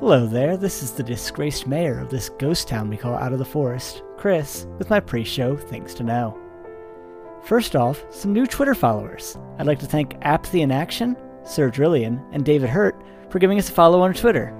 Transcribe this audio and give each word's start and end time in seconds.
Hello 0.00 0.26
there, 0.26 0.56
this 0.56 0.82
is 0.82 0.92
the 0.92 1.02
disgraced 1.02 1.66
mayor 1.66 1.98
of 1.98 2.08
this 2.08 2.30
ghost 2.30 2.66
town 2.66 2.88
we 2.88 2.96
call 2.96 3.12
Out 3.16 3.34
of 3.34 3.38
the 3.38 3.44
Forest, 3.44 4.02
Chris, 4.16 4.66
with 4.78 4.88
my 4.88 4.98
pre 4.98 5.22
show 5.22 5.58
Things 5.58 5.92
to 5.92 6.02
Know. 6.02 6.38
First 7.42 7.76
off, 7.76 8.02
some 8.08 8.32
new 8.32 8.46
Twitter 8.46 8.74
followers. 8.74 9.36
I'd 9.58 9.66
like 9.66 9.78
to 9.80 9.86
thank 9.86 10.16
Apathy 10.22 10.62
in 10.62 10.72
Action, 10.72 11.18
Sir 11.44 11.70
Drillian, 11.70 12.24
and 12.32 12.46
David 12.46 12.70
Hurt 12.70 12.98
for 13.28 13.38
giving 13.38 13.58
us 13.58 13.68
a 13.68 13.72
follow 13.72 14.00
on 14.00 14.14
Twitter. 14.14 14.56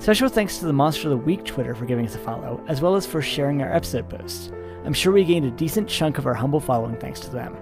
Special 0.00 0.28
thanks 0.28 0.58
to 0.58 0.66
the 0.66 0.72
Monster 0.74 1.04
of 1.04 1.12
the 1.12 1.24
Week 1.24 1.46
Twitter 1.46 1.74
for 1.74 1.86
giving 1.86 2.04
us 2.04 2.14
a 2.14 2.18
follow, 2.18 2.62
as 2.68 2.82
well 2.82 2.94
as 2.94 3.06
for 3.06 3.22
sharing 3.22 3.62
our 3.62 3.72
episode 3.72 4.06
posts. 4.10 4.52
I'm 4.84 4.92
sure 4.92 5.14
we 5.14 5.24
gained 5.24 5.46
a 5.46 5.50
decent 5.50 5.88
chunk 5.88 6.18
of 6.18 6.26
our 6.26 6.34
humble 6.34 6.60
following 6.60 6.98
thanks 6.98 7.20
to 7.20 7.30
them. 7.30 7.56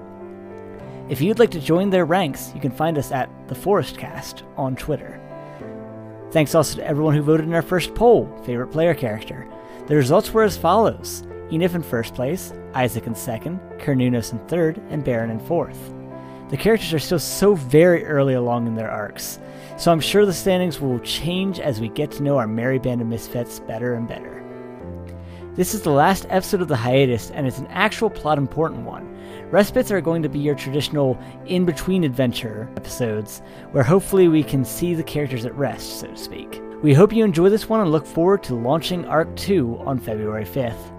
If 1.09 1.21
you'd 1.21 1.39
like 1.39 1.53
to 1.53 1.61
join 1.61 1.89
their 1.89 2.05
ranks, 2.05 2.51
you 2.53 2.61
can 2.61 2.73
find 2.73 2.99
us 2.99 3.13
at 3.13 3.31
The 3.47 3.55
Forest 3.55 3.97
Cast 3.97 4.43
on 4.57 4.75
Twitter. 4.75 5.23
Thanks 6.31 6.55
also 6.55 6.77
to 6.77 6.87
everyone 6.87 7.15
who 7.15 7.23
voted 7.23 7.47
in 7.47 7.55
our 7.55 7.63
first 7.63 7.95
poll, 7.95 8.27
favorite 8.45 8.69
player 8.69 8.95
character. 8.95 9.47
The 9.87 9.97
results 9.97 10.33
were 10.33 10.43
as 10.43 10.57
follows 10.57 11.23
Enif 11.51 11.77
in 11.77 11.83
first 11.83 12.15
place, 12.15 12.53
Isaac 12.75 13.07
in 13.07 13.15
second, 13.15 13.61
Carnunos 13.79 14.33
in 14.33 14.39
third, 14.49 14.79
and 14.91 15.05
Baron 15.05 15.31
in 15.31 15.39
fourth. 15.39 15.93
The 16.49 16.57
characters 16.57 16.93
are 16.93 16.99
still 16.99 17.21
so 17.21 17.55
very 17.55 18.05
early 18.05 18.35
along 18.35 18.67
in 18.67 18.75
their 18.75 18.91
arcs, 18.91 19.39
so 19.77 19.93
I'm 19.93 20.01
sure 20.01 20.27
the 20.27 20.33
standings 20.33 20.81
will 20.81 20.99
change 21.01 21.61
as 21.61 21.81
we 21.81 21.89
get 21.89 22.11
to 22.13 22.23
know 22.23 22.37
our 22.39 22.49
merry 22.49 22.79
band 22.79 23.01
of 23.01 23.07
misfits 23.07 23.61
better 23.61 23.95
and 23.95 24.09
better. 24.09 24.43
This 25.55 25.75
is 25.75 25.83
the 25.83 25.91
last 25.91 26.27
episode 26.29 26.61
of 26.61 26.69
the 26.69 26.77
hiatus, 26.77 27.31
and 27.31 27.47
it's 27.47 27.59
an 27.59 27.69
actual 27.69 28.11
plot 28.11 28.39
important 28.39 28.83
one. 28.83 29.16
Respites 29.51 29.93
are 29.93 30.01
going 30.01 30.23
to 30.23 30.29
be 30.29 30.41
your 30.41 30.57
traditional 30.57 31.17
in 31.47 31.65
between 31.65 32.03
adventure 32.03 32.69
episodes, 32.77 33.43
where 33.71 33.85
hopefully 33.85 34.27
we 34.27 34.43
can 34.43 34.65
see 34.65 34.93
the 34.93 35.05
characters 35.05 35.45
at 35.45 35.55
rest, 35.55 36.01
so 36.01 36.09
to 36.09 36.17
speak. 36.17 36.61
We 36.83 36.93
hope 36.93 37.13
you 37.13 37.25
enjoy 37.25 37.49
this 37.49 37.69
one 37.69 37.81
and 37.81 37.93
look 37.93 38.07
forward 38.07 38.43
to 38.45 38.57
launching 38.57 39.05
Arc 39.05 39.35
2 39.37 39.79
on 39.87 39.99
February 40.01 40.45
5th. 40.45 40.93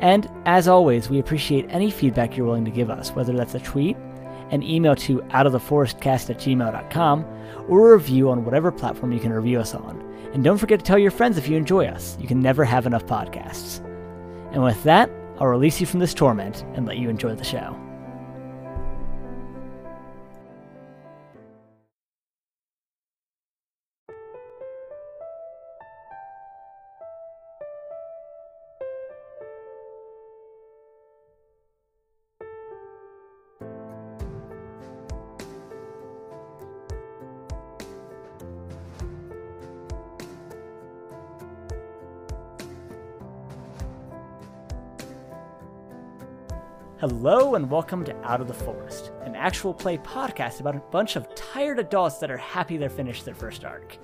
And 0.00 0.30
as 0.46 0.68
always, 0.68 1.10
we 1.10 1.18
appreciate 1.18 1.66
any 1.68 1.90
feedback 1.90 2.34
you're 2.34 2.46
willing 2.46 2.64
to 2.64 2.70
give 2.70 2.88
us, 2.88 3.10
whether 3.10 3.34
that's 3.34 3.54
a 3.54 3.60
tweet, 3.60 3.96
an 4.50 4.62
email 4.62 4.96
to 4.96 5.18
outoftheforestcast 5.28 6.30
at 6.30 6.38
gmail.com, 6.38 7.24
or 7.68 7.90
a 7.90 7.96
review 7.96 8.30
on 8.30 8.44
whatever 8.44 8.72
platform 8.72 9.12
you 9.12 9.20
can 9.20 9.32
review 9.32 9.60
us 9.60 9.74
on. 9.74 10.00
And 10.32 10.42
don't 10.42 10.58
forget 10.58 10.78
to 10.78 10.84
tell 10.84 10.98
your 10.98 11.10
friends 11.10 11.36
if 11.36 11.46
you 11.46 11.58
enjoy 11.58 11.86
us. 11.86 12.16
You 12.18 12.26
can 12.26 12.40
never 12.40 12.64
have 12.64 12.86
enough 12.86 13.04
podcasts. 13.04 13.84
And 14.52 14.62
with 14.62 14.82
that, 14.84 15.10
I'll 15.40 15.48
release 15.48 15.80
you 15.80 15.86
from 15.86 16.00
this 16.00 16.12
torment 16.12 16.64
and 16.74 16.86
let 16.86 16.98
you 16.98 17.08
enjoy 17.08 17.34
the 17.34 17.44
show. 17.44 17.89
Hello 47.00 47.54
and 47.54 47.70
welcome 47.70 48.04
to 48.04 48.14
Out 48.26 48.42
of 48.42 48.46
the 48.46 48.52
Forest, 48.52 49.12
an 49.22 49.34
actual 49.34 49.72
play 49.72 49.96
podcast 49.96 50.60
about 50.60 50.76
a 50.76 50.82
bunch 50.90 51.16
of 51.16 51.34
tired 51.34 51.78
adults 51.78 52.18
that 52.18 52.30
are 52.30 52.36
happy 52.36 52.76
they're 52.76 52.90
finished 52.90 53.24
their 53.24 53.34
first 53.34 53.64
arc. 53.64 53.96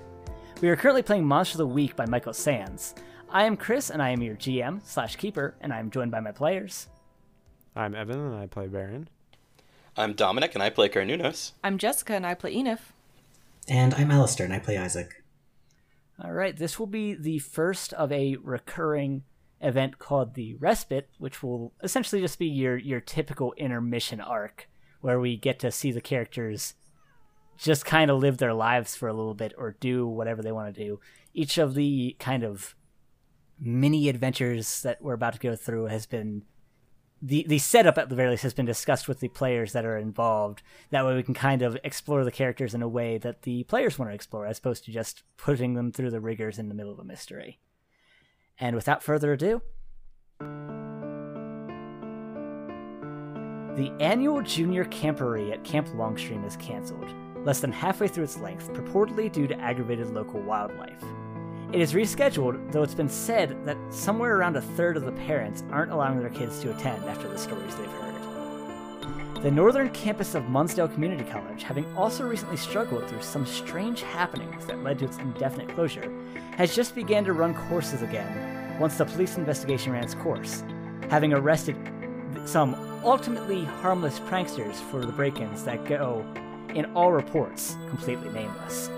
We 0.61 0.69
are 0.69 0.75
currently 0.75 1.03
playing 1.03 1.23
Monster 1.23 1.53
of 1.53 1.57
the 1.59 1.67
Week 1.67 1.95
by 1.95 2.07
Michael 2.07 2.33
Sands. 2.33 2.95
I 3.29 3.43
am 3.43 3.55
Chris 3.55 3.91
and 3.91 4.01
I 4.01 4.09
am 4.09 4.23
your 4.23 4.33
GM 4.33 4.83
slash 4.83 5.15
keeper, 5.15 5.53
and 5.61 5.71
I 5.71 5.77
am 5.77 5.91
joined 5.91 6.09
by 6.09 6.21
my 6.21 6.31
players. 6.31 6.87
I'm 7.75 7.93
Evan 7.93 8.19
and 8.19 8.35
I 8.35 8.47
play 8.47 8.65
Baron. 8.65 9.09
I'm 9.95 10.13
Dominic 10.13 10.55
and 10.55 10.63
I 10.63 10.71
play 10.71 10.89
Carnunos. 10.89 11.51
I'm 11.63 11.77
Jessica 11.77 12.15
and 12.15 12.25
I 12.25 12.33
play 12.33 12.55
Enif. 12.55 12.79
And 13.67 13.93
I'm 13.93 14.09
Alistair 14.09 14.45
and 14.45 14.55
I 14.55 14.59
play 14.59 14.75
Isaac. 14.75 15.23
All 16.19 16.31
right, 16.31 16.57
this 16.57 16.79
will 16.79 16.87
be 16.87 17.13
the 17.13 17.37
first 17.37 17.93
of 17.93 18.11
a 18.11 18.37
recurring 18.37 19.21
event 19.61 19.99
called 19.99 20.33
the 20.33 20.55
Respite, 20.55 21.09
which 21.17 21.41
will 21.41 21.73
essentially 21.83 22.21
just 22.21 22.39
be 22.39 22.47
your 22.47 22.77
your 22.77 22.99
typical 22.99 23.53
intermission 23.53 24.21
arc 24.21 24.67
where 25.01 25.19
we 25.19 25.37
get 25.37 25.59
to 25.59 25.71
see 25.71 25.91
the 25.91 26.01
characters 26.01 26.73
just 27.57 27.85
kind 27.85 28.11
of 28.11 28.19
live 28.19 28.37
their 28.37 28.53
lives 28.53 28.95
for 28.95 29.07
a 29.07 29.13
little 29.13 29.33
bit 29.33 29.53
or 29.57 29.75
do 29.79 30.07
whatever 30.07 30.41
they 30.41 30.51
want 30.51 30.73
to 30.73 30.83
do. 30.83 30.99
Each 31.33 31.57
of 31.57 31.73
the 31.73 32.15
kind 32.19 32.43
of 32.43 32.75
mini 33.59 34.09
adventures 34.09 34.81
that 34.83 35.01
we're 35.01 35.13
about 35.13 35.33
to 35.33 35.39
go 35.39 35.55
through 35.55 35.85
has 35.85 36.05
been 36.05 36.43
the 37.19 37.45
the 37.47 37.57
setup 37.57 37.97
at 37.97 38.09
the 38.09 38.15
very 38.15 38.29
least 38.29 38.43
has 38.43 38.53
been 38.53 38.65
discussed 38.65 39.07
with 39.07 39.19
the 39.19 39.27
players 39.27 39.73
that 39.73 39.85
are 39.85 39.97
involved. 39.97 40.61
That 40.91 41.05
way 41.05 41.15
we 41.15 41.23
can 41.23 41.33
kind 41.33 41.63
of 41.63 41.77
explore 41.83 42.23
the 42.23 42.31
characters 42.31 42.75
in 42.75 42.83
a 42.83 42.87
way 42.87 43.17
that 43.17 43.41
the 43.41 43.63
players 43.63 43.97
want 43.97 44.11
to 44.11 44.15
explore, 44.15 44.45
as 44.45 44.59
opposed 44.59 44.85
to 44.85 44.91
just 44.91 45.23
putting 45.35 45.73
them 45.73 45.91
through 45.91 46.11
the 46.11 46.21
rigors 46.21 46.59
in 46.59 46.69
the 46.69 46.75
middle 46.75 46.91
of 46.91 46.99
a 46.99 47.03
mystery. 47.03 47.59
And 48.59 48.75
without 48.75 49.03
further 49.03 49.33
ado, 49.33 49.61
the 53.75 53.91
annual 53.99 54.41
junior 54.41 54.85
camporee 54.85 55.51
at 55.51 55.63
Camp 55.63 55.87
Longstream 55.93 56.43
is 56.43 56.55
canceled, 56.57 57.13
less 57.45 57.59
than 57.59 57.71
halfway 57.71 58.07
through 58.07 58.23
its 58.23 58.39
length, 58.39 58.73
purportedly 58.73 59.31
due 59.31 59.45
to 59.47 59.59
aggravated 59.59 60.09
local 60.09 60.41
wildlife. 60.41 61.03
It 61.71 61.81
is 61.81 61.93
rescheduled, 61.93 62.71
though 62.71 62.81
it's 62.81 62.95
been 62.95 63.09
said 63.09 63.63
that 63.65 63.77
somewhere 63.89 64.37
around 64.37 64.55
a 64.55 64.61
third 64.61 64.97
of 64.97 65.05
the 65.05 65.11
parents 65.11 65.63
aren't 65.69 65.91
allowing 65.91 66.19
their 66.19 66.29
kids 66.29 66.59
to 66.61 66.71
attend 66.71 67.03
after 67.05 67.27
the 67.27 67.37
stories 67.37 67.75
they've 67.75 67.91
heard. 67.91 68.06
The 69.41 69.51
northern 69.51 69.91
campus 69.91 70.33
of 70.33 70.49
Munsdale 70.49 70.87
Community 70.87 71.23
College, 71.23 71.61
having 71.61 71.85
also 71.95 72.27
recently 72.27 72.57
struggled 72.57 73.07
through 73.07 73.21
some 73.21 73.45
strange 73.45 74.01
happenings 74.01 74.65
that 74.65 74.83
led 74.83 74.97
to 74.97 75.05
its 75.05 75.19
indefinite 75.19 75.69
closure, 75.69 76.11
has 76.55 76.75
just 76.75 76.95
began 76.95 77.23
to 77.25 77.33
run 77.33 77.53
courses 77.69 78.01
again 78.01 78.79
once 78.79 78.97
the 78.97 79.05
police 79.05 79.37
investigation 79.37 79.93
ran 79.93 80.03
its 80.03 80.15
course, 80.15 80.63
having 81.11 81.33
arrested 81.33 81.75
some 82.45 82.73
ultimately 83.05 83.63
harmless 83.63 84.19
pranksters 84.21 84.73
for 84.89 85.05
the 85.05 85.11
break 85.11 85.39
ins 85.39 85.63
that 85.65 85.85
go, 85.85 86.25
in 86.73 86.85
all 86.95 87.11
reports, 87.11 87.77
completely 87.89 88.29
nameless. 88.29 88.89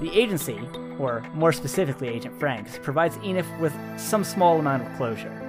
The 0.00 0.16
agency, 0.16 0.60
or 1.00 1.24
more 1.34 1.52
specifically 1.52 2.06
Agent 2.08 2.38
Franks, 2.38 2.78
provides 2.80 3.16
Enif 3.18 3.58
with 3.58 3.74
some 3.98 4.22
small 4.22 4.60
amount 4.60 4.86
of 4.86 4.96
closure. 4.96 5.41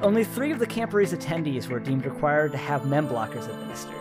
Only 0.00 0.22
three 0.22 0.52
of 0.52 0.60
the 0.60 0.66
camporee's 0.66 1.12
attendees 1.12 1.68
were 1.68 1.80
deemed 1.80 2.04
required 2.04 2.52
to 2.52 2.58
have 2.58 2.86
mem 2.86 3.08
blockers 3.08 3.48
administered, 3.48 3.96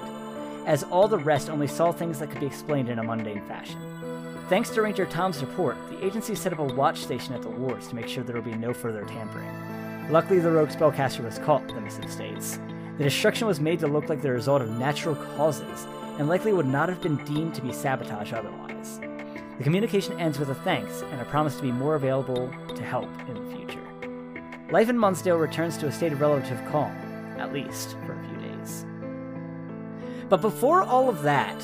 as 0.68 0.84
all 0.84 1.08
the 1.08 1.18
rest 1.18 1.50
only 1.50 1.66
saw 1.66 1.91
things 1.91 2.19
that 2.19 2.30
could 2.30 2.40
be 2.40 2.46
explained 2.46 2.88
in 2.90 3.00
a 3.00 3.03
mundane 3.03 3.41
fashion. 3.47 3.81
Thanks 4.47 4.69
to 4.72 4.84
Ranger 4.84 5.07
Tom's 5.07 5.41
report, 5.41 5.75
the 5.90 6.06
agency 6.06 6.36
set 6.36 6.53
up 6.53 6.59
a 6.59 6.63
watch 6.63 7.00
station 7.00 7.34
at 7.34 7.41
the 7.41 7.50
wards 7.50 7.88
to 7.88 7.96
make 7.96 8.07
sure 8.07 8.24
there 8.24 8.36
would 8.36 8.46
be 8.46 8.53
no 8.53 8.75
further 8.75 9.06
tampering. 9.06 9.50
Luckily, 10.12 10.40
the 10.40 10.52
rogue 10.52 10.69
spellcaster 10.69 11.25
was 11.25 11.40
caught, 11.40 11.68
the 11.68 11.81
missive 11.81 12.12
states. 12.12 12.59
The 13.00 13.03
destruction 13.03 13.47
was 13.47 13.59
made 13.59 13.80
to 13.80 13.88
look 13.88 14.07
like 14.07 14.22
the 14.22 14.31
result 14.31 14.62
of 14.62 14.69
natural 14.78 15.16
causes, 15.16 15.88
and 16.19 16.30
likely 16.30 16.53
would 16.53 16.68
not 16.68 16.90
have 16.90 17.02
been 17.02 17.18
deemed 17.25 17.56
to 17.56 17.62
be 17.62 17.74
sabotage 17.74 18.34
otherwise. 18.34 19.00
The 19.57 19.63
communication 19.63 20.19
ends 20.19 20.38
with 20.38 20.52
a 20.52 20.56
thanks 20.56 21.02
and 21.12 21.19
a 21.19 21.25
promise 21.25 21.56
to 21.56 21.63
be 21.63 21.72
more 21.72 21.96
available 21.96 22.53
to 22.75 22.84
help 22.84 23.09
in 23.28 23.34
the 23.34 23.56
future. 23.56 23.87
Life 24.70 24.90
in 24.90 24.98
Monsdale 24.98 25.38
returns 25.38 25.78
to 25.78 25.88
a 25.88 25.92
state 25.92 26.12
of 26.12 26.20
relative 26.20 26.60
calm, 26.66 26.92
at 27.38 27.54
least 27.54 27.96
for 28.06 28.12
a 28.12 28.28
few 28.28 28.38
days. 28.50 28.86
But 30.28 30.42
before 30.42 30.84
all 30.84 31.08
of 31.08 31.22
that, 31.22 31.56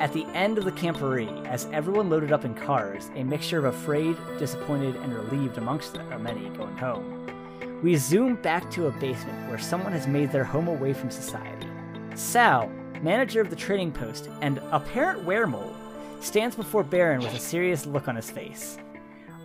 at 0.00 0.12
the 0.12 0.26
end 0.34 0.58
of 0.58 0.64
the 0.64 0.72
camporee, 0.72 1.46
as 1.46 1.68
everyone 1.72 2.10
loaded 2.10 2.32
up 2.32 2.44
in 2.44 2.52
cars, 2.52 3.12
a 3.14 3.22
mixture 3.22 3.58
of 3.58 3.64
afraid, 3.66 4.16
disappointed, 4.40 4.96
and 4.96 5.14
relieved 5.14 5.56
amongst 5.56 6.00
many 6.18 6.48
going 6.50 6.76
home, 6.76 7.80
we 7.80 7.94
zoom 7.94 8.34
back 8.34 8.68
to 8.72 8.88
a 8.88 8.92
basement 8.92 9.48
where 9.48 9.58
someone 9.58 9.92
has 9.92 10.08
made 10.08 10.32
their 10.32 10.42
home 10.42 10.66
away 10.66 10.92
from 10.94 11.12
society. 11.12 11.68
Sal, 12.16 12.68
manager 13.02 13.40
of 13.40 13.50
the 13.50 13.56
trading 13.56 13.92
post 13.92 14.28
and 14.40 14.60
apparent 14.72 15.24
weremole, 15.24 15.76
stands 16.20 16.56
before 16.56 16.82
Baron 16.82 17.20
with 17.20 17.34
a 17.34 17.38
serious 17.38 17.86
look 17.86 18.08
on 18.08 18.16
his 18.16 18.32
face. 18.32 18.78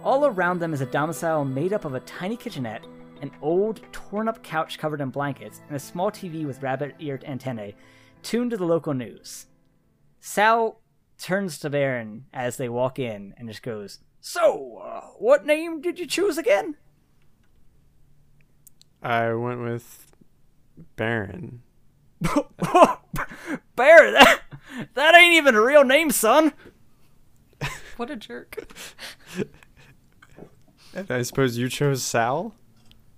All 0.04 0.26
around 0.26 0.60
them 0.60 0.74
is 0.74 0.82
a 0.82 0.88
domicile 0.88 1.46
made 1.46 1.74
up 1.74 1.86
of 1.86 1.94
a 1.94 2.00
tiny 2.02 2.36
kitchenette, 2.36 2.86
an 3.22 3.30
old, 3.40 3.82
torn 3.92 4.28
up 4.28 4.42
couch 4.42 4.80
covered 4.80 5.00
in 5.00 5.12
blankets, 5.12 5.62
and 5.68 5.76
a 5.76 5.80
small 5.80 6.10
TV 6.10 6.44
with 6.44 6.64
rabbit 6.64 6.96
eared 6.98 7.24
antennae 7.24 7.76
tuned 8.24 8.50
to 8.50 8.58
the 8.58 8.66
local 8.66 8.96
news. 8.96 9.46
Sal 10.20 10.82
turns 11.20 11.60
to 11.60 11.70
Baron 11.70 12.26
as 12.34 12.58
they 12.58 12.68
walk 12.68 12.98
in 12.98 13.36
and 13.38 13.48
just 13.48 13.62
goes, 13.62 14.00
So, 14.20 14.82
uh, 14.84 15.02
what 15.20 15.46
name 15.46 15.82
did 15.82 16.00
you 16.00 16.08
choose 16.08 16.40
again? 16.40 16.78
I 19.04 19.34
went 19.34 19.62
with 19.62 20.16
Baron. 20.96 21.62
Baron, 23.76 24.14
that, 24.14 24.42
that 24.96 25.16
ain't 25.16 25.36
even 25.36 25.54
a 25.54 25.62
real 25.62 25.84
name, 25.84 26.10
son. 26.10 26.54
What 27.98 28.10
a 28.10 28.16
jerk. 28.16 28.68
And 30.94 31.10
I 31.10 31.22
suppose 31.22 31.58
you 31.58 31.70
chose 31.70 32.04
Sal? 32.04 32.54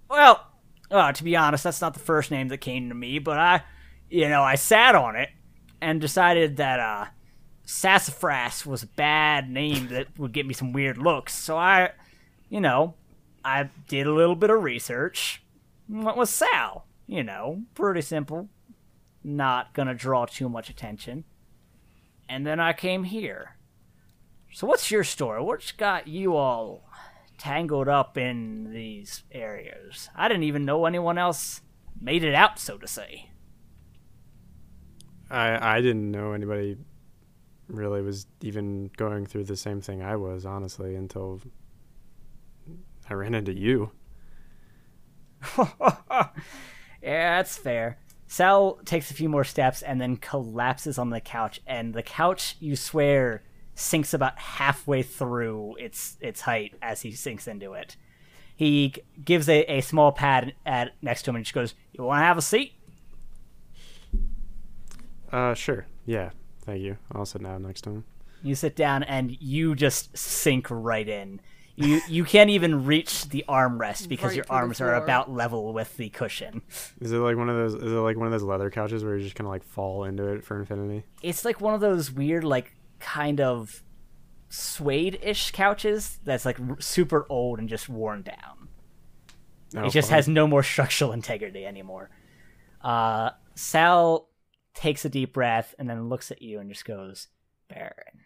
Well, 0.09 0.45
uh, 0.91 1.11
to 1.11 1.23
be 1.23 1.35
honest, 1.35 1.63
that's 1.63 1.81
not 1.81 1.93
the 1.93 1.99
first 1.99 2.29
name 2.29 2.49
that 2.49 2.59
came 2.59 2.89
to 2.89 2.95
me, 2.95 3.19
but 3.19 3.39
I, 3.39 3.63
you 4.09 4.29
know, 4.29 4.43
I 4.43 4.55
sat 4.55 4.95
on 4.95 5.15
it 5.15 5.29
and 5.81 5.99
decided 5.99 6.57
that 6.57 6.79
uh, 6.79 7.05
Sassafras 7.65 8.65
was 8.65 8.83
a 8.83 8.87
bad 8.87 9.49
name 9.49 9.87
that 9.87 10.07
would 10.19 10.33
get 10.33 10.45
me 10.45 10.53
some 10.53 10.71
weird 10.71 10.97
looks. 10.97 11.33
So 11.33 11.57
I, 11.57 11.91
you 12.49 12.61
know, 12.61 12.93
I 13.43 13.69
did 13.87 14.05
a 14.05 14.13
little 14.13 14.35
bit 14.35 14.51
of 14.51 14.63
research. 14.63 15.41
What 15.87 16.15
was 16.15 16.29
Sal? 16.29 16.85
You 17.07 17.23
know, 17.23 17.63
pretty 17.73 18.01
simple. 18.01 18.49
Not 19.23 19.73
gonna 19.73 19.95
draw 19.95 20.25
too 20.25 20.47
much 20.47 20.69
attention. 20.69 21.23
And 22.29 22.45
then 22.45 22.59
I 22.59 22.73
came 22.73 23.03
here. 23.03 23.57
So 24.53 24.67
what's 24.67 24.91
your 24.91 25.03
story? 25.03 25.41
What's 25.41 25.71
got 25.71 26.07
you 26.07 26.35
all 26.35 26.83
tangled 27.43 27.89
up 27.89 28.17
in 28.17 28.71
these 28.71 29.23
areas? 29.29 30.09
I 30.15 30.29
didn't 30.29 30.43
even 30.43 30.63
know 30.63 30.85
anyone 30.85 31.17
else 31.17 31.61
made 31.99 32.23
it 32.23 32.33
out, 32.33 32.57
so 32.57 32.77
to 32.77 32.87
say. 32.87 33.29
I 35.29 35.77
I 35.77 35.81
didn't 35.81 36.09
know 36.09 36.31
anybody 36.31 36.77
really 37.67 38.01
was 38.01 38.27
even 38.41 38.89
going 38.95 39.25
through 39.25 39.43
the 39.43 39.57
same 39.57 39.81
thing 39.81 40.01
I 40.01 40.15
was, 40.15 40.45
honestly, 40.45 40.95
until 40.95 41.41
I 43.09 43.13
ran 43.13 43.35
into 43.35 43.53
you. 43.53 43.91
yeah, 45.57 46.29
that's 47.01 47.57
fair. 47.57 47.99
Sal 48.25 48.79
takes 48.85 49.11
a 49.11 49.13
few 49.13 49.27
more 49.27 49.43
steps 49.43 49.81
and 49.81 49.99
then 49.99 50.15
collapses 50.15 50.97
on 50.97 51.09
the 51.09 51.19
couch, 51.19 51.59
and 51.67 51.93
the 51.93 52.03
couch, 52.03 52.55
you 52.61 52.77
swear, 52.77 53.43
sinks 53.75 54.13
about 54.13 54.37
halfway 54.37 55.03
through 55.03 55.75
its 55.79 56.17
its 56.21 56.41
height 56.41 56.73
as 56.81 57.01
he 57.01 57.11
sinks 57.11 57.47
into 57.47 57.73
it. 57.73 57.95
He 58.55 58.93
gives 59.23 59.49
a, 59.49 59.63
a 59.65 59.81
small 59.81 60.11
pad 60.11 60.53
at 60.65 60.91
next 61.01 61.23
to 61.23 61.31
him 61.31 61.37
and 61.37 61.45
just 61.45 61.55
goes, 61.55 61.73
"You 61.91 62.03
want 62.03 62.19
to 62.21 62.25
have 62.25 62.37
a 62.37 62.41
seat?" 62.41 62.73
Uh, 65.31 65.53
sure. 65.55 65.87
Yeah. 66.05 66.29
Thank 66.61 66.81
you. 66.81 66.97
I'll 67.11 67.25
sit 67.25 67.43
down 67.43 67.63
next 67.63 67.81
to 67.81 67.89
him. 67.89 68.05
You 68.43 68.55
sit 68.55 68.75
down 68.75 69.03
and 69.03 69.35
you 69.41 69.73
just 69.75 70.15
sink 70.17 70.67
right 70.69 71.07
in. 71.07 71.41
You 71.75 72.01
you 72.07 72.23
can't 72.23 72.51
even 72.51 72.85
reach 72.85 73.29
the 73.29 73.43
armrest 73.49 74.07
because 74.07 74.27
Right 74.27 74.35
your 74.35 74.45
arms 74.47 74.79
are 74.79 74.93
about 74.93 75.31
level 75.31 75.73
with 75.73 75.97
the 75.97 76.09
cushion. 76.09 76.61
Is 77.01 77.11
it 77.11 77.17
like 77.17 77.35
one 77.35 77.49
of 77.49 77.55
those? 77.55 77.73
Is 77.73 77.91
it 77.91 77.95
like 77.95 78.15
one 78.15 78.27
of 78.27 78.31
those 78.31 78.43
leather 78.43 78.69
couches 78.69 79.03
where 79.03 79.17
you 79.17 79.23
just 79.23 79.35
kind 79.35 79.47
of 79.47 79.51
like 79.51 79.63
fall 79.63 80.03
into 80.03 80.27
it 80.27 80.43
for 80.43 80.59
infinity? 80.59 81.03
It's 81.23 81.43
like 81.43 81.59
one 81.61 81.73
of 81.73 81.81
those 81.81 82.11
weird, 82.11 82.43
like 82.43 82.75
kind 83.03 83.41
of 83.41 83.83
suede-ish 84.49 85.51
couches 85.51 86.19
that's 86.23 86.45
like 86.45 86.59
r- 86.59 86.79
super 86.79 87.25
old 87.29 87.59
and 87.59 87.67
just 87.69 87.89
worn 87.89 88.21
down. 88.23 88.69
Oh, 89.75 89.85
it 89.85 89.91
just 89.91 90.09
fun. 90.09 90.15
has 90.15 90.27
no 90.27 90.47
more 90.47 90.63
structural 90.73 91.11
integrity 91.11 91.65
anymore. 91.65 92.09
Uh, 92.81 93.31
Sal 93.55 94.29
takes 94.73 95.05
a 95.05 95.09
deep 95.09 95.33
breath 95.33 95.75
and 95.77 95.89
then 95.89 96.09
looks 96.09 96.31
at 96.31 96.41
you 96.41 96.59
and 96.59 96.69
just 96.69 96.85
goes, 96.85 97.27
Baron. 97.67 98.21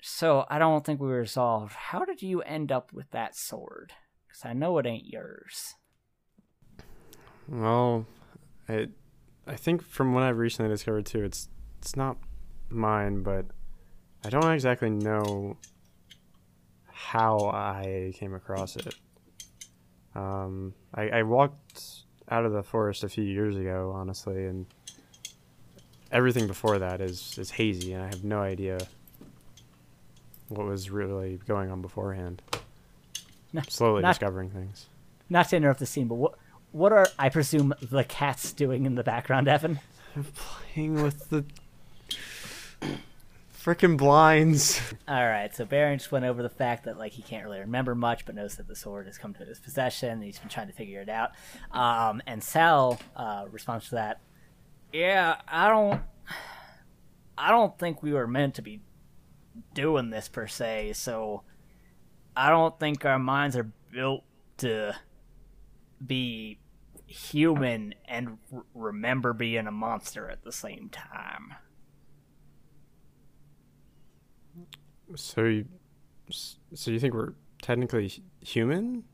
So 0.00 0.46
I 0.48 0.58
don't 0.58 0.84
think 0.84 1.00
we 1.00 1.08
resolved. 1.08 1.72
How 1.74 2.04
did 2.04 2.22
you 2.22 2.40
end 2.42 2.70
up 2.70 2.92
with 2.92 3.10
that 3.10 3.34
sword? 3.34 3.92
Because 4.28 4.44
I 4.44 4.52
know 4.52 4.78
it 4.78 4.86
ain't 4.86 5.06
yours. 5.06 5.74
Well, 7.48 8.06
I 8.68 8.88
I 9.46 9.56
think 9.56 9.82
from 9.82 10.12
what 10.14 10.22
I've 10.22 10.38
recently 10.38 10.70
discovered 10.70 11.06
too, 11.06 11.24
it's 11.24 11.48
it's 11.78 11.96
not 11.96 12.18
mine, 12.70 13.22
but 13.22 13.46
I 14.24 14.30
don't 14.30 14.50
exactly 14.52 14.90
know 14.90 15.56
how 16.86 17.38
I 17.50 18.12
came 18.16 18.34
across 18.34 18.76
it. 18.76 18.94
Um, 20.14 20.74
I, 20.94 21.08
I 21.08 21.22
walked 21.22 21.82
out 22.30 22.44
of 22.44 22.52
the 22.52 22.62
forest 22.62 23.04
a 23.04 23.08
few 23.08 23.24
years 23.24 23.56
ago, 23.56 23.92
honestly, 23.94 24.46
and 24.46 24.66
everything 26.10 26.46
before 26.46 26.78
that 26.78 27.00
is 27.00 27.38
is 27.38 27.50
hazy, 27.50 27.92
and 27.92 28.02
I 28.02 28.06
have 28.06 28.24
no 28.24 28.40
idea 28.40 28.78
what 30.48 30.66
was 30.66 30.90
really 30.90 31.38
going 31.46 31.70
on 31.70 31.82
beforehand. 31.82 32.42
No, 33.52 33.62
Slowly 33.68 34.02
not- 34.02 34.12
discovering 34.12 34.50
things. 34.50 34.86
Not 35.28 35.48
to 35.50 35.56
interrupt 35.56 35.80
the 35.80 35.86
scene, 35.86 36.08
but 36.08 36.14
what 36.16 36.34
what 36.72 36.92
are 36.92 37.06
I 37.18 37.28
presume 37.28 37.74
the 37.82 38.04
cats 38.04 38.52
doing 38.52 38.86
in 38.86 38.94
the 38.94 39.02
background, 39.04 39.48
Evan? 39.48 39.80
They're 40.14 40.24
Playing 40.34 41.02
with 41.02 41.28
the 41.30 41.44
freaking 43.66 43.96
blinds. 43.96 44.80
All 45.08 45.26
right, 45.26 45.54
so 45.54 45.64
Baron 45.64 45.98
just 45.98 46.12
went 46.12 46.24
over 46.24 46.40
the 46.40 46.48
fact 46.48 46.84
that 46.84 46.96
like 46.98 47.12
he 47.12 47.22
can't 47.22 47.44
really 47.44 47.58
remember 47.58 47.96
much, 47.96 48.24
but 48.24 48.36
knows 48.36 48.54
that 48.56 48.68
the 48.68 48.76
sword 48.76 49.06
has 49.06 49.18
come 49.18 49.34
to 49.34 49.44
his 49.44 49.58
possession. 49.58 50.10
And 50.10 50.22
he's 50.22 50.38
been 50.38 50.48
trying 50.48 50.68
to 50.68 50.72
figure 50.72 51.02
it 51.02 51.08
out. 51.08 51.32
Um, 51.72 52.22
and 52.28 52.42
Sal 52.42 53.00
uh, 53.16 53.46
responds 53.50 53.88
to 53.88 53.96
that. 53.96 54.20
Yeah, 54.92 55.40
I 55.48 55.68
don't, 55.68 56.00
I 57.36 57.50
don't 57.50 57.76
think 57.76 58.04
we 58.04 58.12
were 58.12 58.28
meant 58.28 58.54
to 58.54 58.62
be 58.62 58.82
doing 59.74 60.10
this 60.10 60.28
per 60.28 60.46
se. 60.46 60.92
So 60.92 61.42
I 62.36 62.50
don't 62.50 62.78
think 62.78 63.04
our 63.04 63.18
minds 63.18 63.56
are 63.56 63.72
built 63.92 64.22
to 64.58 64.94
be 66.06 66.60
human 67.06 67.94
and 68.06 68.38
r- 68.52 68.64
remember 68.74 69.32
being 69.32 69.66
a 69.66 69.72
monster 69.72 70.30
at 70.30 70.44
the 70.44 70.52
same 70.52 70.88
time. 70.88 71.54
So 75.14 75.44
you, 75.44 75.66
so 76.30 76.90
you 76.90 76.98
think 76.98 77.14
we're 77.14 77.34
technically 77.62 78.12
human? 78.40 79.04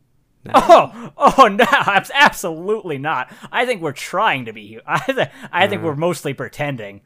now? 0.45 0.53
Oh, 1.17 1.35
oh 1.39 1.49
no, 1.49 1.67
absolutely 2.15 2.99
not. 2.99 3.33
I 3.51 3.67
think 3.67 3.83
we're 3.83 3.93
trying 3.93 4.47
to 4.47 4.53
be. 4.53 4.81
I, 4.87 4.99
th- 5.01 5.29
I 5.51 5.67
think 5.69 5.83
we're 5.83 5.93
uh. 5.93 5.97
mostly 5.97 6.35
pretending. 6.35 7.03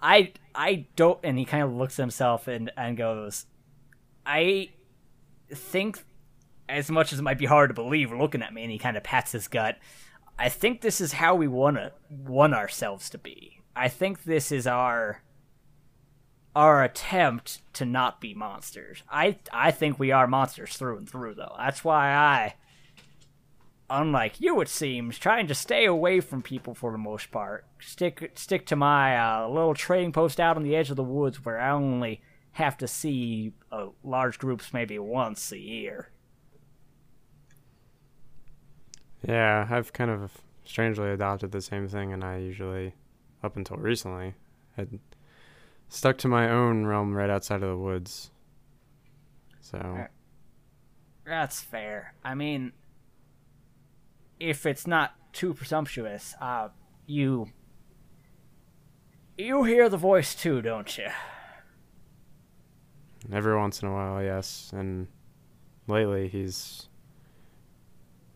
I, 0.00 0.32
I 0.54 0.86
don't. 0.96 1.18
And 1.22 1.38
he 1.38 1.44
kind 1.44 1.62
of 1.62 1.72
looks 1.72 1.98
at 1.98 2.02
himself 2.02 2.48
and 2.48 2.70
and 2.76 2.96
goes, 2.96 3.46
I 4.24 4.70
think, 5.52 6.02
as 6.68 6.90
much 6.90 7.12
as 7.12 7.20
it 7.20 7.22
might 7.22 7.38
be 7.38 7.46
hard 7.46 7.70
to 7.70 7.74
believe, 7.74 8.12
looking 8.12 8.42
at 8.42 8.52
me, 8.52 8.62
and 8.62 8.70
he 8.70 8.78
kind 8.78 8.96
of 8.96 9.02
pats 9.02 9.32
his 9.32 9.48
gut. 9.48 9.78
I 10.38 10.48
think 10.48 10.80
this 10.82 11.00
is 11.00 11.14
how 11.14 11.34
we 11.34 11.48
want 11.48 11.76
to 11.76 11.92
want 12.10 12.54
ourselves 12.54 13.08
to 13.10 13.18
be. 13.18 13.62
I 13.74 13.88
think 13.88 14.24
this 14.24 14.52
is 14.52 14.66
our 14.66 15.22
our 16.56 16.82
attempt 16.82 17.60
to 17.74 17.84
not 17.84 18.18
be 18.18 18.32
monsters. 18.32 19.02
I 19.10 19.36
I 19.52 19.70
think 19.70 19.98
we 19.98 20.10
are 20.10 20.26
monsters 20.26 20.74
through 20.74 20.96
and 20.96 21.08
through 21.08 21.34
though. 21.34 21.54
That's 21.58 21.84
why 21.84 22.14
I 22.14 22.54
unlike 23.90 24.40
you 24.40 24.60
it 24.62 24.68
seems 24.68 25.18
trying 25.18 25.46
to 25.48 25.54
stay 25.54 25.84
away 25.84 26.18
from 26.18 26.40
people 26.40 26.74
for 26.74 26.92
the 26.92 26.98
most 26.98 27.30
part. 27.30 27.66
Stick 27.78 28.32
stick 28.36 28.64
to 28.66 28.74
my 28.74 29.18
uh, 29.18 29.46
little 29.46 29.74
trading 29.74 30.12
post 30.12 30.40
out 30.40 30.56
on 30.56 30.62
the 30.62 30.74
edge 30.74 30.88
of 30.88 30.96
the 30.96 31.02
woods 31.02 31.44
where 31.44 31.60
I 31.60 31.72
only 31.72 32.22
have 32.52 32.78
to 32.78 32.88
see 32.88 33.52
uh, 33.70 33.88
large 34.02 34.38
groups 34.38 34.72
maybe 34.72 34.98
once 34.98 35.52
a 35.52 35.58
year. 35.58 36.08
Yeah, 39.28 39.66
I've 39.68 39.92
kind 39.92 40.10
of 40.10 40.32
strangely 40.64 41.10
adopted 41.10 41.52
the 41.52 41.60
same 41.60 41.86
thing, 41.86 42.14
and 42.14 42.24
I 42.24 42.38
usually, 42.38 42.94
up 43.42 43.56
until 43.58 43.76
recently, 43.76 44.34
had 44.76 45.00
stuck 45.88 46.18
to 46.18 46.28
my 46.28 46.50
own 46.50 46.86
realm 46.86 47.14
right 47.14 47.30
outside 47.30 47.62
of 47.62 47.68
the 47.68 47.76
woods. 47.76 48.30
So 49.60 50.06
That's 51.24 51.60
fair. 51.60 52.14
I 52.24 52.34
mean, 52.34 52.72
if 54.38 54.66
it's 54.66 54.86
not 54.86 55.14
too 55.32 55.54
presumptuous, 55.54 56.34
uh, 56.40 56.68
you 57.06 57.48
you 59.36 59.64
hear 59.64 59.88
the 59.88 59.98
voice 59.98 60.34
too, 60.34 60.62
don't 60.62 60.96
you? 60.96 61.08
every 63.32 63.56
once 63.56 63.82
in 63.82 63.88
a 63.88 63.92
while, 63.92 64.22
yes, 64.22 64.70
and 64.74 65.08
lately 65.86 66.28
he's 66.28 66.88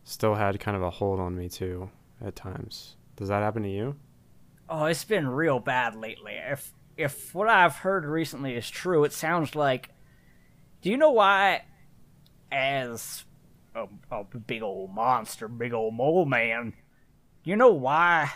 still 0.03 0.35
had 0.35 0.59
kind 0.59 0.75
of 0.75 0.83
a 0.83 0.89
hold 0.89 1.19
on 1.19 1.35
me 1.35 1.47
too 1.47 1.89
at 2.23 2.35
times. 2.35 2.97
Does 3.15 3.29
that 3.29 3.41
happen 3.41 3.63
to 3.63 3.69
you? 3.69 3.95
Oh, 4.69 4.85
it's 4.85 5.03
been 5.03 5.27
real 5.27 5.59
bad 5.59 5.95
lately. 5.95 6.33
If 6.33 6.73
if 7.01 7.33
what 7.33 7.49
I've 7.49 7.77
heard 7.77 8.05
recently 8.05 8.55
is 8.55 8.69
true, 8.69 9.03
it 9.03 9.13
sounds 9.13 9.55
like. 9.55 9.89
Do 10.81 10.89
you 10.89 10.97
know 10.97 11.11
why, 11.11 11.65
as 12.51 13.25
a, 13.75 13.87
a 14.09 14.23
big 14.23 14.63
old 14.63 14.93
monster, 14.93 15.47
big 15.47 15.73
old 15.73 15.93
mole 15.93 16.25
man, 16.25 16.73
you 17.43 17.55
know 17.55 17.71
why 17.71 18.31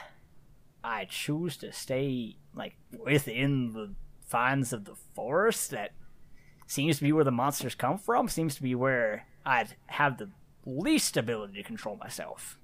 I 0.84 1.06
choose 1.06 1.58
to 1.58 1.72
stay 1.72 2.38
like 2.54 2.76
within 3.04 3.74
the 3.74 3.96
fines 4.26 4.74
of 4.74 4.86
the 4.86 4.96
forest? 5.16 5.72
That 5.72 5.92
seems 6.68 6.98
to 6.98 7.04
be 7.04 7.12
where 7.12 7.24
the 7.24 7.32
monsters 7.32 7.76
come 7.76 7.98
from. 7.98 8.28
Seems 8.28 8.56
to 8.56 8.64
be 8.64 8.76
where 8.76 9.26
I'd 9.46 9.76
have 9.88 10.18
the 10.18 10.30
least 10.66 11.18
ability 11.18 11.54
to 11.56 11.64
control 11.64 11.96
myself. 11.96 12.60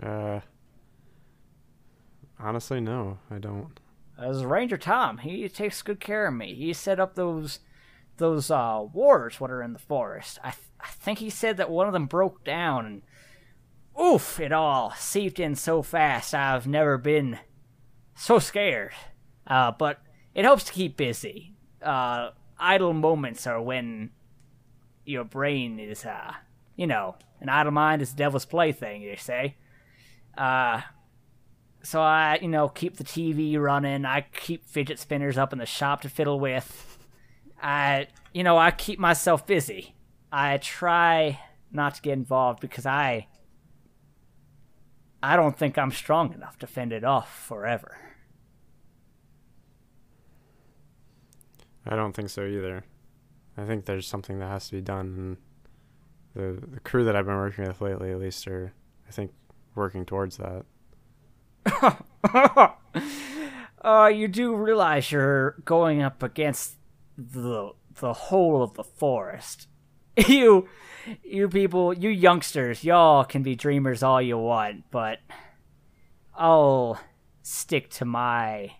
Uh, 0.00 0.40
honestly, 2.40 2.80
no, 2.80 3.18
I 3.30 3.38
don't. 3.38 3.78
as 4.18 4.44
Ranger 4.44 4.76
Tom, 4.76 5.18
he 5.18 5.48
takes 5.48 5.82
good 5.82 6.00
care 6.00 6.26
of 6.26 6.34
me. 6.34 6.54
He 6.54 6.72
set 6.72 7.00
up 7.00 7.14
those 7.14 7.60
those 8.18 8.50
uh, 8.50 8.84
wars 8.92 9.38
what 9.40 9.50
are 9.50 9.62
in 9.62 9.72
the 9.72 9.78
forest. 9.78 10.38
I 10.42 10.50
th- 10.50 10.62
I 10.80 10.88
think 10.88 11.18
he 11.20 11.30
said 11.30 11.56
that 11.56 11.70
one 11.70 11.86
of 11.86 11.92
them 11.92 12.06
broke 12.06 12.44
down 12.44 12.84
and 12.86 13.02
oof, 14.00 14.38
it 14.40 14.52
all 14.52 14.92
seeped 14.96 15.38
in 15.40 15.54
so 15.56 15.82
fast. 15.82 16.34
I've 16.34 16.66
never 16.66 16.98
been 16.98 17.38
so 18.14 18.38
scared. 18.38 18.92
Uh, 19.46 19.72
but 19.72 20.00
it 20.34 20.44
helps 20.44 20.64
to 20.64 20.72
keep 20.72 20.96
busy. 20.96 21.54
Uh, 21.82 22.30
idle 22.58 22.92
moments 22.92 23.46
are 23.46 23.60
when 23.62 24.10
your 25.04 25.24
brain 25.24 25.78
is, 25.80 26.04
uh, 26.04 26.32
you 26.76 26.86
know, 26.86 27.16
an 27.40 27.48
idle 27.48 27.72
mind 27.72 28.02
is 28.02 28.10
the 28.10 28.16
devil's 28.18 28.44
plaything, 28.44 29.02
they 29.02 29.16
say. 29.16 29.56
Uh, 30.36 30.82
so 31.88 32.02
I, 32.02 32.38
you 32.42 32.48
know, 32.48 32.68
keep 32.68 32.98
the 32.98 33.04
TV 33.04 33.58
running. 33.58 34.04
I 34.04 34.26
keep 34.34 34.66
fidget 34.66 34.98
spinners 34.98 35.38
up 35.38 35.54
in 35.54 35.58
the 35.58 35.64
shop 35.64 36.02
to 36.02 36.10
fiddle 36.10 36.38
with. 36.38 36.98
I, 37.62 38.08
you 38.34 38.44
know, 38.44 38.58
I 38.58 38.72
keep 38.72 38.98
myself 38.98 39.46
busy. 39.46 39.94
I 40.30 40.58
try 40.58 41.40
not 41.72 41.94
to 41.94 42.02
get 42.02 42.12
involved 42.12 42.60
because 42.60 42.84
I, 42.84 43.28
I 45.22 45.34
don't 45.34 45.56
think 45.56 45.78
I'm 45.78 45.90
strong 45.90 46.34
enough 46.34 46.58
to 46.58 46.66
fend 46.66 46.92
it 46.92 47.04
off 47.04 47.34
forever. 47.46 47.96
I 51.86 51.96
don't 51.96 52.12
think 52.12 52.28
so 52.28 52.44
either. 52.44 52.84
I 53.56 53.64
think 53.64 53.86
there's 53.86 54.06
something 54.06 54.40
that 54.40 54.48
has 54.48 54.68
to 54.68 54.72
be 54.76 54.82
done. 54.82 55.36
And 56.36 56.58
the 56.60 56.66
the 56.66 56.80
crew 56.80 57.04
that 57.04 57.16
I've 57.16 57.24
been 57.24 57.36
working 57.36 57.66
with 57.66 57.80
lately, 57.80 58.10
at 58.10 58.20
least, 58.20 58.46
are 58.46 58.74
I 59.08 59.10
think 59.10 59.32
working 59.74 60.04
towards 60.04 60.36
that. 60.36 60.66
uh, 63.84 64.06
you 64.06 64.28
do 64.28 64.54
realize 64.54 65.10
you're 65.12 65.56
going 65.64 66.02
up 66.02 66.22
against 66.22 66.76
the 67.16 67.72
the 68.00 68.12
whole 68.12 68.62
of 68.62 68.74
the 68.74 68.84
forest. 68.84 69.66
You, 70.26 70.68
you 71.22 71.48
people, 71.48 71.94
you 71.94 72.10
youngsters, 72.10 72.82
y'all 72.82 73.24
can 73.24 73.44
be 73.44 73.54
dreamers 73.54 74.02
all 74.02 74.20
you 74.20 74.36
want, 74.36 74.90
but 74.90 75.20
I'll 76.34 77.00
stick 77.42 77.88
to 77.90 78.04
my 78.04 78.72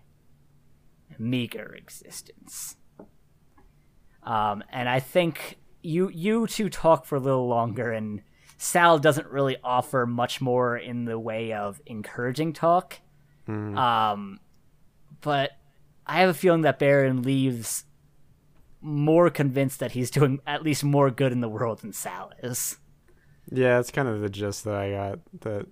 meager 1.16 1.74
existence. 1.76 2.74
Um, 4.24 4.64
and 4.72 4.88
I 4.88 4.98
think 4.98 5.58
you 5.80 6.10
you 6.12 6.46
two 6.46 6.68
talk 6.68 7.06
for 7.06 7.16
a 7.16 7.20
little 7.20 7.46
longer, 7.48 7.92
and 7.92 8.22
Sal 8.58 8.98
doesn't 8.98 9.28
really 9.28 9.56
offer 9.62 10.04
much 10.04 10.40
more 10.40 10.76
in 10.76 11.04
the 11.04 11.18
way 11.18 11.52
of 11.52 11.80
encouraging 11.86 12.52
talk. 12.52 12.98
Um, 13.78 14.40
but 15.20 15.52
I 16.06 16.20
have 16.20 16.28
a 16.28 16.34
feeling 16.34 16.62
that 16.62 16.78
Baron 16.78 17.22
leaves 17.22 17.84
more 18.80 19.30
convinced 19.30 19.78
that 19.80 19.92
he's 19.92 20.10
doing 20.10 20.40
at 20.46 20.62
least 20.62 20.84
more 20.84 21.10
good 21.10 21.32
in 21.32 21.40
the 21.40 21.48
world 21.48 21.80
than 21.80 21.92
Sal 21.92 22.32
is. 22.42 22.76
Yeah, 23.50 23.78
it's 23.78 23.90
kind 23.90 24.08
of 24.08 24.20
the 24.20 24.28
gist 24.28 24.64
that 24.64 24.74
I 24.74 24.90
got. 24.90 25.18
That 25.40 25.66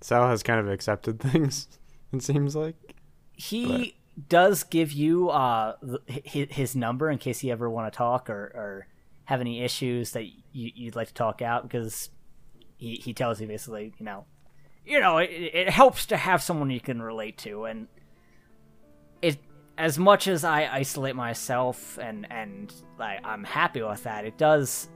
Sal 0.00 0.28
has 0.28 0.42
kind 0.42 0.60
of 0.60 0.68
accepted 0.68 1.20
things. 1.20 1.68
It 2.12 2.22
seems 2.22 2.56
like. 2.56 2.94
He 3.32 3.94
does 4.28 4.64
give 4.64 4.90
you 4.90 5.28
uh 5.30 5.76
his, 6.06 6.48
his 6.50 6.74
number 6.74 7.08
in 7.08 7.18
case 7.18 7.44
you 7.44 7.52
ever 7.52 7.70
want 7.70 7.92
to 7.92 7.96
talk 7.96 8.28
or, 8.28 8.34
or 8.54 8.86
have 9.28 9.40
any 9.40 9.62
issues 9.62 10.12
that 10.12 10.24
you, 10.24 10.70
you'd 10.74 10.96
like 10.96 11.08
to 11.08 11.14
talk 11.14 11.42
out 11.42 11.62
because 11.62 12.10
he, 12.76 12.96
he 12.96 13.12
tells 13.12 13.40
you 13.40 13.46
basically 13.46 13.92
you 13.98 14.04
know 14.04 14.24
you 14.86 15.00
know 15.00 15.18
it, 15.18 15.30
it 15.30 15.70
helps 15.70 16.06
to 16.06 16.16
have 16.16 16.42
someone 16.42 16.70
you 16.70 16.80
can 16.80 17.00
relate 17.00 17.36
to 17.36 17.64
and 17.64 17.88
it 19.22 19.38
as 19.78 19.96
much 19.96 20.26
as 20.26 20.42
I 20.44 20.66
isolate 20.66 21.14
myself 21.14 21.98
and 21.98 22.30
and 22.30 22.72
like 22.98 23.20
I'm 23.24 23.44
happy 23.44 23.80
with 23.80 24.02
that, 24.02 24.24
it 24.24 24.36
does 24.36 24.88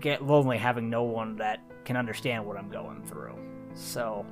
get 0.00 0.24
lonely 0.24 0.56
having 0.58 0.88
no 0.88 1.02
one 1.02 1.36
that 1.36 1.60
can 1.84 1.96
understand 1.96 2.46
what 2.46 2.56
I'm 2.56 2.70
going 2.70 3.04
through. 3.04 3.36
So 3.74 4.24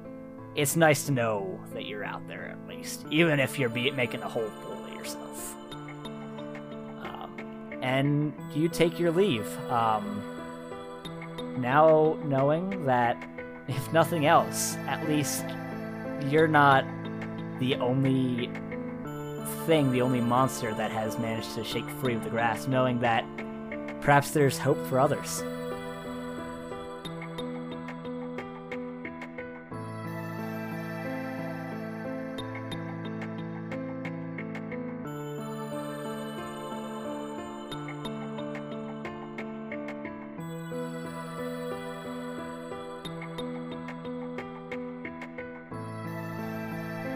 it's 0.55 0.75
nice 0.75 1.05
to 1.07 1.13
know 1.13 1.61
that 1.75 1.87
you're 1.87 2.05
out 2.05 2.27
there 2.27 2.49
at 2.49 2.67
least, 2.67 3.05
even 3.11 3.39
if 3.39 3.59
you're 3.59 3.69
be- 3.69 3.91
making 3.91 4.23
a 4.23 4.29
whole 4.29 4.49
fool 4.63 4.85
of 4.85 4.95
yourself. 4.95 5.55
And 7.83 8.33
you 8.55 8.69
take 8.69 8.99
your 8.99 9.11
leave. 9.11 9.47
Um, 9.71 10.23
now 11.59 12.19
knowing 12.25 12.85
that, 12.87 13.23
if 13.69 13.93
nothing 13.93 14.27
else, 14.27 14.77
at 14.87 15.09
least 15.09 15.45
you're 16.29 16.49
not 16.49 16.85
the 17.59 17.75
only 17.77 18.51
thing, 19.67 19.93
the 19.93 20.03
only 20.03 20.21
monster 20.21 20.75
that 20.75 20.91
has 20.91 21.19
managed 21.19 21.55
to 21.55 21.65
shake 21.65 21.89
free 22.01 22.15
of 22.15 22.25
the 22.25 22.31
grass, 22.31 22.67
knowing 22.67 22.99
that 23.01 23.25
perhaps 24.01 24.31
there's 24.31 24.59
hope 24.59 24.85
for 24.87 24.99
others. 24.99 25.43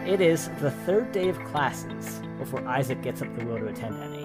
It 0.05 0.21
is 0.21 0.49
the 0.59 0.69
third 0.69 1.11
day 1.11 1.29
of 1.29 1.43
classes 1.45 2.21
before 2.37 2.63
Isaac 2.67 3.01
gets 3.01 3.23
up 3.23 3.35
the 3.35 3.43
will 3.43 3.57
to 3.57 3.69
attend 3.69 4.03
any. 4.03 4.23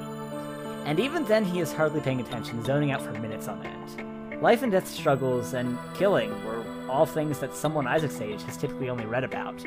And 0.85 1.01
even 1.01 1.25
then, 1.25 1.43
he 1.43 1.61
is 1.61 1.73
hardly 1.73 2.03
paying 2.03 2.21
attention, 2.21 2.63
zoning 2.63 2.91
out 2.91 3.01
for 3.01 3.13
minutes 3.13 3.49
on 3.49 3.65
end. 3.65 4.43
Life 4.43 4.63
and 4.63 4.71
death 4.71 4.87
struggles 4.87 5.55
and 5.55 5.79
killing 5.95 6.31
were 6.45 6.63
all 6.87 7.07
things 7.07 7.39
that 7.39 7.57
someone 7.57 7.87
Isaac's 7.87 8.21
age 8.21 8.43
has 8.43 8.59
typically 8.59 8.91
only 8.91 9.07
read 9.07 9.25
about. 9.25 9.65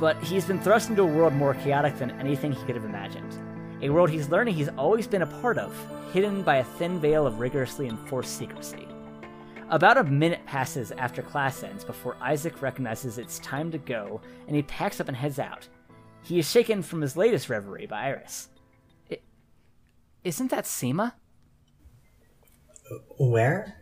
But 0.00 0.20
he's 0.24 0.44
been 0.44 0.60
thrust 0.60 0.90
into 0.90 1.02
a 1.02 1.06
world 1.06 1.34
more 1.34 1.54
chaotic 1.54 1.96
than 2.00 2.10
anything 2.18 2.50
he 2.50 2.64
could 2.64 2.74
have 2.74 2.84
imagined. 2.84 3.32
A 3.80 3.90
world 3.90 4.10
he's 4.10 4.30
learning 4.30 4.54
he's 4.54 4.70
always 4.70 5.06
been 5.06 5.22
a 5.22 5.40
part 5.40 5.56
of, 5.56 5.72
hidden 6.12 6.42
by 6.42 6.56
a 6.56 6.64
thin 6.64 6.98
veil 6.98 7.28
of 7.28 7.38
rigorously 7.38 7.86
enforced 7.86 8.36
secrecy. 8.36 8.88
About 9.70 9.98
a 9.98 10.04
minute 10.04 10.46
passes 10.46 10.92
after 10.92 11.20
class 11.20 11.62
ends 11.62 11.84
before 11.84 12.16
Isaac 12.22 12.62
recognizes 12.62 13.18
it's 13.18 13.38
time 13.40 13.70
to 13.70 13.78
go, 13.78 14.22
and 14.46 14.56
he 14.56 14.62
packs 14.62 14.98
up 14.98 15.08
and 15.08 15.16
heads 15.16 15.38
out. 15.38 15.68
He 16.22 16.38
is 16.38 16.50
shaken 16.50 16.82
from 16.82 17.02
his 17.02 17.18
latest 17.18 17.50
reverie 17.50 17.86
by 17.86 18.04
Iris. 18.04 18.48
Isn't 20.24 20.50
that 20.50 20.64
Seema? 20.64 21.12
Where? 23.18 23.74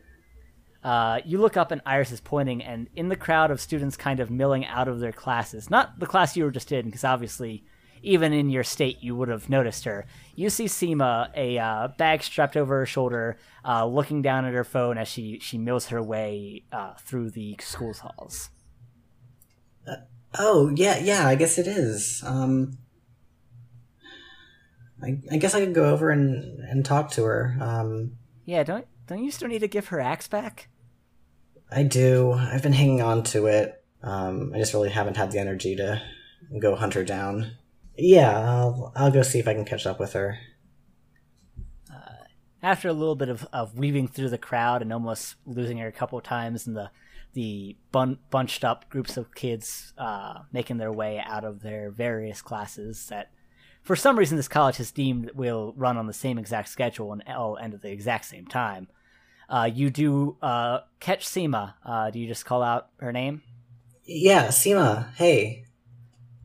Uh, 0.83 1.21
you 1.25 1.38
look 1.38 1.57
up 1.57 1.71
and 1.71 1.81
Iris 1.87 2.11
is 2.11 2.21
pointing, 2.21 2.64
and 2.64 2.88
in 2.97 3.09
the 3.09 3.16
crowd 3.16 3.52
of 3.52 3.61
students 3.61 3.97
kind 3.97 4.19
of 4.19 4.28
milling 4.28 4.66
out 4.66 4.88
of 4.88 4.99
their 4.99 5.12
classes, 5.12 5.71
not 5.71 6.00
the 6.00 6.07
class 6.07 6.37
you 6.37 6.43
were 6.43 6.50
just 6.50 6.73
in, 6.73 6.87
because 6.87 7.05
obviously, 7.05 7.64
even 8.02 8.32
in 8.32 8.50
your 8.50 8.64
state, 8.64 9.02
you 9.02 9.16
would 9.16 9.28
have 9.28 9.48
noticed 9.48 9.84
her. 9.84 10.06
You 10.34 10.50
see 10.50 10.66
Seema, 10.66 11.30
a 11.36 11.58
uh, 11.58 11.88
bag 11.96 12.22
strapped 12.22 12.56
over 12.56 12.78
her 12.78 12.86
shoulder, 12.86 13.38
uh, 13.64 13.86
looking 13.86 14.22
down 14.22 14.44
at 14.44 14.54
her 14.54 14.64
phone 14.64 14.98
as 14.98 15.08
she, 15.08 15.38
she 15.40 15.58
mills 15.58 15.86
her 15.88 16.02
way 16.02 16.64
uh, 16.72 16.94
through 17.00 17.30
the 17.30 17.56
school's 17.60 18.00
halls. 18.00 18.50
Oh, 20.38 20.70
yeah, 20.74 20.98
yeah, 20.98 21.26
I 21.26 21.34
guess 21.34 21.56
it 21.56 21.66
is. 21.66 22.22
Um, 22.26 22.76
I, 25.02 25.18
I 25.30 25.36
guess 25.38 25.54
I 25.54 25.60
could 25.60 25.74
go 25.74 25.90
over 25.90 26.10
and, 26.10 26.60
and 26.60 26.84
talk 26.84 27.10
to 27.12 27.24
her. 27.24 27.56
Um, 27.60 28.18
Yeah, 28.44 28.62
don't 28.62 28.86
don't 29.06 29.24
you 29.24 29.30
still 29.30 29.48
need 29.48 29.60
to 29.60 29.68
give 29.68 29.88
her 29.88 30.00
axe 30.00 30.28
back? 30.28 30.68
I 31.70 31.84
do. 31.84 32.32
I've 32.32 32.62
been 32.62 32.72
hanging 32.72 33.02
on 33.02 33.22
to 33.24 33.46
it. 33.46 33.82
Um, 34.02 34.52
I 34.54 34.58
just 34.58 34.74
really 34.74 34.90
haven't 34.90 35.16
had 35.16 35.30
the 35.30 35.38
energy 35.38 35.76
to 35.76 36.02
go 36.60 36.74
hunt 36.74 36.94
her 36.94 37.04
down. 37.04 37.52
Yeah, 37.98 38.38
I'll, 38.38 38.92
I'll 38.94 39.10
go 39.10 39.22
see 39.22 39.38
if 39.38 39.48
I 39.48 39.54
can 39.54 39.64
catch 39.64 39.86
up 39.86 39.98
with 39.98 40.12
her. 40.12 40.38
after 42.66 42.88
a 42.88 42.92
little 42.92 43.14
bit 43.14 43.28
of, 43.28 43.46
of 43.52 43.78
weaving 43.78 44.08
through 44.08 44.28
the 44.28 44.36
crowd 44.36 44.82
and 44.82 44.92
almost 44.92 45.36
losing 45.46 45.78
her 45.78 45.86
a 45.86 45.92
couple 45.92 46.18
of 46.18 46.24
times, 46.24 46.66
and 46.66 46.76
the 46.76 46.90
the 47.32 47.76
bun- 47.92 48.18
bunched 48.30 48.64
up 48.64 48.88
groups 48.88 49.16
of 49.16 49.34
kids 49.34 49.92
uh, 49.98 50.38
making 50.52 50.78
their 50.78 50.90
way 50.90 51.22
out 51.24 51.44
of 51.44 51.60
their 51.60 51.90
various 51.90 52.40
classes 52.40 53.08
that, 53.08 53.30
for 53.82 53.94
some 53.94 54.18
reason, 54.18 54.38
this 54.38 54.48
college 54.48 54.78
has 54.78 54.90
deemed 54.90 55.30
will 55.34 55.74
run 55.76 55.98
on 55.98 56.06
the 56.06 56.14
same 56.14 56.38
exact 56.38 56.68
schedule 56.68 57.12
and 57.12 57.22
all 57.28 57.58
end 57.58 57.74
at 57.74 57.82
the 57.82 57.90
exact 57.90 58.24
same 58.24 58.46
time. 58.46 58.88
Uh, 59.50 59.68
you 59.72 59.90
do 59.90 60.36
uh, 60.40 60.80
catch 60.98 61.26
Seema. 61.26 61.74
Uh, 61.84 62.10
do 62.10 62.18
you 62.18 62.26
just 62.26 62.46
call 62.46 62.62
out 62.62 62.88
her 63.00 63.12
name? 63.12 63.42
Yeah, 64.04 64.48
Seema, 64.48 65.14
hey. 65.14 65.65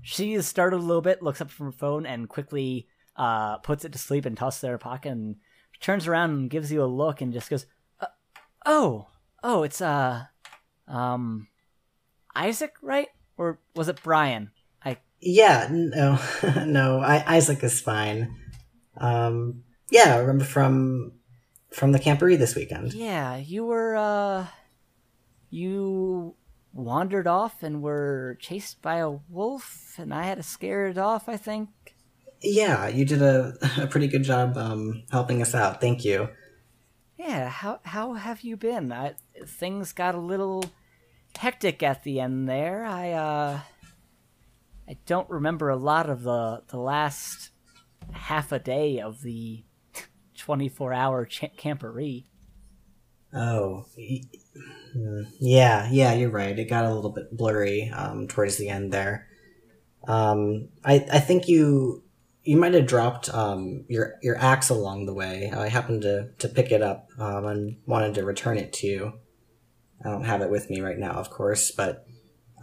She 0.01 0.33
is 0.33 0.47
startled 0.47 0.81
a 0.81 0.85
little 0.85 1.01
bit, 1.01 1.21
looks 1.21 1.41
up 1.41 1.51
from 1.51 1.67
her 1.67 1.71
phone, 1.71 2.05
and 2.05 2.27
quickly 2.27 2.87
uh, 3.15 3.57
puts 3.59 3.85
it 3.85 3.91
to 3.93 3.99
sleep 3.99 4.25
and 4.25 4.35
tosses 4.35 4.63
it 4.63 4.67
in 4.67 4.71
her 4.71 4.77
pocket 4.77 5.11
and 5.11 5.35
turns 5.79 6.07
around 6.07 6.31
and 6.31 6.49
gives 6.49 6.71
you 6.71 6.83
a 6.83 6.85
look 6.85 7.21
and 7.21 7.33
just 7.33 7.49
goes, 7.49 7.65
uh, 7.99 8.07
"Oh, 8.65 9.07
oh, 9.43 9.63
it's 9.63 9.81
uh, 9.81 10.23
um, 10.87 11.47
Isaac, 12.35 12.73
right? 12.81 13.07
Or 13.37 13.59
was 13.75 13.89
it 13.89 14.01
Brian? 14.03 14.51
I 14.83 14.97
Yeah, 15.19 15.67
no, 15.69 16.19
no. 16.65 16.99
I, 16.99 17.23
Isaac 17.35 17.63
is 17.63 17.81
fine. 17.81 18.35
Um, 18.97 19.63
yeah, 19.89 20.15
I 20.15 20.17
remember 20.19 20.45
from 20.45 21.13
from 21.71 21.91
the 21.91 21.99
camporee 21.99 22.37
this 22.37 22.55
weekend. 22.55 22.93
Yeah, 22.93 23.37
you 23.37 23.65
were 23.65 23.95
uh 23.95 24.47
you 25.49 26.35
wandered 26.73 27.27
off 27.27 27.63
and 27.63 27.81
were 27.81 28.37
chased 28.39 28.81
by 28.81 28.97
a 28.97 29.09
wolf 29.09 29.95
and 29.97 30.13
I 30.13 30.23
had 30.23 30.37
to 30.37 30.43
scare 30.43 30.87
it 30.87 30.97
off, 30.97 31.27
I 31.27 31.37
think. 31.37 31.69
Yeah, 32.41 32.87
you 32.87 33.05
did 33.05 33.21
a, 33.21 33.53
a 33.77 33.87
pretty 33.87 34.07
good 34.07 34.23
job 34.23 34.57
um, 34.57 35.03
helping 35.11 35.41
us 35.41 35.53
out. 35.53 35.81
Thank 35.81 36.03
you. 36.05 36.29
Yeah, 37.17 37.49
how 37.49 37.79
how 37.83 38.13
have 38.13 38.41
you 38.41 38.57
been? 38.57 38.91
I, 38.91 39.13
things 39.45 39.93
got 39.93 40.15
a 40.15 40.19
little 40.19 40.65
hectic 41.37 41.83
at 41.83 42.03
the 42.03 42.19
end 42.19 42.49
there. 42.49 42.83
I 42.83 43.11
uh 43.11 43.59
I 44.89 44.97
don't 45.05 45.29
remember 45.29 45.69
a 45.69 45.75
lot 45.75 46.09
of 46.09 46.23
the 46.23 46.63
the 46.67 46.79
last 46.79 47.51
half 48.11 48.51
a 48.51 48.59
day 48.59 48.99
of 48.99 49.21
the 49.21 49.63
24 50.37 50.93
hour 50.93 51.25
ch- 51.25 51.55
camporee. 51.57 52.25
Oh, 53.33 53.85
mm, 53.97 54.25
yeah, 55.39 55.89
yeah, 55.91 56.13
you're 56.13 56.29
right. 56.29 56.57
It 56.57 56.69
got 56.69 56.85
a 56.85 56.93
little 56.93 57.11
bit 57.11 57.35
blurry 57.35 57.89
um, 57.89 58.27
towards 58.27 58.57
the 58.57 58.69
end 58.69 58.91
there. 58.91 59.27
Um, 60.07 60.69
I 60.83 61.05
I 61.11 61.19
think 61.19 61.47
you 61.47 62.03
you 62.43 62.57
might 62.57 62.73
have 62.73 62.87
dropped 62.87 63.33
um, 63.33 63.85
your 63.87 64.15
your 64.21 64.37
axe 64.37 64.69
along 64.69 65.05
the 65.05 65.13
way. 65.13 65.51
I 65.55 65.69
happened 65.69 66.01
to 66.03 66.29
to 66.39 66.47
pick 66.49 66.71
it 66.71 66.81
up 66.81 67.07
um, 67.19 67.45
and 67.45 67.77
wanted 67.85 68.15
to 68.15 68.25
return 68.25 68.57
it 68.57 68.73
to 68.73 68.87
you. 68.87 69.13
I 70.03 70.09
don't 70.09 70.25
have 70.25 70.41
it 70.41 70.49
with 70.49 70.69
me 70.69 70.81
right 70.81 70.97
now, 70.97 71.11
of 71.11 71.29
course, 71.29 71.71
but 71.71 72.05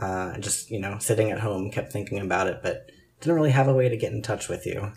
uh, 0.01 0.39
just 0.39 0.71
you 0.71 0.81
know, 0.81 0.99
sitting 0.99 1.31
at 1.31 1.41
home, 1.41 1.71
kept 1.71 1.93
thinking 1.93 2.19
about 2.19 2.49
it, 2.49 2.61
but 2.63 2.91
didn't 3.21 3.37
really 3.37 3.51
have 3.51 3.69
a 3.69 3.75
way 3.75 3.89
to 3.89 3.97
get 3.97 4.13
in 4.13 4.23
touch 4.23 4.49
with 4.49 4.67
you. 4.67 4.93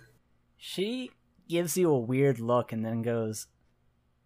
She 0.57 1.11
gives 1.47 1.77
you 1.77 1.91
a 1.91 1.99
weird 1.99 2.39
look 2.39 2.71
and 2.71 2.83
then 2.83 3.03
goes, 3.03 3.47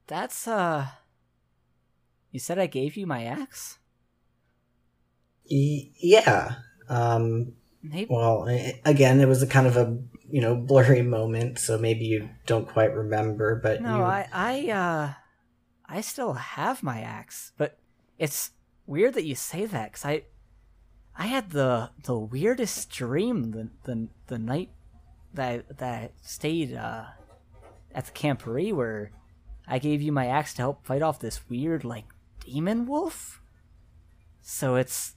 "That's 0.08 0.48
uh 0.48 0.88
You 2.36 2.40
said 2.40 2.60
I 2.60 2.68
gave 2.68 2.98
you 2.98 3.08
my 3.08 3.24
axe? 3.24 3.80
Y- 5.50 5.90
yeah. 6.02 6.56
Um, 6.90 7.54
Maybe 7.82 8.14
Well, 8.14 8.46
again, 8.84 9.22
it 9.22 9.28
was 9.30 9.42
a 9.42 9.48
kind 9.48 9.66
of 9.66 9.78
a 9.78 9.98
you 10.30 10.42
know 10.42 10.54
blurry 10.54 11.02
moment, 11.02 11.60
so 11.60 11.78
maybe 11.78 12.04
you 12.04 12.30
don't 12.46 12.68
quite 12.68 12.94
remember. 12.94 13.56
But 13.64 13.82
No, 13.82 14.00
you, 14.00 14.04
I 14.04 14.28
I 14.34 14.70
uh 14.70 15.14
I 15.86 16.02
still 16.02 16.34
have 16.34 16.84
my 16.84 17.00
axe, 17.00 17.54
but 17.58 17.80
it's 18.20 18.52
weird 18.86 19.14
that 19.14 19.24
you 19.24 19.36
say 19.36 19.66
that 19.66 19.94
cuz 19.94 20.04
I 20.04 20.24
I 21.16 21.28
had 21.28 21.52
the 21.52 21.92
the 22.04 22.20
weirdest 22.20 22.90
dream 22.90 23.52
the 23.52 23.70
the, 23.86 24.10
the 24.28 24.38
night 24.38 24.72
that 25.34 25.78
that 25.78 25.94
I 26.04 26.10
stayed 26.22 26.74
uh 26.74 27.06
at 27.94 28.08
the 28.08 28.12
camporee 28.12 28.74
where 28.74 29.14
I 29.66 29.80
gave 29.80 30.02
you 30.02 30.12
my 30.12 30.28
axe 30.28 30.54
to 30.56 30.64
help 30.64 30.86
fight 30.86 31.02
off 31.02 31.20
this 31.20 31.48
weird 31.50 31.86
like 31.86 32.08
demon 32.46 32.86
wolf. 32.86 33.42
So 34.42 34.76
it's 34.76 35.16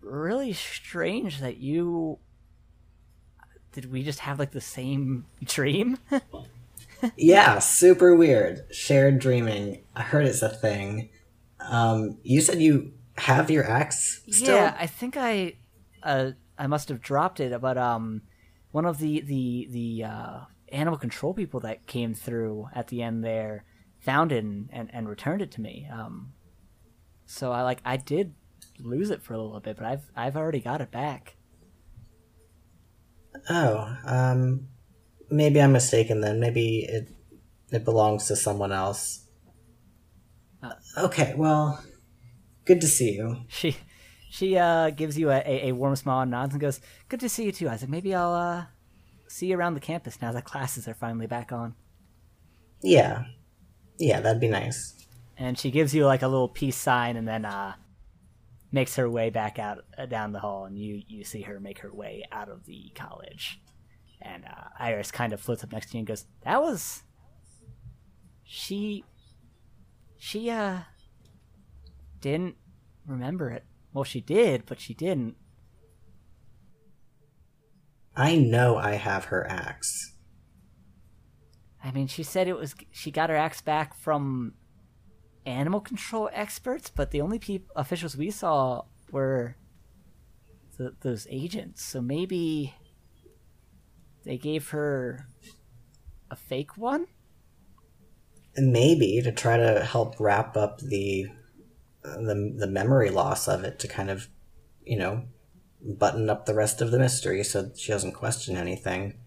really 0.00 0.52
strange 0.52 1.40
that 1.40 1.58
you 1.58 2.18
did 3.72 3.92
we 3.92 4.02
just 4.02 4.20
have 4.20 4.38
like 4.38 4.52
the 4.52 4.60
same 4.60 5.26
dream? 5.44 5.98
yeah, 7.16 7.58
super 7.58 8.16
weird. 8.16 8.64
Shared 8.72 9.18
dreaming. 9.18 9.84
I 9.94 10.02
heard 10.02 10.26
it's 10.26 10.40
a 10.40 10.48
thing. 10.48 11.10
Um, 11.60 12.18
you 12.22 12.40
said 12.40 12.62
you 12.62 12.94
have 13.18 13.50
your 13.50 13.68
axe 13.68 14.22
still. 14.30 14.54
Yeah, 14.54 14.76
I 14.78 14.86
think 14.86 15.16
I 15.18 15.56
uh 16.02 16.30
I 16.58 16.66
must 16.66 16.88
have 16.88 17.02
dropped 17.02 17.40
it, 17.40 17.60
but 17.60 17.76
um 17.76 18.22
one 18.72 18.86
of 18.86 18.98
the 18.98 19.20
the 19.20 19.68
the 19.70 20.04
uh 20.04 20.40
animal 20.72 20.98
control 20.98 21.34
people 21.34 21.60
that 21.60 21.86
came 21.86 22.14
through 22.14 22.68
at 22.74 22.88
the 22.88 23.02
end 23.02 23.22
there 23.22 23.64
found 24.06 24.32
it 24.32 24.42
and, 24.44 24.70
and, 24.72 24.88
and 24.92 25.08
returned 25.08 25.42
it 25.42 25.50
to 25.52 25.60
me. 25.60 25.86
Um 25.92 26.32
so 27.26 27.52
I 27.52 27.62
like 27.62 27.80
I 27.84 27.96
did 27.96 28.34
lose 28.78 29.10
it 29.10 29.22
for 29.22 29.34
a 29.34 29.38
little 29.38 29.60
bit, 29.60 29.76
but 29.76 29.86
I've 29.86 30.10
I've 30.16 30.36
already 30.36 30.60
got 30.60 30.80
it 30.80 30.90
back. 30.90 31.36
Oh, 33.50 33.96
um, 34.06 34.68
maybe 35.30 35.60
I'm 35.60 35.72
mistaken 35.72 36.20
then. 36.20 36.40
Maybe 36.40 36.86
it 36.88 37.10
it 37.70 37.84
belongs 37.84 38.26
to 38.28 38.36
someone 38.36 38.72
else. 38.72 39.26
Uh. 40.62 40.72
okay, 40.98 41.34
well, 41.36 41.82
good 42.64 42.80
to 42.80 42.86
see 42.86 43.12
you. 43.12 43.42
She 43.48 43.76
she 44.28 44.58
uh 44.58 44.90
gives 44.90 45.18
you 45.18 45.30
a, 45.30 45.38
a, 45.46 45.68
a 45.68 45.72
warm 45.72 45.96
smile 45.96 46.20
and 46.20 46.30
nods 46.30 46.54
and 46.54 46.60
goes, 46.60 46.80
Good 47.08 47.20
to 47.20 47.28
see 47.28 47.44
you 47.44 47.52
too, 47.52 47.68
Isaac. 47.68 47.88
Maybe 47.88 48.14
I'll 48.14 48.34
uh 48.34 48.64
see 49.28 49.46
you 49.46 49.58
around 49.58 49.74
the 49.74 49.80
campus 49.80 50.20
now 50.22 50.32
that 50.32 50.44
classes 50.44 50.86
are 50.88 50.94
finally 50.94 51.26
back 51.26 51.52
on. 51.52 51.74
Yeah, 52.82 53.24
yeah, 53.98 54.20
that'd 54.20 54.40
be 54.40 54.48
nice. 54.48 54.94
and 55.36 55.58
she 55.58 55.70
gives 55.70 55.94
you 55.94 56.06
like 56.06 56.22
a 56.22 56.28
little 56.28 56.48
peace 56.48 56.76
sign 56.76 57.16
and 57.16 57.26
then 57.28 57.44
uh 57.44 57.74
makes 58.72 58.96
her 58.96 59.08
way 59.08 59.30
back 59.30 59.58
out 59.58 59.78
uh, 59.96 60.06
down 60.06 60.32
the 60.32 60.40
hall 60.40 60.64
and 60.66 60.78
you 60.78 61.02
you 61.06 61.24
see 61.24 61.42
her 61.42 61.60
make 61.60 61.78
her 61.80 61.92
way 61.94 62.24
out 62.32 62.48
of 62.48 62.66
the 62.66 62.90
college 62.94 63.60
and 64.20 64.44
uh, 64.44 64.64
iris 64.78 65.10
kind 65.10 65.32
of 65.32 65.40
floats 65.40 65.62
up 65.64 65.72
next 65.72 65.90
to 65.90 65.96
you 65.96 66.00
and 66.00 66.06
goes 66.08 66.26
that 66.44 66.60
was 66.60 67.02
she 68.44 69.04
she 70.18 70.50
uh 70.50 70.78
didn't 72.20 72.56
remember 73.06 73.50
it 73.50 73.64
well 73.92 74.04
she 74.04 74.20
did 74.20 74.64
but 74.66 74.80
she 74.80 74.94
didn't 74.94 75.36
I 78.18 78.36
know 78.36 78.76
I 78.78 78.92
have 78.94 79.26
her 79.26 79.46
axe. 79.46 80.14
I 81.86 81.90
mean 81.92 82.06
she 82.06 82.22
said 82.22 82.48
it 82.48 82.56
was 82.56 82.74
she 82.90 83.10
got 83.10 83.30
her 83.30 83.36
axe 83.36 83.60
back 83.62 83.94
from 83.94 84.54
animal 85.46 85.80
control 85.80 86.28
experts, 86.32 86.90
but 86.90 87.12
the 87.12 87.20
only 87.20 87.40
officials 87.76 88.16
we 88.16 88.30
saw 88.30 88.82
were 89.10 89.56
th- 90.76 90.94
those 91.00 91.26
agents. 91.30 91.82
So 91.82 92.02
maybe 92.02 92.74
they 94.24 94.36
gave 94.36 94.70
her 94.70 95.28
a 96.30 96.36
fake 96.36 96.76
one. 96.76 97.06
maybe 98.58 99.20
to 99.22 99.30
try 99.30 99.56
to 99.56 99.84
help 99.84 100.18
wrap 100.18 100.56
up 100.56 100.80
the 100.80 101.26
the 102.02 102.54
the 102.56 102.66
memory 102.66 103.10
loss 103.10 103.48
of 103.48 103.64
it 103.64 103.78
to 103.78 103.86
kind 103.86 104.08
of 104.08 104.28
you 104.82 104.96
know 104.96 105.24
button 105.82 106.30
up 106.30 106.46
the 106.46 106.54
rest 106.54 106.80
of 106.80 106.90
the 106.90 106.98
mystery 106.98 107.44
so 107.44 107.70
she 107.76 107.92
doesn't 107.92 108.12
question 108.12 108.56
anything 108.56 109.18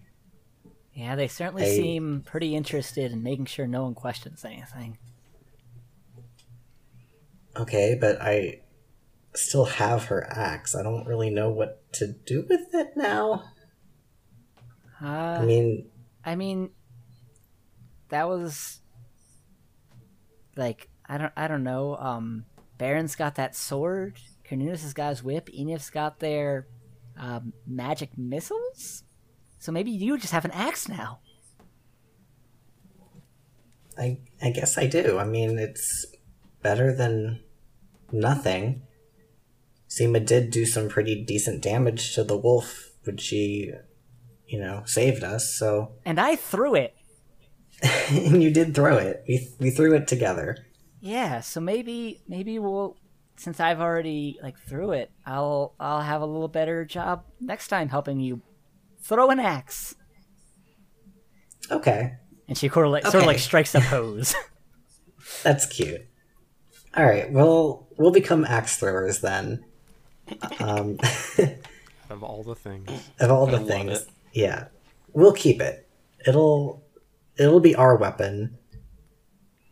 Yeah, 0.94 1.16
they 1.16 1.28
certainly 1.28 1.64
seem 1.76 2.22
pretty 2.26 2.54
interested 2.54 3.12
in 3.12 3.22
making 3.22 3.46
sure 3.46 3.66
no 3.66 3.84
one 3.84 3.94
questions 3.94 4.44
anything. 4.44 4.98
okay 7.56 7.96
but 8.00 8.20
i 8.22 8.60
still 9.34 9.64
have 9.64 10.04
her 10.04 10.24
axe 10.30 10.74
i 10.76 10.82
don't 10.82 11.06
really 11.06 11.30
know 11.30 11.50
what 11.50 11.82
to 11.92 12.06
do 12.06 12.46
with 12.48 12.72
it 12.74 12.96
now 12.96 13.42
i 15.00 15.36
Uh, 15.36 15.42
mean 15.42 15.86
I 16.22 16.34
mean, 16.36 16.68
that 18.10 18.28
was 18.28 18.80
like 20.54 20.90
I 21.08 21.16
don't 21.16 21.32
I 21.34 21.48
don't 21.48 21.64
know. 21.64 21.96
Um, 21.96 22.44
Baron's 22.76 23.16
got 23.16 23.36
that 23.36 23.56
sword. 23.56 24.18
Cornelius 24.46 24.82
has 24.82 24.92
got 24.92 25.08
his 25.08 25.22
whip. 25.24 25.48
Enif's 25.54 25.88
got 25.88 26.18
their 26.20 26.66
um, 27.18 27.54
magic 27.66 28.18
missiles. 28.18 29.04
So 29.60 29.70
maybe 29.70 29.90
you 29.90 30.18
just 30.18 30.32
have 30.32 30.44
an 30.44 30.50
axe 30.50 30.88
now. 30.88 31.20
I, 33.98 34.18
I 34.40 34.50
guess 34.50 34.78
i 34.78 34.86
do 34.86 35.18
i 35.18 35.24
mean 35.24 35.58
it's 35.58 36.06
better 36.62 36.94
than 36.94 37.42
nothing 38.10 38.82
Seema 39.90 40.24
did 40.24 40.50
do 40.50 40.64
some 40.64 40.88
pretty 40.88 41.22
decent 41.22 41.60
damage 41.62 42.14
to 42.14 42.24
the 42.24 42.36
wolf 42.36 42.92
when 43.04 43.18
she 43.18 43.72
you 44.46 44.58
know 44.58 44.84
saved 44.86 45.22
us 45.22 45.52
so 45.52 45.92
And 46.06 46.18
I 46.18 46.36
threw 46.36 46.74
it. 46.76 46.94
and 47.82 48.42
you 48.42 48.50
did 48.50 48.74
throw 48.74 48.96
it. 48.96 49.24
We 49.28 49.48
we 49.58 49.70
threw 49.70 49.94
it 49.94 50.06
together. 50.06 50.56
Yeah. 51.00 51.40
So 51.40 51.60
maybe 51.60 52.22
maybe 52.28 52.58
we'll 52.58 52.96
since 53.36 53.58
I've 53.58 53.80
already 53.80 54.38
like 54.42 54.58
threw 54.58 54.92
it, 54.92 55.10
I'll 55.26 55.74
I'll 55.80 56.02
have 56.02 56.20
a 56.22 56.26
little 56.26 56.48
better 56.48 56.84
job 56.84 57.24
next 57.40 57.68
time 57.68 57.88
helping 57.88 58.20
you 58.20 58.42
throw 59.00 59.30
an 59.30 59.40
axe. 59.40 59.94
Okay, 61.70 62.14
And 62.48 62.58
she 62.58 62.68
sort 62.68 62.86
of 62.86 62.92
like, 62.92 63.04
sort 63.04 63.22
of 63.22 63.26
like 63.26 63.38
strikes 63.38 63.74
a 63.74 63.80
pose. 63.82 64.34
that's 65.42 65.66
cute. 65.66 66.06
All 66.96 67.04
right, 67.04 67.30
we'll 67.32 67.86
we'll 67.96 68.10
become 68.10 68.44
axe 68.44 68.78
throwers 68.78 69.20
then. 69.20 69.64
Um, 70.60 70.98
Of 72.10 72.24
all 72.24 72.42
the 72.42 72.54
things. 72.56 72.90
of 73.20 73.30
all 73.30 73.46
the 73.46 73.58
love 73.58 73.66
things, 73.68 74.06
yeah, 74.32 74.66
we'll 75.12 75.32
keep 75.32 75.60
it. 75.60 75.88
It'll 76.26 76.82
it'll 77.36 77.60
be 77.60 77.74
our 77.76 77.96
weapon, 77.96 78.58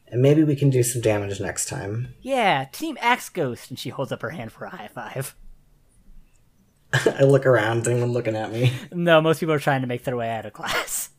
and 0.06 0.22
maybe 0.22 0.44
we 0.44 0.54
can 0.54 0.70
do 0.70 0.84
some 0.84 1.02
damage 1.02 1.40
next 1.40 1.66
time. 1.68 2.14
Yeah, 2.22 2.66
Team 2.70 2.96
Axe 3.00 3.28
Ghost, 3.28 3.70
and 3.70 3.78
she 3.78 3.90
holds 3.90 4.12
up 4.12 4.22
her 4.22 4.30
hand 4.30 4.52
for 4.52 4.64
a 4.66 4.70
high 4.70 4.86
five. 4.88 5.34
I 6.92 7.22
look 7.22 7.46
around. 7.46 7.82
Is 7.82 7.88
anyone 7.88 8.12
looking 8.12 8.36
at 8.36 8.52
me? 8.52 8.72
No, 8.92 9.20
most 9.20 9.40
people 9.40 9.54
are 9.54 9.58
trying 9.58 9.82
to 9.82 9.86
make 9.86 10.04
their 10.04 10.16
way 10.16 10.30
out 10.30 10.46
of 10.46 10.52
class. 10.52 11.10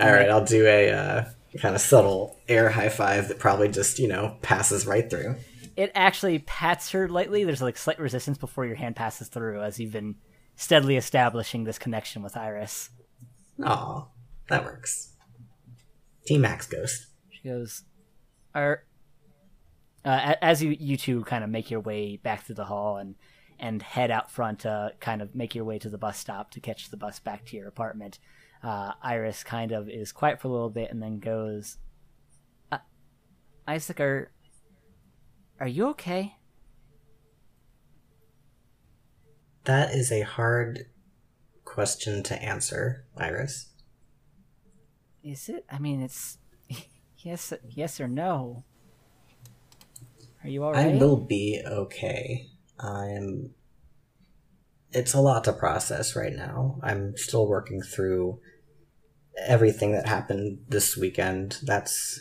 All 0.00 0.10
right, 0.10 0.30
I'll 0.30 0.44
do 0.44 0.66
a 0.66 0.90
uh, 0.90 1.24
kind 1.58 1.74
of 1.74 1.80
subtle 1.80 2.38
air 2.48 2.70
high 2.70 2.88
five 2.88 3.28
that 3.28 3.38
probably 3.38 3.68
just 3.68 3.98
you 3.98 4.08
know 4.08 4.36
passes 4.42 4.86
right 4.86 5.08
through. 5.08 5.36
It 5.76 5.92
actually 5.94 6.38
pats 6.40 6.90
her 6.90 7.08
lightly. 7.08 7.44
There's 7.44 7.62
like 7.62 7.76
slight 7.76 7.98
resistance 7.98 8.38
before 8.38 8.64
your 8.64 8.76
hand 8.76 8.96
passes 8.96 9.28
through, 9.28 9.62
as 9.62 9.78
you've 9.78 9.92
been 9.92 10.16
steadily 10.56 10.96
establishing 10.96 11.64
this 11.64 11.78
connection 11.78 12.22
with 12.22 12.36
Iris. 12.36 12.90
Aw, 13.62 14.06
that 14.48 14.64
works. 14.64 15.12
Team 16.26 16.42
Max 16.42 16.66
Ghost. 16.66 17.06
She 17.30 17.48
goes, 17.48 17.84
"Are 18.54 18.84
uh, 20.04 20.34
as 20.40 20.62
you 20.62 20.76
you 20.78 20.96
two 20.96 21.22
kind 21.24 21.44
of 21.44 21.50
make 21.50 21.70
your 21.70 21.80
way 21.80 22.16
back 22.16 22.44
through 22.44 22.54
the 22.56 22.64
hall 22.64 22.96
and 22.96 23.14
and 23.62 23.80
head 23.80 24.10
out 24.10 24.28
front 24.28 24.58
to 24.58 24.92
kind 24.98 25.22
of 25.22 25.36
make 25.36 25.54
your 25.54 25.64
way 25.64 25.78
to 25.78 25.88
the 25.88 25.96
bus 25.96 26.18
stop 26.18 26.50
to 26.50 26.60
catch 26.60 26.90
the 26.90 26.96
bus 26.96 27.20
back 27.20 27.46
to 27.46 27.56
your 27.56 27.68
apartment. 27.68 28.18
Uh, 28.62 28.92
Iris 29.00 29.44
kind 29.44 29.70
of 29.70 29.88
is 29.88 30.10
quiet 30.10 30.40
for 30.40 30.48
a 30.48 30.50
little 30.50 30.68
bit 30.68 30.90
and 30.90 31.00
then 31.00 31.20
goes, 31.20 31.78
uh, 32.72 32.78
"Isaac, 33.66 34.00
are 34.00 34.32
are 35.60 35.68
you 35.68 35.88
okay?" 35.90 36.36
That 39.64 39.94
is 39.94 40.10
a 40.10 40.22
hard 40.22 40.86
question 41.64 42.24
to 42.24 42.42
answer, 42.42 43.06
Iris. 43.16 43.70
Is 45.22 45.48
it? 45.48 45.64
I 45.70 45.78
mean, 45.78 46.02
it's 46.02 46.38
yes, 47.18 47.52
yes 47.68 48.00
or 48.00 48.08
no. 48.08 48.64
Are 50.42 50.48
you 50.48 50.64
all 50.64 50.74
I 50.74 50.88
will 50.88 51.24
be 51.24 51.62
okay. 51.64 52.48
I'm. 52.78 53.54
It's 54.90 55.14
a 55.14 55.20
lot 55.20 55.44
to 55.44 55.52
process 55.52 56.14
right 56.14 56.34
now. 56.34 56.78
I'm 56.82 57.16
still 57.16 57.46
working 57.46 57.80
through 57.80 58.40
everything 59.46 59.92
that 59.92 60.06
happened 60.06 60.58
this 60.68 60.96
weekend. 60.96 61.58
That's 61.62 62.20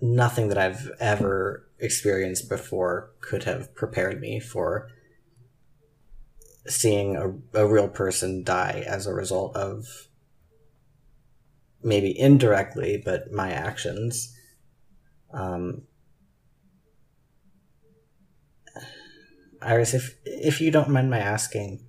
nothing 0.00 0.48
that 0.48 0.58
I've 0.58 0.90
ever 1.00 1.68
experienced 1.78 2.48
before 2.48 3.10
could 3.20 3.44
have 3.44 3.74
prepared 3.74 4.20
me 4.20 4.40
for 4.40 4.88
seeing 6.66 7.16
a, 7.16 7.58
a 7.58 7.66
real 7.66 7.88
person 7.88 8.44
die 8.44 8.84
as 8.86 9.06
a 9.06 9.14
result 9.14 9.56
of 9.56 9.86
maybe 11.82 12.16
indirectly, 12.18 13.02
but 13.04 13.32
my 13.32 13.50
actions. 13.50 14.36
Um, 15.32 15.82
Iris, 19.64 19.94
if 19.94 20.16
if 20.24 20.60
you 20.60 20.70
don't 20.70 20.90
mind 20.90 21.10
my 21.10 21.18
asking, 21.18 21.80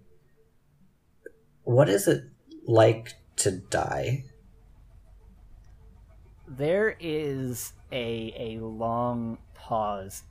what 1.64 1.90
is 1.90 2.08
it 2.08 2.24
like 2.66 3.14
to 3.38 3.52
die? 3.52 4.26
there 6.48 6.96
is 7.00 7.74
a 7.92 8.34
a 8.38 8.64
long 8.64 9.38
pause 9.54 10.24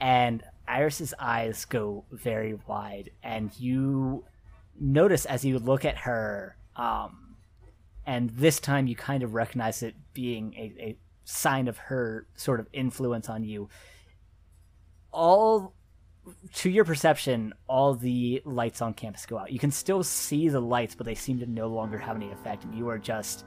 and 0.00 0.42
Iris's 0.68 1.14
eyes 1.18 1.64
go 1.64 2.04
very 2.10 2.58
wide 2.66 3.10
and 3.22 3.50
you 3.58 4.24
notice 4.78 5.24
as 5.24 5.44
you 5.44 5.58
look 5.58 5.84
at 5.84 5.98
her 5.98 6.56
um 6.76 7.36
and 8.04 8.30
this 8.30 8.60
time 8.60 8.86
you 8.86 8.94
kind 8.94 9.22
of 9.22 9.34
recognize 9.34 9.82
it 9.82 9.94
being 10.14 10.54
a, 10.54 10.82
a 10.82 10.98
sign 11.24 11.66
of 11.66 11.76
her 11.76 12.26
sort 12.36 12.60
of 12.60 12.68
influence 12.72 13.28
on 13.28 13.42
you 13.42 13.68
all 15.12 15.74
to 16.52 16.70
your 16.70 16.84
perception 16.84 17.52
all 17.68 17.94
the 17.94 18.42
lights 18.44 18.82
on 18.82 18.92
campus 18.92 19.26
go 19.26 19.38
out 19.38 19.52
you 19.52 19.58
can 19.58 19.70
still 19.70 20.02
see 20.02 20.48
the 20.48 20.60
lights 20.60 20.94
but 20.94 21.06
they 21.06 21.14
seem 21.14 21.38
to 21.38 21.46
no 21.46 21.68
longer 21.68 21.98
have 21.98 22.16
any 22.16 22.30
effect 22.32 22.64
and 22.64 22.74
you 22.74 22.88
are 22.88 22.98
just 22.98 23.44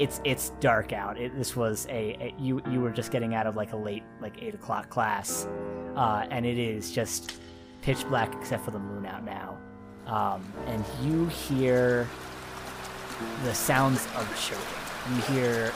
it's 0.00 0.20
it's 0.24 0.50
dark 0.60 0.92
out. 0.92 1.20
It, 1.20 1.36
this 1.36 1.54
was 1.54 1.86
a, 1.90 2.16
a 2.18 2.34
you 2.38 2.62
you 2.70 2.80
were 2.80 2.90
just 2.90 3.12
getting 3.12 3.34
out 3.34 3.46
of 3.46 3.54
like 3.54 3.72
a 3.72 3.76
late 3.76 4.02
like 4.20 4.42
eight 4.42 4.54
o'clock 4.54 4.88
class, 4.88 5.46
uh, 5.94 6.26
and 6.30 6.46
it 6.46 6.58
is 6.58 6.90
just 6.90 7.38
pitch 7.82 8.08
black 8.08 8.34
except 8.34 8.64
for 8.64 8.70
the 8.70 8.78
moon 8.78 9.04
out 9.04 9.24
now, 9.24 9.58
um, 10.06 10.42
and 10.66 10.82
you 11.02 11.26
hear 11.26 12.08
the 13.44 13.54
sounds 13.54 14.06
of 14.16 14.26
choking. 14.40 15.14
You 15.14 15.22
hear 15.34 15.72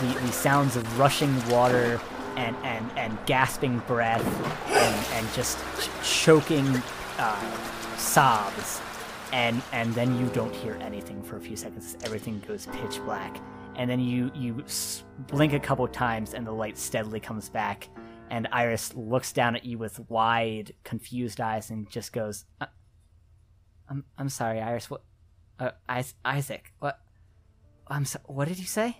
the, 0.00 0.20
the 0.20 0.32
sounds 0.32 0.76
of 0.76 0.98
rushing 0.98 1.34
water 1.48 2.00
and 2.36 2.56
and, 2.64 2.90
and 2.96 3.18
gasping 3.26 3.78
breath 3.86 4.24
and, 4.68 5.06
and 5.14 5.34
just 5.34 5.58
ch- 5.80 6.24
choking 6.24 6.66
uh, 7.18 7.96
sobs 7.96 8.80
and 9.32 9.62
and 9.72 9.92
then 9.94 10.18
you 10.18 10.26
don't 10.28 10.54
hear 10.54 10.74
anything 10.80 11.22
for 11.22 11.36
a 11.36 11.40
few 11.40 11.56
seconds. 11.56 11.96
Everything 12.04 12.40
goes 12.46 12.66
pitch 12.66 13.00
black, 13.04 13.40
and 13.74 13.90
then 13.90 14.00
you 14.00 14.30
you 14.34 14.64
blink 15.26 15.52
a 15.52 15.58
couple 15.60 15.86
times, 15.88 16.32
and 16.34 16.46
the 16.46 16.52
light 16.52 16.78
steadily 16.78 17.20
comes 17.20 17.48
back. 17.48 17.88
And 18.30 18.48
Iris 18.50 18.94
looks 18.94 19.32
down 19.32 19.54
at 19.56 19.64
you 19.64 19.78
with 19.78 20.00
wide, 20.08 20.74
confused 20.84 21.40
eyes, 21.40 21.70
and 21.70 21.88
just 21.90 22.12
goes, 22.12 22.44
uh, 22.60 22.66
"I'm 23.88 24.04
I'm 24.16 24.28
sorry, 24.28 24.60
Iris. 24.60 24.88
What? 24.90 25.02
Uh, 25.58 25.70
Isaac? 26.24 26.72
What? 26.78 26.98
I'm 27.88 28.04
so- 28.04 28.20
What 28.26 28.46
did 28.48 28.58
you 28.58 28.66
say?" 28.66 28.98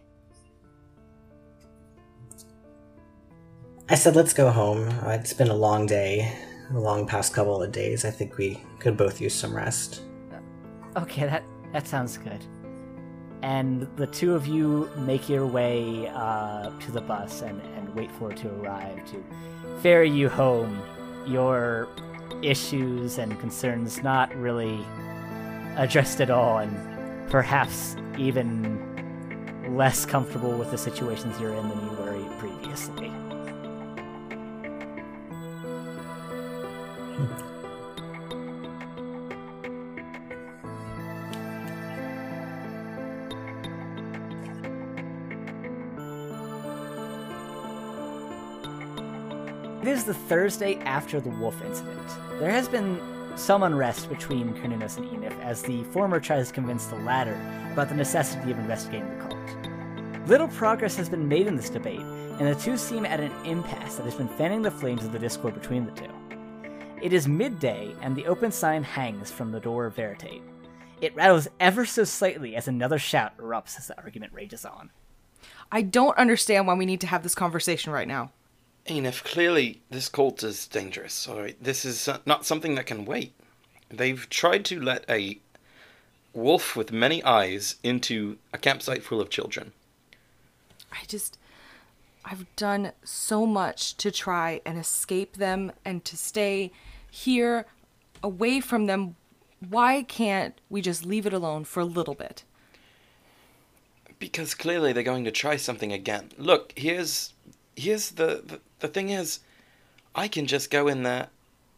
I 3.89 3.95
said, 3.95 4.17
let's 4.17 4.33
go 4.33 4.51
home. 4.51 4.89
It's 5.07 5.33
been 5.33 5.49
a 5.49 5.55
long 5.55 5.87
day, 5.87 6.37
a 6.75 6.79
long 6.79 7.07
past 7.07 7.33
couple 7.33 7.63
of 7.63 7.71
days. 7.71 8.05
I 8.05 8.11
think 8.11 8.37
we 8.37 8.61
could 8.81 8.97
both 8.97 9.21
use 9.21 9.33
some 9.33 9.55
rest. 9.55 10.03
Okay, 10.97 11.25
that 11.25 11.45
that 11.73 11.87
sounds 11.87 12.19
good. 12.19 12.45
And 13.43 13.87
the 13.97 14.09
two 14.09 14.35
of 14.35 14.49
you 14.49 14.91
make 14.97 15.29
your 15.29 15.47
way 15.47 16.09
uh, 16.09 16.71
to 16.81 16.91
the 16.91 17.01
bus 17.01 17.43
and, 17.43 17.61
and 17.77 17.95
wait 17.95 18.11
for 18.11 18.33
it 18.33 18.39
to 18.39 18.49
arrive 18.55 19.05
to 19.13 19.25
ferry 19.83 20.11
you 20.11 20.29
home. 20.29 20.83
Your 21.25 21.89
issues 22.43 23.19
and 23.19 23.39
concerns 23.39 24.03
not 24.03 24.35
really 24.35 24.85
addressed 25.77 26.21
at 26.21 26.31
all, 26.31 26.59
and 26.59 27.31
perhaps 27.31 27.95
even 28.19 29.77
less 29.77 30.05
comfortable 30.05 30.59
with 30.59 30.73
the 30.73 30.79
situations 30.79 31.39
you're 31.39 31.55
in 31.55 31.69
than 31.69 31.81
you 31.83 31.91
were 31.91 32.39
previously. 32.39 33.13
The 50.07 50.15
Thursday 50.15 50.77
after 50.77 51.21
the 51.21 51.31
wolf 51.31 51.61
incident. 51.63 52.09
There 52.39 52.51
has 52.51 52.69
been 52.69 53.01
some 53.37 53.63
unrest 53.63 54.09
between 54.09 54.55
Cernunnos 54.55 54.97
and 54.97 55.07
Enif 55.09 55.39
as 55.43 55.63
the 55.63 55.83
former 55.85 56.21
tries 56.21 56.49
to 56.49 56.55
convince 56.55 56.87
the 56.87 56.97
latter 56.97 57.39
about 57.73 57.89
the 57.89 57.95
necessity 57.95 58.51
of 58.51 58.59
investigating 58.59 59.09
the 59.11 59.25
cult. 59.25 60.29
Little 60.29 60.49
progress 60.49 60.97
has 60.97 61.09
been 61.09 61.29
made 61.29 61.47
in 61.47 61.57
this 61.57 61.71
debate, 61.71 62.01
and 62.01 62.49
the 62.49 62.55
two 62.61 62.77
seem 62.77 63.05
at 63.05 63.21
an 63.21 63.33
impasse 63.45 63.97
that 63.97 64.05
has 64.05 64.15
been 64.15 64.29
fanning 64.29 64.63
the 64.63 64.71
flames 64.71 65.05
of 65.05 65.13
the 65.13 65.19
discord 65.19 65.55
between 65.55 65.85
the 65.85 65.93
two. 65.93 66.11
It 67.03 67.13
is 67.13 67.29
midday, 67.29 67.95
and 68.01 68.17
the 68.17 68.27
open 68.27 68.51
sign 68.51 68.83
hangs 68.83 69.31
from 69.31 69.53
the 69.53 69.61
door 69.61 69.87
of 69.87 69.95
Veritate. 69.95 70.43
It 71.01 71.15
rattles 71.15 71.47
ever 71.61 71.85
so 71.85 72.05
slightly 72.05 72.57
as 72.57 72.69
another 72.69 72.99
shout 72.99 73.37
erupts 73.37 73.77
as 73.77 73.89
the 73.89 73.99
argument 73.99 74.33
rages 74.33 74.65
on. 74.65 74.91
I 75.71 75.83
don't 75.83 76.17
understand 76.17 76.67
why 76.67 76.75
we 76.75 76.87
need 76.87 77.03
to 77.03 77.07
have 77.07 77.23
this 77.23 77.35
conversation 77.35 77.93
right 77.93 78.09
now. 78.09 78.33
Enif, 78.89 79.25
clearly 79.25 79.81
this 79.91 80.09
cult 80.09 80.43
is 80.43 80.67
dangerous, 80.67 81.29
alright? 81.29 81.63
This 81.63 81.85
is 81.85 82.09
uh, 82.09 82.19
not 82.25 82.47
something 82.47 82.75
that 82.77 82.87
can 82.87 83.05
wait. 83.05 83.35
They've 83.91 84.29
tried 84.31 84.65
to 84.67 84.81
let 84.81 85.05
a 85.09 85.39
wolf 86.33 86.77
with 86.77 86.93
many 86.93 87.23
eyes 87.25 87.77
into 87.83 88.39
a 88.53 88.59
campsite 88.59 89.03
full 89.03 89.21
of 89.21 89.31
children. 89.31 89.73
I 90.93 91.05
just 91.07 91.39
I've 92.25 92.47
done 92.57 92.93
so 93.05 93.47
much 93.47 93.97
to 93.99 94.11
try 94.11 94.61
and 94.67 94.79
escape 94.79 95.37
them 95.37 95.73
and 95.85 96.05
to 96.05 96.17
stay 96.17 96.73
here 97.11 97.67
away 98.23 98.61
from 98.61 98.87
them. 98.87 99.15
Why 99.69 100.03
can't 100.03 100.61
we 100.69 100.83
just 100.83 101.07
leave 101.07 101.27
it 101.27 101.33
alone 101.33 101.65
for 101.65 101.81
a 101.81 101.85
little 101.85 102.15
bit? 102.15 102.43
Because 104.19 104.55
clearly 104.55 104.93
they're 104.93 105.03
going 105.03 105.25
to 105.25 105.31
try 105.31 105.57
something 105.57 105.93
again. 105.93 106.31
Look, 106.37 106.73
here's 106.77 107.33
here's 107.77 108.11
the, 108.11 108.43
the 108.45 108.61
the 108.81 108.89
thing 108.89 109.11
is 109.11 109.41
I 110.15 110.29
can 110.29 110.47
just 110.47 110.71
go 110.71 110.89
in 110.89 111.03
there 111.03 111.29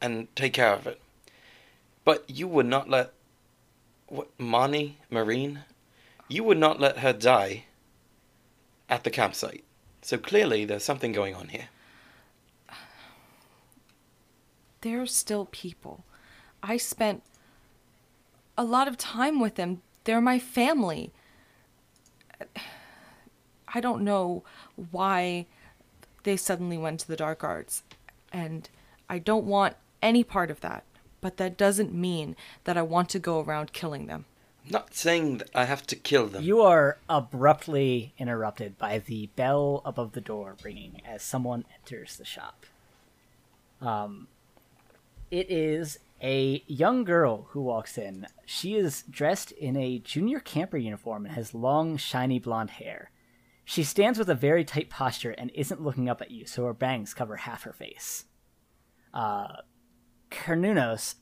and 0.01 0.35
take 0.37 0.53
care 0.53 0.73
of 0.73 0.87
it. 0.87 1.01
But 2.05 2.25
you 2.29 2.49
would 2.49 2.67
not 2.67 2.89
let 2.89 3.13
what 4.09 4.29
Mani 4.39 4.99
Marine 5.11 5.65
you 6.29 6.45
would 6.45 6.59
not 6.59 6.79
let 6.79 6.99
her 6.99 7.13
die 7.13 7.65
at 8.89 9.05
the 9.05 9.11
campsite. 9.11 9.65
So 10.03 10.19
clearly 10.19 10.65
there's 10.65 10.85
something 10.85 11.13
going 11.13 11.35
on 11.35 11.49
here. 11.49 11.69
They're 14.83 15.07
still 15.07 15.49
people. 15.51 16.05
I 16.63 16.77
spent 16.77 17.23
a 18.57 18.65
lot 18.65 18.89
of 18.89 18.97
time 18.97 19.41
with 19.41 19.57
them. 19.57 19.83
They're 20.05 20.21
my 20.21 20.39
family. 20.39 21.13
I 23.75 23.81
don't 23.81 24.03
know 24.03 24.45
why 24.91 25.47
they 26.23 26.37
suddenly 26.37 26.79
went 26.79 27.01
to 27.01 27.09
the 27.09 27.17
dark 27.17 27.45
arts, 27.45 27.83
and 28.33 28.69
I 29.09 29.19
don't 29.19 29.47
want 29.47 29.77
any 30.03 30.25
part 30.25 30.51
of 30.51 30.61
that. 30.61 30.85
But 31.21 31.37
that 31.39 31.57
doesn't 31.57 31.93
mean 31.93 32.37
that 32.65 32.77
I 32.77 32.83
want 32.83 33.09
to 33.11 33.19
go 33.19 33.41
around 33.41 33.73
killing 33.73 34.07
them. 34.07 34.27
I'm 34.65 34.73
not 34.73 34.95
saying 34.95 35.39
that 35.39 35.51
I 35.55 35.65
have 35.65 35.87
to 35.89 35.97
kill 35.97 36.27
them. 36.27 36.45
You 36.45 36.61
are 36.61 36.99
abruptly 37.09 38.13
interrupted 38.19 38.79
by 38.79 38.99
the 38.99 39.27
bell 39.35 39.83
above 39.85 40.13
the 40.13 40.21
door 40.21 40.57
ringing 40.63 41.01
as 41.05 41.23
someone 41.23 41.65
enters 41.75 42.17
the 42.17 42.25
shop. 42.25 42.67
Um, 43.81 44.29
it 45.31 45.51
is 45.51 45.99
a 46.23 46.63
young 46.67 47.05
girl 47.05 47.47
who 47.51 47.63
walks 47.63 47.97
in. 47.97 48.27
She 48.45 48.77
is 48.77 49.05
dressed 49.11 49.53
in 49.53 49.77
a 49.77 49.99
junior 49.99 50.41
camper 50.41 50.77
uniform 50.77 51.25
and 51.25 51.35
has 51.35 51.55
long, 51.55 51.97
shiny 51.97 52.39
blonde 52.39 52.71
hair. 52.71 53.11
She 53.69 53.85
stands 53.85 54.19
with 54.19 54.31
a 54.31 54.35
very 54.35 54.65
tight 54.65 54.89
posture 54.89 55.33
and 55.33 55.51
isn't 55.55 55.83
looking 55.83 56.09
up 56.09 56.23
at 56.23 56.31
you, 56.31 56.47
so 56.47 56.65
her 56.65 56.73
bangs 56.73 57.13
cover 57.13 57.37
half 57.37 57.65
her 57.65 57.75
face. 57.75 58.25
Uh, 59.13 59.57
Carnunos, 60.31 61.17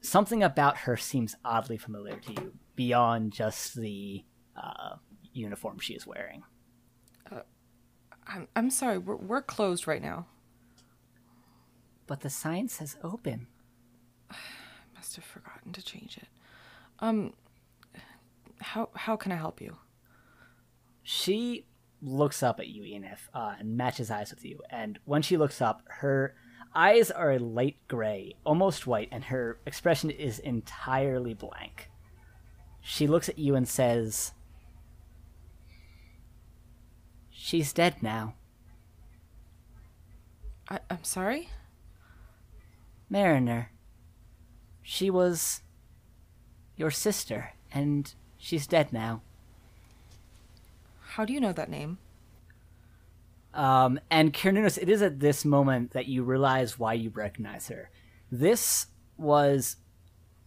something 0.00 0.42
about 0.42 0.78
her 0.78 0.96
seems 0.96 1.36
oddly 1.44 1.76
familiar 1.76 2.16
to 2.16 2.32
you, 2.32 2.54
beyond 2.74 3.32
just 3.32 3.76
the 3.76 4.24
uh, 4.56 4.96
uniform 5.32 5.78
she 5.78 5.94
is 5.94 6.04
wearing. 6.04 6.42
I'm, 8.26 8.48
I'm 8.56 8.70
sorry, 8.70 8.98
we're, 8.98 9.14
we're 9.14 9.40
closed 9.40 9.86
right 9.86 10.02
now. 10.02 10.26
But 12.08 12.22
the 12.22 12.30
sign 12.30 12.66
says 12.66 12.96
open. 13.04 13.46
I 14.28 14.34
Must 14.96 15.14
have 15.14 15.24
forgotten 15.24 15.70
to 15.70 15.84
change 15.84 16.16
it. 16.16 16.26
Um, 16.98 17.34
how 18.58 18.88
how 18.96 19.16
can 19.16 19.30
I 19.30 19.36
help 19.36 19.60
you? 19.60 19.76
She 21.12 21.66
looks 22.00 22.40
up 22.40 22.60
at 22.60 22.68
you, 22.68 22.84
Enif, 22.84 23.18
uh, 23.34 23.56
and 23.58 23.76
matches 23.76 24.12
eyes 24.12 24.30
with 24.30 24.44
you. 24.44 24.60
And 24.70 25.00
when 25.06 25.22
she 25.22 25.36
looks 25.36 25.60
up, 25.60 25.82
her 25.88 26.36
eyes 26.72 27.10
are 27.10 27.32
a 27.32 27.38
light 27.40 27.78
gray, 27.88 28.36
almost 28.46 28.86
white, 28.86 29.08
and 29.10 29.24
her 29.24 29.58
expression 29.66 30.10
is 30.10 30.38
entirely 30.38 31.34
blank. 31.34 31.90
She 32.80 33.08
looks 33.08 33.28
at 33.28 33.40
you 33.40 33.56
and 33.56 33.66
says, 33.66 34.34
She's 37.28 37.72
dead 37.72 38.04
now. 38.04 38.34
I, 40.68 40.78
I'm 40.88 41.02
sorry. 41.02 41.48
Mariner. 43.08 43.72
She 44.80 45.10
was 45.10 45.62
your 46.76 46.92
sister, 46.92 47.54
and 47.72 48.14
she's 48.38 48.68
dead 48.68 48.92
now. 48.92 49.22
How 51.10 51.24
do 51.24 51.32
you 51.32 51.40
know 51.40 51.52
that 51.52 51.68
name? 51.68 51.98
Um, 53.52 53.98
and 54.12 54.32
Cernunnos, 54.32 54.78
it 54.78 54.88
is 54.88 55.02
at 55.02 55.18
this 55.18 55.44
moment 55.44 55.90
that 55.90 56.06
you 56.06 56.22
realize 56.22 56.78
why 56.78 56.92
you 56.92 57.10
recognize 57.10 57.66
her. 57.66 57.90
This 58.30 58.86
was, 59.16 59.76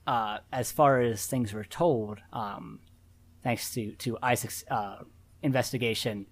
uh, 0.07 0.37
as 0.53 0.71
far 0.71 1.01
as 1.01 1.25
things 1.25 1.51
were 1.51 1.65
told, 1.65 2.19
um, 2.31 2.79
thanks 3.43 3.73
to, 3.73 3.91
to 3.95 4.17
Isaac's 4.23 4.63
uh, 4.71 4.99
investigation, 5.41 6.27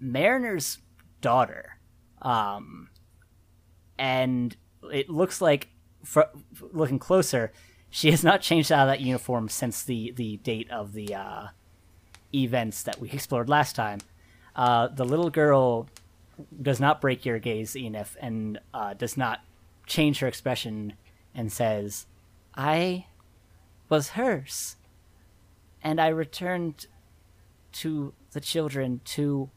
Mariner's 0.00 0.78
daughter. 1.20 1.78
Um, 2.22 2.88
and 3.98 4.56
it 4.90 5.10
looks 5.10 5.42
like, 5.42 5.68
fr- 6.02 6.32
looking 6.72 6.98
closer, 6.98 7.52
she 7.90 8.10
has 8.10 8.24
not 8.24 8.40
changed 8.40 8.72
out 8.72 8.88
of 8.88 8.92
that 8.94 9.02
uniform 9.02 9.50
since 9.50 9.82
the, 9.82 10.10
the 10.16 10.38
date 10.38 10.70
of 10.70 10.94
the 10.94 11.14
uh, 11.14 11.48
events 12.34 12.82
that 12.82 13.00
we 13.00 13.10
explored 13.10 13.48
last 13.48 13.76
time. 13.76 14.00
Uh, 14.54 14.88
the 14.88 15.04
little 15.04 15.30
girl 15.30 15.88
does 16.60 16.80
not 16.80 17.00
break 17.00 17.24
your 17.24 17.38
gaze, 17.38 17.74
Enif, 17.74 18.16
and 18.20 18.58
uh, 18.72 18.94
does 18.94 19.16
not 19.16 19.40
change 19.86 20.20
her 20.20 20.26
expression 20.26 20.94
and 21.34 21.52
says, 21.52 22.06
I 22.54 23.06
was 23.88 24.10
hers. 24.10 24.76
And 25.82 26.00
I 26.00 26.08
returned 26.08 26.86
to 27.72 28.12
the 28.32 28.40
children 28.40 29.00
to. 29.04 29.50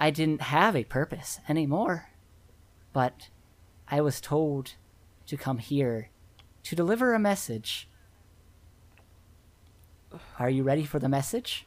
I 0.00 0.10
didn't 0.10 0.42
have 0.42 0.76
a 0.76 0.84
purpose 0.84 1.40
anymore. 1.48 2.10
But 2.92 3.28
I 3.88 4.00
was 4.00 4.20
told 4.20 4.74
to 5.26 5.36
come 5.36 5.58
here 5.58 6.10
to 6.64 6.76
deliver 6.76 7.14
a 7.14 7.18
message. 7.18 7.88
Are 10.38 10.50
you 10.50 10.62
ready 10.62 10.84
for 10.84 10.98
the 10.98 11.08
message? 11.08 11.66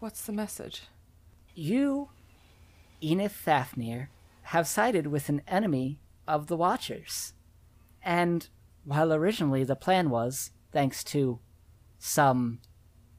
What's 0.00 0.24
the 0.24 0.32
message? 0.32 0.84
You, 1.54 2.10
Enif 3.02 3.30
Fafnir, 3.30 4.08
have 4.44 4.66
sided 4.66 5.08
with 5.08 5.28
an 5.28 5.42
enemy 5.46 5.98
of 6.26 6.46
the 6.46 6.56
Watchers. 6.56 7.34
And 8.02 8.48
while 8.84 9.12
originally 9.12 9.64
the 9.64 9.76
plan 9.76 10.10
was, 10.10 10.50
thanks 10.72 11.04
to 11.04 11.40
some 11.98 12.60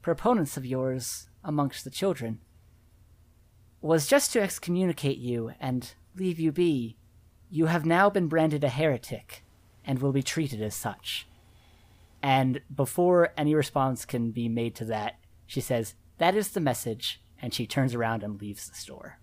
proponents 0.02 0.56
of 0.56 0.66
yours 0.66 1.28
amongst 1.44 1.84
the 1.84 1.90
children, 1.90 2.40
was 3.80 4.06
just 4.06 4.32
to 4.32 4.40
excommunicate 4.40 5.18
you 5.18 5.52
and 5.60 5.94
leave 6.16 6.40
you 6.40 6.50
be, 6.50 6.96
you 7.50 7.66
have 7.66 7.86
now 7.86 8.10
been 8.10 8.26
branded 8.26 8.64
a 8.64 8.68
heretic 8.68 9.44
and 9.84 10.00
will 10.00 10.12
be 10.12 10.22
treated 10.22 10.60
as 10.60 10.74
such. 10.74 11.27
And 12.22 12.60
before 12.74 13.32
any 13.36 13.54
response 13.54 14.04
can 14.04 14.30
be 14.30 14.48
made 14.48 14.74
to 14.76 14.84
that, 14.86 15.18
she 15.46 15.60
says, 15.60 15.94
That 16.18 16.34
is 16.34 16.50
the 16.50 16.60
message, 16.60 17.22
and 17.40 17.54
she 17.54 17.66
turns 17.66 17.94
around 17.94 18.22
and 18.22 18.40
leaves 18.40 18.68
the 18.68 18.74
store. 18.74 19.18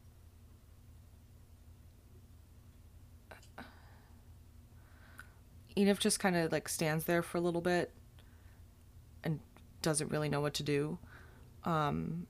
Enif 5.75 5.99
just 5.99 6.19
kind 6.21 6.37
of 6.37 6.51
like 6.53 6.69
stands 6.69 7.03
there 7.03 7.21
for 7.21 7.37
a 7.37 7.41
little 7.41 7.59
bit 7.59 7.91
and 9.25 9.41
doesn't 9.81 10.09
really 10.09 10.29
know 10.29 10.39
what 10.39 10.53
to 10.53 10.63
do. 10.63 10.97
Um, 11.65 12.27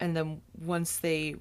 and 0.00 0.16
then 0.16 0.40
once 0.58 0.96
they 0.96 1.36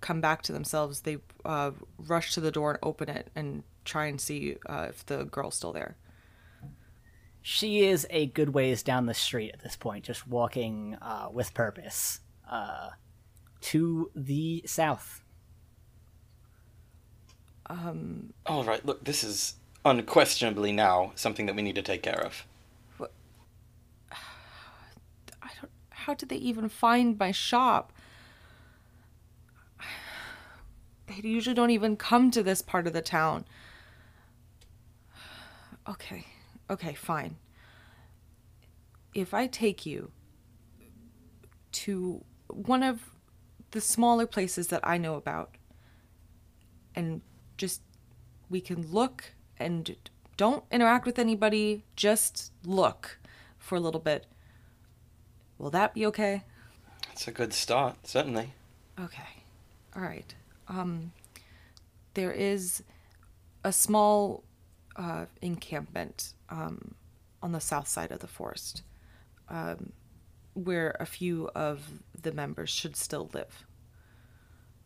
come 0.00 0.20
back 0.20 0.42
to 0.42 0.52
themselves, 0.52 1.00
they 1.00 1.16
uh, 1.46 1.70
rush 1.98 2.34
to 2.34 2.40
the 2.40 2.50
door 2.50 2.72
and 2.72 2.78
open 2.82 3.08
it 3.08 3.30
and 3.34 3.62
try 3.84 4.06
and 4.06 4.20
see 4.20 4.56
uh, 4.66 4.86
if 4.90 5.06
the 5.06 5.24
girl's 5.24 5.54
still 5.54 5.72
there. 5.72 5.96
She 7.50 7.86
is 7.86 8.06
a 8.10 8.26
good 8.26 8.50
ways 8.50 8.82
down 8.82 9.06
the 9.06 9.14
street 9.14 9.52
at 9.54 9.62
this 9.62 9.74
point, 9.74 10.04
just 10.04 10.28
walking 10.28 10.98
uh, 11.00 11.30
with 11.32 11.54
purpose 11.54 12.20
uh, 12.46 12.90
to 13.62 14.10
the 14.14 14.62
south. 14.66 15.22
Um, 17.68 18.34
All 18.44 18.64
right, 18.64 18.84
look, 18.84 19.02
this 19.02 19.24
is 19.24 19.54
unquestionably 19.82 20.72
now 20.72 21.12
something 21.14 21.46
that 21.46 21.56
we 21.56 21.62
need 21.62 21.76
to 21.76 21.82
take 21.82 22.02
care 22.02 22.22
of. 22.22 22.44
What? 22.98 23.12
I 25.42 25.48
don't. 25.58 25.72
How 25.88 26.12
did 26.12 26.28
they 26.28 26.36
even 26.36 26.68
find 26.68 27.18
my 27.18 27.32
shop? 27.32 27.94
They 31.06 31.26
usually 31.26 31.54
don't 31.54 31.70
even 31.70 31.96
come 31.96 32.30
to 32.32 32.42
this 32.42 32.60
part 32.60 32.86
of 32.86 32.92
the 32.92 33.00
town. 33.00 33.46
Okay, 35.88 36.26
okay, 36.70 36.94
fine. 36.94 37.36
If 39.14 39.34
I 39.34 39.46
take 39.46 39.86
you 39.86 40.10
to 41.72 42.24
one 42.48 42.82
of 42.82 43.10
the 43.70 43.80
smaller 43.80 44.26
places 44.26 44.68
that 44.68 44.80
I 44.82 44.98
know 44.98 45.14
about, 45.14 45.56
and 46.94 47.20
just 47.56 47.82
we 48.48 48.60
can 48.60 48.90
look 48.90 49.32
and 49.58 49.96
don't 50.36 50.64
interact 50.70 51.04
with 51.04 51.18
anybody, 51.18 51.84
just 51.96 52.52
look 52.64 53.18
for 53.58 53.76
a 53.76 53.80
little 53.80 54.00
bit. 54.00 54.26
Will 55.58 55.70
that 55.70 55.94
be 55.94 56.06
okay? 56.06 56.44
It's 57.12 57.26
a 57.26 57.32
good 57.32 57.52
start, 57.52 58.06
certainly. 58.06 58.52
Okay. 58.98 59.42
All 59.94 60.02
right. 60.02 60.34
Um, 60.68 61.12
there 62.14 62.32
is 62.32 62.82
a 63.64 63.72
small 63.72 64.44
uh, 64.96 65.26
encampment 65.42 66.34
um, 66.50 66.94
on 67.42 67.52
the 67.52 67.60
south 67.60 67.88
side 67.88 68.10
of 68.10 68.20
the 68.20 68.26
forest 68.26 68.82
um, 69.48 69.92
where 70.54 70.96
a 70.98 71.06
few 71.06 71.48
of 71.54 72.02
the 72.20 72.32
members 72.32 72.70
should 72.70 72.96
still 72.96 73.30
live. 73.32 73.64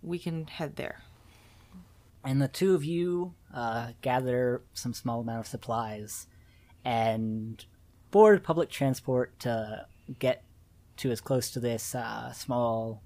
We 0.03 0.19
can 0.19 0.47
head 0.47 0.77
there. 0.77 1.03
and 2.25 2.41
the 2.41 2.49
two 2.49 2.75
of 2.75 2.85
you 2.85 3.35
uh, 3.55 3.93
gather 4.01 4.63
some 4.75 4.95
small 4.95 5.21
amount 5.21 5.41
of 5.41 5.47
supplies 5.47 6.27
and 6.85 7.65
board 8.11 8.43
public 8.45 8.69
transport 8.71 9.39
to 9.41 9.87
get 10.19 10.45
to 10.99 11.11
as 11.11 11.21
close 11.21 11.51
to 11.51 11.61
this 11.61 11.95
uh, 11.95 12.33
small 12.33 13.03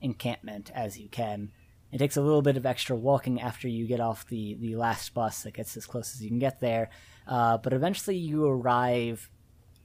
encampment 0.00 0.70
as 0.74 0.98
you 0.98 1.08
can. 1.08 1.50
It 1.92 1.98
takes 1.98 2.16
a 2.16 2.22
little 2.22 2.42
bit 2.42 2.56
of 2.56 2.66
extra 2.66 2.96
walking 2.96 3.40
after 3.40 3.68
you 3.68 3.86
get 3.86 4.00
off 4.00 4.26
the, 4.26 4.56
the 4.60 4.76
last 4.76 5.14
bus 5.14 5.42
that 5.42 5.54
gets 5.54 5.76
as 5.76 5.86
close 5.86 6.14
as 6.14 6.22
you 6.22 6.28
can 6.28 6.38
get 6.38 6.60
there, 6.60 6.90
uh, 7.26 7.58
but 7.58 7.72
eventually 7.72 8.16
you 8.16 8.46
arrive 8.46 9.30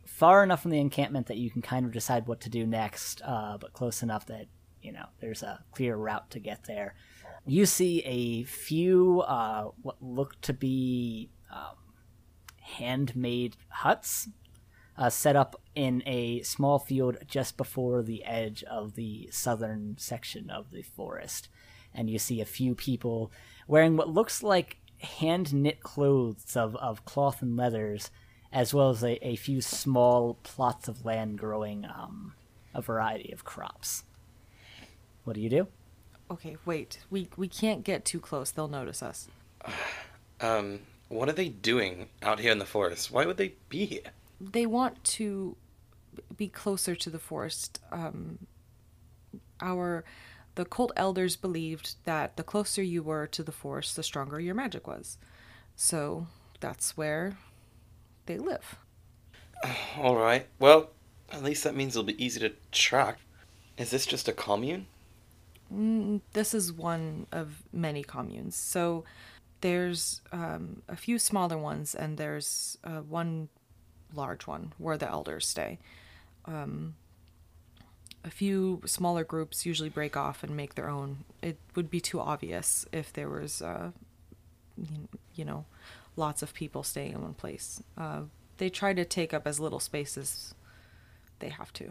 far 0.05 0.43
enough 0.43 0.61
from 0.61 0.71
the 0.71 0.79
encampment 0.79 1.27
that 1.27 1.37
you 1.37 1.49
can 1.49 1.61
kind 1.61 1.85
of 1.85 1.91
decide 1.91 2.27
what 2.27 2.41
to 2.41 2.49
do 2.49 2.65
next, 2.65 3.21
uh, 3.23 3.57
but 3.57 3.73
close 3.73 4.03
enough 4.03 4.25
that 4.25 4.47
you 4.81 4.91
know 4.91 5.05
there's 5.19 5.43
a 5.43 5.63
clear 5.71 5.95
route 5.95 6.29
to 6.31 6.39
get 6.39 6.65
there. 6.65 6.95
You 7.45 7.65
see 7.65 8.01
a 8.01 8.43
few 8.43 9.21
uh, 9.21 9.69
what 9.81 9.97
look 10.01 10.39
to 10.41 10.53
be 10.53 11.29
um, 11.51 11.75
handmade 12.61 13.57
huts 13.69 14.29
uh, 14.97 15.09
set 15.09 15.35
up 15.35 15.55
in 15.73 16.03
a 16.05 16.41
small 16.43 16.77
field 16.77 17.17
just 17.25 17.57
before 17.57 18.03
the 18.03 18.23
edge 18.23 18.63
of 18.65 18.95
the 18.95 19.29
southern 19.31 19.95
section 19.97 20.49
of 20.49 20.71
the 20.71 20.83
forest. 20.83 21.49
And 21.93 22.09
you 22.09 22.19
see 22.19 22.41
a 22.41 22.45
few 22.45 22.75
people 22.75 23.31
wearing 23.67 23.97
what 23.97 24.09
looks 24.09 24.43
like 24.43 24.77
hand 24.99 25.53
knit 25.53 25.81
clothes 25.81 26.55
of, 26.55 26.75
of 26.77 27.05
cloth 27.05 27.41
and 27.41 27.57
leathers, 27.57 28.11
as 28.51 28.73
well 28.73 28.89
as 28.89 29.03
a, 29.03 29.25
a 29.25 29.35
few 29.35 29.61
small 29.61 30.37
plots 30.43 30.87
of 30.87 31.05
land 31.05 31.37
growing 31.37 31.85
um, 31.85 32.33
a 32.73 32.81
variety 32.81 33.31
of 33.31 33.43
crops. 33.43 34.03
What 35.23 35.33
do 35.33 35.41
you 35.41 35.49
do? 35.49 35.67
Okay, 36.29 36.57
wait. 36.65 36.99
We 37.09 37.27
we 37.35 37.47
can't 37.47 37.83
get 37.83 38.05
too 38.05 38.19
close. 38.19 38.51
They'll 38.51 38.67
notice 38.67 39.03
us. 39.03 39.27
Um, 40.43 40.79
what 41.07 41.29
are 41.29 41.33
they 41.33 41.49
doing 41.49 42.07
out 42.23 42.39
here 42.39 42.51
in 42.51 42.57
the 42.57 42.65
forest? 42.65 43.11
Why 43.11 43.27
would 43.27 43.37
they 43.37 43.53
be 43.69 43.85
here? 43.85 44.09
They 44.39 44.65
want 44.65 45.03
to 45.03 45.55
be 46.35 46.47
closer 46.47 46.95
to 46.95 47.09
the 47.11 47.19
forest. 47.19 47.79
Um, 47.91 48.39
our 49.61 50.03
the 50.55 50.65
cult 50.65 50.91
elders 50.95 51.35
believed 51.35 51.95
that 52.05 52.37
the 52.37 52.43
closer 52.43 52.83
you 52.83 53.03
were 53.03 53.27
to 53.27 53.43
the 53.43 53.51
forest, 53.51 53.95
the 53.95 54.03
stronger 54.03 54.39
your 54.39 54.55
magic 54.55 54.87
was. 54.87 55.17
So 55.75 56.27
that's 56.59 56.97
where 56.97 57.37
they 58.25 58.37
live. 58.37 58.77
All 59.97 60.15
right. 60.15 60.47
Well, 60.59 60.89
at 61.31 61.43
least 61.43 61.63
that 61.63 61.75
means 61.75 61.95
it'll 61.95 62.03
be 62.03 62.23
easy 62.23 62.39
to 62.41 62.53
track. 62.71 63.19
Is 63.77 63.89
this 63.89 64.05
just 64.05 64.27
a 64.27 64.33
commune? 64.33 64.87
Mm, 65.73 66.21
this 66.33 66.53
is 66.53 66.71
one 66.71 67.27
of 67.31 67.63
many 67.71 68.03
communes. 68.03 68.55
So 68.55 69.05
there's 69.61 70.21
um, 70.31 70.81
a 70.89 70.95
few 70.95 71.17
smaller 71.17 71.57
ones, 71.57 71.95
and 71.95 72.17
there's 72.17 72.77
uh, 72.83 72.99
one 72.99 73.49
large 74.13 74.45
one 74.45 74.73
where 74.77 74.97
the 74.97 75.09
elders 75.09 75.47
stay. 75.47 75.79
Um, 76.45 76.95
a 78.23 78.29
few 78.29 78.81
smaller 78.85 79.23
groups 79.23 79.65
usually 79.65 79.89
break 79.89 80.15
off 80.15 80.43
and 80.43 80.55
make 80.55 80.75
their 80.75 80.89
own. 80.89 81.23
It 81.41 81.57
would 81.75 81.89
be 81.89 81.99
too 81.99 82.19
obvious 82.19 82.85
if 82.91 83.11
there 83.11 83.29
was, 83.29 83.61
uh, 83.61 83.91
you 85.35 85.45
know, 85.45 85.65
lots 86.15 86.41
of 86.41 86.53
people 86.53 86.83
staying 86.83 87.13
in 87.13 87.21
one 87.21 87.33
place. 87.33 87.81
Uh, 87.97 88.21
they 88.57 88.69
try 88.69 88.93
to 88.93 89.05
take 89.05 89.33
up 89.33 89.47
as 89.47 89.59
little 89.59 89.79
space 89.79 90.17
as 90.17 90.53
they 91.39 91.49
have 91.49 91.73
to. 91.73 91.89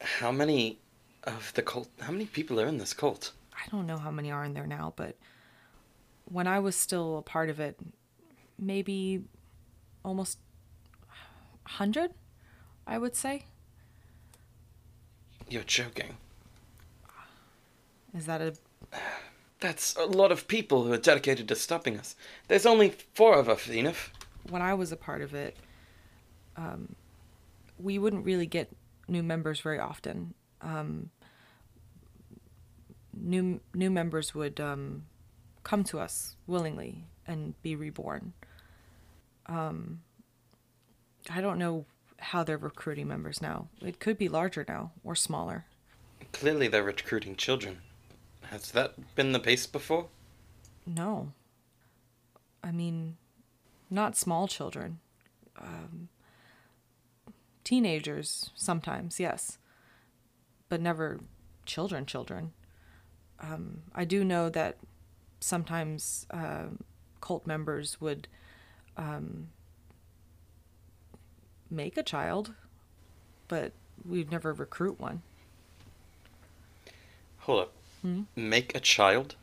How 0.00 0.30
many 0.30 0.78
of 1.24 1.52
the 1.54 1.62
cult? 1.62 1.88
How 2.00 2.12
many 2.12 2.26
people 2.26 2.60
are 2.60 2.66
in 2.66 2.78
this 2.78 2.92
cult? 2.92 3.32
I 3.52 3.68
don't 3.70 3.86
know 3.86 3.98
how 3.98 4.10
many 4.10 4.30
are 4.30 4.44
in 4.44 4.54
there 4.54 4.66
now, 4.66 4.92
but 4.96 5.16
when 6.26 6.46
I 6.46 6.60
was 6.60 6.76
still 6.76 7.18
a 7.18 7.22
part 7.22 7.50
of 7.50 7.58
it, 7.58 7.78
maybe 8.58 9.24
almost 10.04 10.38
100, 11.64 12.12
I 12.86 12.98
would 12.98 13.16
say. 13.16 13.46
You're 15.48 15.62
joking. 15.62 16.16
Is 18.16 18.26
that 18.26 18.40
a. 18.40 18.54
That's 19.60 19.96
a 19.96 20.04
lot 20.04 20.32
of 20.32 20.48
people 20.48 20.84
who 20.84 20.92
are 20.92 20.98
dedicated 20.98 21.48
to 21.48 21.54
stopping 21.54 21.98
us. 21.98 22.14
There's 22.48 22.66
only 22.66 22.90
four 23.14 23.38
of 23.38 23.48
us, 23.48 23.66
Enif. 23.66 24.10
When 24.50 24.60
I 24.60 24.74
was 24.74 24.92
a 24.92 24.96
part 24.96 25.22
of 25.22 25.34
it, 25.34 25.56
um, 26.56 26.94
we 27.78 27.98
wouldn't 27.98 28.24
really 28.24 28.46
get 28.46 28.70
new 29.08 29.22
members 29.22 29.60
very 29.60 29.78
often. 29.78 30.34
Um, 30.60 31.10
new 33.14 33.60
new 33.74 33.90
members 33.90 34.34
would 34.34 34.60
um, 34.60 35.04
come 35.62 35.84
to 35.84 36.00
us 36.00 36.36
willingly 36.46 37.06
and 37.26 37.60
be 37.62 37.76
reborn. 37.76 38.32
Um, 39.46 40.00
I 41.30 41.40
don't 41.40 41.58
know 41.58 41.86
how 42.18 42.42
they're 42.42 42.56
recruiting 42.58 43.08
members 43.08 43.40
now. 43.42 43.68
It 43.80 44.00
could 44.00 44.18
be 44.18 44.28
larger 44.28 44.64
now 44.68 44.92
or 45.04 45.14
smaller. 45.14 45.66
Clearly, 46.32 46.68
they're 46.68 46.82
recruiting 46.82 47.36
children. 47.36 47.78
Has 48.50 48.70
that 48.72 49.14
been 49.14 49.32
the 49.32 49.40
case 49.40 49.66
before? 49.66 50.06
No. 50.86 51.32
I 52.62 52.72
mean, 52.72 53.16
not 53.90 54.16
small 54.16 54.48
children. 54.48 55.00
Um, 55.58 56.08
teenagers, 57.64 58.50
sometimes, 58.54 59.18
yes. 59.20 59.58
But 60.68 60.80
never 60.80 61.20
children, 61.64 62.06
children. 62.06 62.52
Um, 63.40 63.82
I 63.94 64.04
do 64.04 64.24
know 64.24 64.48
that 64.50 64.78
sometimes 65.40 66.26
uh, 66.30 66.66
cult 67.20 67.46
members 67.46 68.00
would 68.00 68.28
um, 68.96 69.48
make 71.70 71.96
a 71.96 72.02
child, 72.02 72.52
but 73.48 73.72
we'd 74.04 74.30
never 74.30 74.52
recruit 74.52 75.00
one. 75.00 75.22
Hold 77.38 77.62
up. 77.62 77.72
Make 78.36 78.74
a 78.76 78.80
child? 78.80 79.34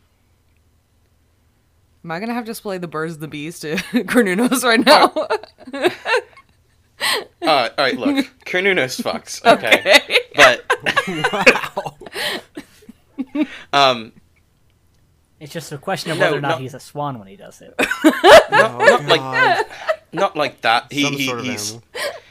Am 2.04 2.12
I 2.12 2.20
gonna 2.20 2.34
have 2.34 2.46
to 2.46 2.52
display 2.52 2.78
the 2.78 2.88
birds 2.88 3.14
and 3.16 3.24
the 3.24 3.28
bees 3.28 3.60
to 3.60 3.76
Cernunnos 3.94 4.64
right 4.64 4.86
now? 4.86 5.14
Uh, 7.42 7.70
all 7.78 7.86
right, 7.86 7.98
look. 7.98 8.26
Cernunnos 8.46 9.02
fucks. 9.02 9.44
Okay. 9.46 10.02
But 10.36 10.64
wow. 13.34 13.58
um, 13.74 14.12
It's 15.44 15.52
just 15.52 15.72
a 15.74 15.78
question 15.78 16.12
of 16.12 16.18
No, 16.18 16.24
whether 16.26 16.38
or 16.38 16.42
not 16.42 16.52
no. 16.52 16.58
he's 16.64 16.74
a 16.74 16.80
swan 16.80 17.20
when 17.20 17.28
he 17.28 17.36
does 17.36 17.62
it. 17.62 17.76
not, 18.50 18.80
not 18.80 19.06
like 19.06 19.68
not 20.14 20.36
like 20.38 20.62
that. 20.62 20.92
He 20.92 21.04
Some 21.04 21.14
he 21.14 21.26
sort 21.28 21.40
of 21.40 21.46
he's, 21.46 21.80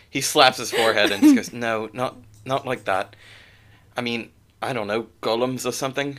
he 0.09 0.21
slaps 0.23 0.57
his 0.57 0.71
forehead 0.71 1.11
and 1.13 1.21
just 1.23 1.35
goes, 1.37 1.53
"No, 1.67 1.91
not 1.93 2.17
not 2.47 2.65
like 2.67 2.85
that." 2.85 3.15
I 3.97 4.01
mean, 4.01 4.31
I 4.63 4.73
don't 4.73 4.87
know, 4.87 5.09
golems 5.21 5.67
or 5.67 5.73
something. 5.73 6.19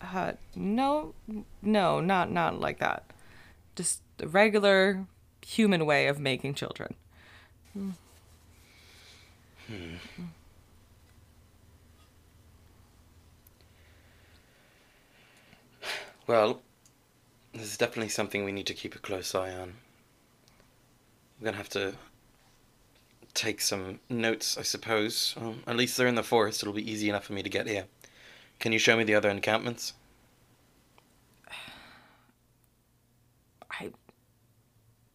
uh, 0.00 0.32
no, 0.54 1.14
no, 1.62 2.00
not 2.00 2.30
not 2.30 2.60
like 2.60 2.78
that. 2.78 3.02
Just 3.74 4.00
a 4.20 4.28
regular 4.28 5.06
human 5.44 5.84
way 5.84 6.06
of 6.06 6.20
making 6.20 6.54
children. 6.54 6.94
Well, 16.26 16.62
this 17.52 17.62
is 17.62 17.76
definitely 17.76 18.10
something 18.10 18.44
we 18.44 18.52
need 18.52 18.66
to 18.66 18.74
keep 18.74 18.94
a 18.94 18.98
close 18.98 19.34
eye 19.34 19.52
on. 19.52 19.74
We're 21.40 21.46
gonna 21.46 21.56
have 21.56 21.68
to 21.70 21.94
take 23.34 23.60
some 23.60 24.00
notes, 24.08 24.56
I 24.58 24.62
suppose. 24.62 25.34
Well, 25.40 25.56
at 25.66 25.76
least 25.76 25.96
they're 25.96 26.06
in 26.06 26.14
the 26.14 26.22
forest. 26.22 26.62
It'll 26.62 26.72
be 26.74 26.90
easy 26.90 27.08
enough 27.08 27.24
for 27.24 27.32
me 27.32 27.42
to 27.42 27.48
get 27.48 27.66
here. 27.66 27.86
Can 28.58 28.72
you 28.72 28.78
show 28.78 28.96
me 28.96 29.04
the 29.04 29.14
other 29.14 29.30
encampments? 29.30 29.94
I 33.70 33.92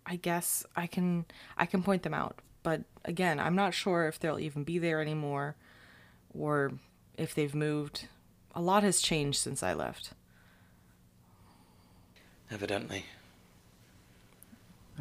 I 0.05 0.15
guess 0.17 0.65
I 0.75 0.87
can 0.87 1.25
I 1.57 1.65
can 1.65 1.83
point 1.83 2.03
them 2.03 2.13
out, 2.13 2.39
but 2.63 2.81
again, 3.05 3.39
I'm 3.39 3.55
not 3.55 3.73
sure 3.73 4.07
if 4.07 4.19
they'll 4.19 4.39
even 4.39 4.63
be 4.63 4.79
there 4.79 5.01
anymore 5.01 5.55
or 6.37 6.73
if 7.17 7.33
they've 7.35 7.55
moved. 7.55 8.07
A 8.53 8.61
lot 8.61 8.83
has 8.83 9.01
changed 9.01 9.39
since 9.39 9.61
I 9.61 9.73
left. 9.73 10.11
Evidently. 12.51 13.05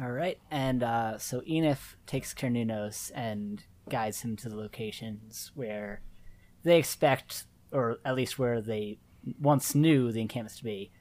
All 0.01 0.11
right, 0.11 0.37
and 0.51 0.83
uh, 0.83 1.17
so 1.17 1.39
Enif 1.41 1.95
takes 2.05 2.33
Cernunnos 2.33 3.11
and 3.15 3.63
guides 3.89 4.21
him 4.21 4.35
to 4.37 4.49
the 4.49 4.57
locations 4.57 5.51
where 5.55 6.01
they 6.63 6.77
expect, 6.77 7.45
or 7.71 7.99
at 8.03 8.15
least 8.15 8.37
where 8.37 8.59
they 8.59 8.97
once 9.39 9.73
knew 9.73 10.11
the 10.11 10.21
encampments 10.21 10.57
to 10.57 10.65
be. 10.65 10.91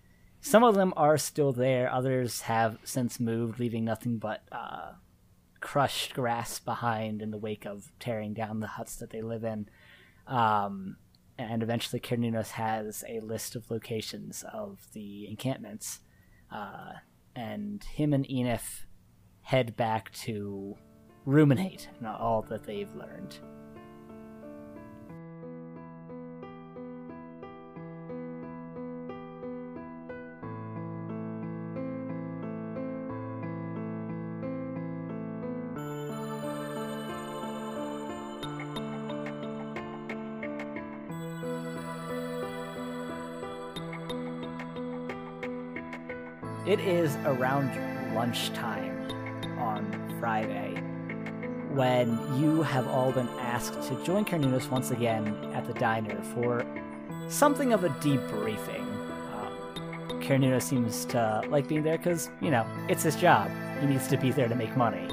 Some 0.41 0.63
of 0.63 0.77
them 0.77 0.93
are 0.97 1.19
still 1.19 1.53
there; 1.53 1.91
others 1.91 2.43
have 2.43 2.79
since 2.85 3.19
moved, 3.19 3.59
leaving 3.59 3.85
nothing 3.85 4.19
but 4.19 4.43
uh, 4.53 4.93
crushed 5.61 6.15
grass 6.15 6.61
behind 6.61 7.21
in 7.21 7.33
the 7.33 7.39
wake 7.39 7.65
of 7.65 7.91
tearing 7.99 8.33
down 8.33 8.61
the 8.61 8.69
huts 8.69 8.95
that 8.97 9.11
they 9.11 9.23
live 9.23 9.43
in. 9.43 9.69
Um, 10.29 10.99
and 11.37 11.65
eventually, 11.65 11.99
Cernunnos 11.99 12.51
has 12.51 13.03
a 13.09 13.19
list 13.21 13.57
of 13.57 13.73
locations 13.73 14.45
of 14.53 14.87
the 14.93 15.27
encampments 15.27 15.99
uh, 16.55 16.93
and 17.35 17.83
him 17.85 18.15
and 18.15 18.27
Enif 18.29 18.85
head 19.43 19.77
back 19.77 20.13
to 20.13 20.77
ruminate 21.27 21.89
on 22.01 22.07
all 22.07 22.43
that 22.49 22.65
they've 22.65 22.95
learned. 22.95 23.39
Is 46.85 47.17
around 47.25 47.71
lunchtime 48.15 49.09
on 49.59 50.17
Friday 50.21 50.75
when 51.73 52.11
you 52.39 52.63
have 52.63 52.87
all 52.89 53.11
been 53.11 53.29
asked 53.41 53.89
to 53.89 54.05
join 54.05 54.27
Cernunnos 54.27 54.71
once 54.71 54.91
again 54.91 55.29
at 55.55 55.67
the 55.67 55.73
diner 55.73 56.23
for 56.35 56.63
something 57.29 57.73
of 57.73 57.85
a 57.85 57.89
debriefing. 57.89 58.85
Um, 59.33 60.61
seems 60.61 61.07
to 61.07 61.43
like 61.49 61.69
being 61.69 61.85
there 61.85 61.97
because, 61.97 62.29
you 62.43 62.51
know, 62.51 62.67
it's 62.91 63.05
his 63.05 63.17
job. 63.17 63.51
He 63.81 63.87
needs 63.87 64.07
to 64.09 64.19
be 64.19 64.31
there 64.31 64.49
to 64.49 64.55
make 64.55 64.77
money. 64.77 65.09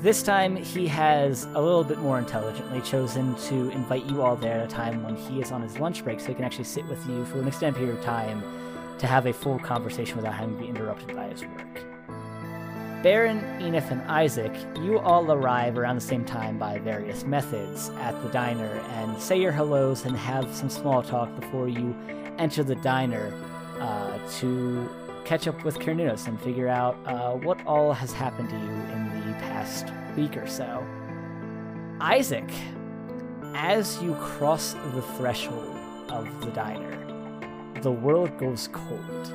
This 0.00 0.20
time, 0.20 0.56
he 0.56 0.88
has 0.88 1.44
a 1.44 1.60
little 1.60 1.84
bit 1.84 1.98
more 1.98 2.18
intelligently 2.18 2.80
chosen 2.80 3.36
to 3.36 3.70
invite 3.70 4.04
you 4.06 4.22
all 4.22 4.34
there 4.34 4.58
at 4.58 4.66
a 4.66 4.68
time 4.68 5.04
when 5.04 5.14
he 5.14 5.40
is 5.40 5.52
on 5.52 5.62
his 5.62 5.78
lunch 5.78 6.02
break 6.02 6.18
so 6.18 6.26
he 6.26 6.34
can 6.34 6.44
actually 6.44 6.64
sit 6.64 6.84
with 6.86 7.06
you 7.06 7.24
for 7.26 7.38
an 7.38 7.46
extended 7.46 7.78
period 7.78 7.96
of 7.96 8.04
time 8.04 8.42
to 9.00 9.06
have 9.06 9.26
a 9.26 9.32
full 9.32 9.58
conversation 9.58 10.16
without 10.16 10.34
having 10.34 10.54
to 10.56 10.62
be 10.62 10.68
interrupted 10.68 11.16
by 11.16 11.28
his 11.28 11.42
work. 11.42 11.84
Baron, 13.02 13.40
Enif, 13.60 13.90
and 13.90 14.02
Isaac, 14.02 14.52
you 14.82 14.98
all 14.98 15.32
arrive 15.32 15.78
around 15.78 15.94
the 15.94 16.02
same 16.02 16.22
time 16.22 16.58
by 16.58 16.78
various 16.78 17.24
methods 17.24 17.88
at 18.00 18.12
the 18.22 18.28
diner 18.28 18.78
and 18.92 19.18
say 19.18 19.40
your 19.40 19.52
hellos 19.52 20.04
and 20.04 20.14
have 20.14 20.54
some 20.54 20.68
small 20.68 21.02
talk 21.02 21.34
before 21.40 21.66
you 21.66 21.96
enter 22.36 22.62
the 22.62 22.74
diner 22.76 23.32
uh, 23.78 24.18
to 24.38 24.86
catch 25.24 25.48
up 25.48 25.64
with 25.64 25.78
Cernunnos 25.78 26.26
and 26.26 26.38
figure 26.42 26.68
out 26.68 26.98
uh, 27.06 27.32
what 27.32 27.64
all 27.66 27.94
has 27.94 28.12
happened 28.12 28.50
to 28.50 28.56
you 28.56 28.70
in 28.92 29.26
the 29.26 29.32
past 29.38 29.86
week 30.14 30.36
or 30.36 30.46
so. 30.46 30.86
Isaac, 32.02 32.50
as 33.54 34.02
you 34.02 34.14
cross 34.16 34.74
the 34.92 35.02
threshold 35.16 35.74
of 36.10 36.44
the 36.44 36.50
diner, 36.50 36.99
the 37.82 37.90
world 37.90 38.36
goes 38.38 38.68
cold. 38.72 39.32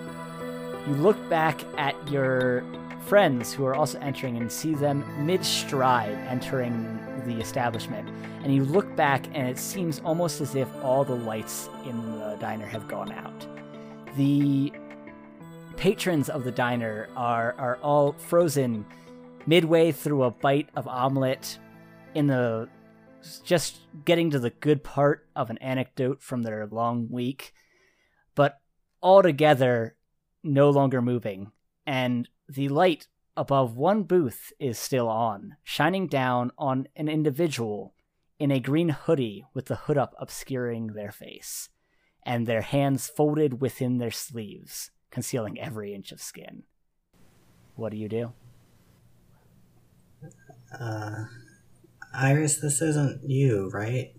You 0.88 0.94
look 0.96 1.30
back 1.30 1.62
at 1.78 1.96
your 2.10 2.64
friends 3.06 3.54
who 3.54 3.66
are 3.66 3.76
also 3.76 4.00
entering 4.00 4.38
and 4.38 4.52
see 4.52 4.74
them 4.74 5.04
mid 5.26 5.46
stride 5.46 6.18
entering 6.28 7.00
the 7.26 7.40
establishment. 7.40 8.10
And 8.44 8.54
you 8.54 8.64
look 8.64 8.96
back 8.96 9.26
and 9.34 9.48
it 9.48 9.58
seems 9.58 10.00
almost 10.00 10.42
as 10.42 10.56
if 10.56 10.68
all 10.84 11.04
the 11.04 11.16
lights 11.16 11.70
in 11.86 12.20
the 12.20 12.38
diner 12.40 12.66
have 12.66 12.88
gone 12.88 13.12
out. 13.12 13.48
The 14.18 14.72
patrons 15.78 16.30
of 16.30 16.44
the 16.44 16.52
diner 16.52 17.10
are, 17.16 17.56
are 17.58 17.78
all 17.78 18.14
frozen 18.14 18.86
midway 19.46 19.92
through 19.92 20.24
a 20.24 20.32
bite 20.32 20.70
of 20.76 20.88
omelet 20.88 21.60
in 22.14 22.28
the 22.28 22.70
just 23.44 23.80
getting 24.06 24.30
to 24.32 24.40
the 24.40 24.52
good 24.52 24.84
part 24.84 25.28
of 25.36 25.50
an 25.50 25.58
anecdote 25.58 26.22
from 26.22 26.44
their 26.44 26.68
long 26.68 27.10
week, 27.10 27.54
but 28.36 28.60
altogether 29.02 29.96
no 30.44 30.70
longer 30.70 31.02
moving. 31.02 31.52
And 31.86 32.30
the 32.48 32.70
light 32.70 33.08
above 33.38 33.76
one 33.76 34.04
booth 34.04 34.54
is 34.60 34.78
still 34.78 35.08
on, 35.08 35.58
shining 35.64 36.08
down 36.08 36.52
on 36.58 36.88
an 36.96 37.10
individual 37.10 37.94
in 38.40 38.52
a 38.52 38.60
green 38.60 38.90
hoodie 38.90 39.46
with 39.54 39.66
the 39.66 39.76
hood 39.76 39.98
up 39.98 40.14
obscuring 40.20 40.88
their 40.88 41.12
face, 41.12 41.70
and 42.24 42.46
their 42.46 42.62
hands 42.62 43.08
folded 43.08 43.62
within 43.62 43.98
their 43.98 44.12
sleeves, 44.12 44.92
concealing 45.10 45.60
every 45.60 45.94
inch 45.94 46.12
of 46.12 46.22
skin. 46.22 46.64
What 47.76 47.92
do 47.92 47.98
you 47.98 48.10
do? 48.10 48.34
Uh, 50.78 51.26
Iris, 52.14 52.60
this 52.60 52.82
isn't 52.82 53.22
you, 53.30 53.70
right? 53.74 54.14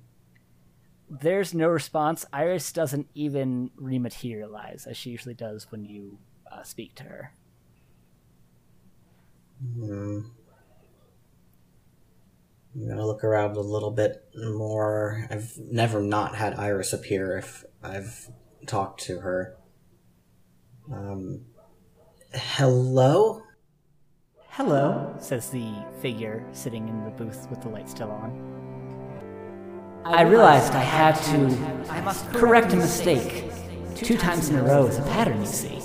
There's 1.08 1.54
no 1.54 1.68
response. 1.68 2.24
Iris 2.32 2.72
doesn't 2.72 3.08
even 3.14 3.70
rematerialize 3.80 4.86
as 4.86 4.96
she 4.96 5.10
usually 5.10 5.34
does 5.34 5.70
when 5.70 5.84
you 5.84 6.18
uh, 6.50 6.62
speak 6.62 6.94
to 6.96 7.04
her. 7.04 7.32
Hmm. 9.74 10.20
I'm 12.74 12.88
gonna 12.88 13.06
look 13.06 13.24
around 13.24 13.56
a 13.56 13.60
little 13.60 13.90
bit 13.90 14.22
more. 14.34 15.26
I've 15.30 15.56
never 15.56 16.02
not 16.02 16.34
had 16.34 16.54
Iris 16.54 16.92
appear 16.92 17.38
if 17.38 17.64
I've 17.82 18.28
talked 18.66 19.00
to 19.04 19.20
her. 19.20 19.56
Um, 20.92 21.46
hello? 22.34 23.42
Hello, 24.48 25.14
says 25.18 25.50
the 25.50 25.72
figure 26.02 26.46
sitting 26.52 26.88
in 26.88 27.04
the 27.04 27.10
booth 27.10 27.46
with 27.48 27.62
the 27.62 27.68
light 27.68 27.88
still 27.88 28.10
on. 28.10 28.65
I 30.08 30.22
realized 30.22 30.72
I 30.72 30.80
had 30.80 31.16
to 31.16 31.76
I 31.90 32.00
must 32.00 32.30
correct 32.30 32.72
a 32.72 32.76
mistake. 32.76 33.44
Two 33.96 34.16
times 34.16 34.48
in 34.50 34.56
a 34.56 34.62
row 34.62 34.86
is 34.86 34.98
a 34.98 35.02
pattern, 35.02 35.40
you 35.40 35.46
see. 35.46 35.82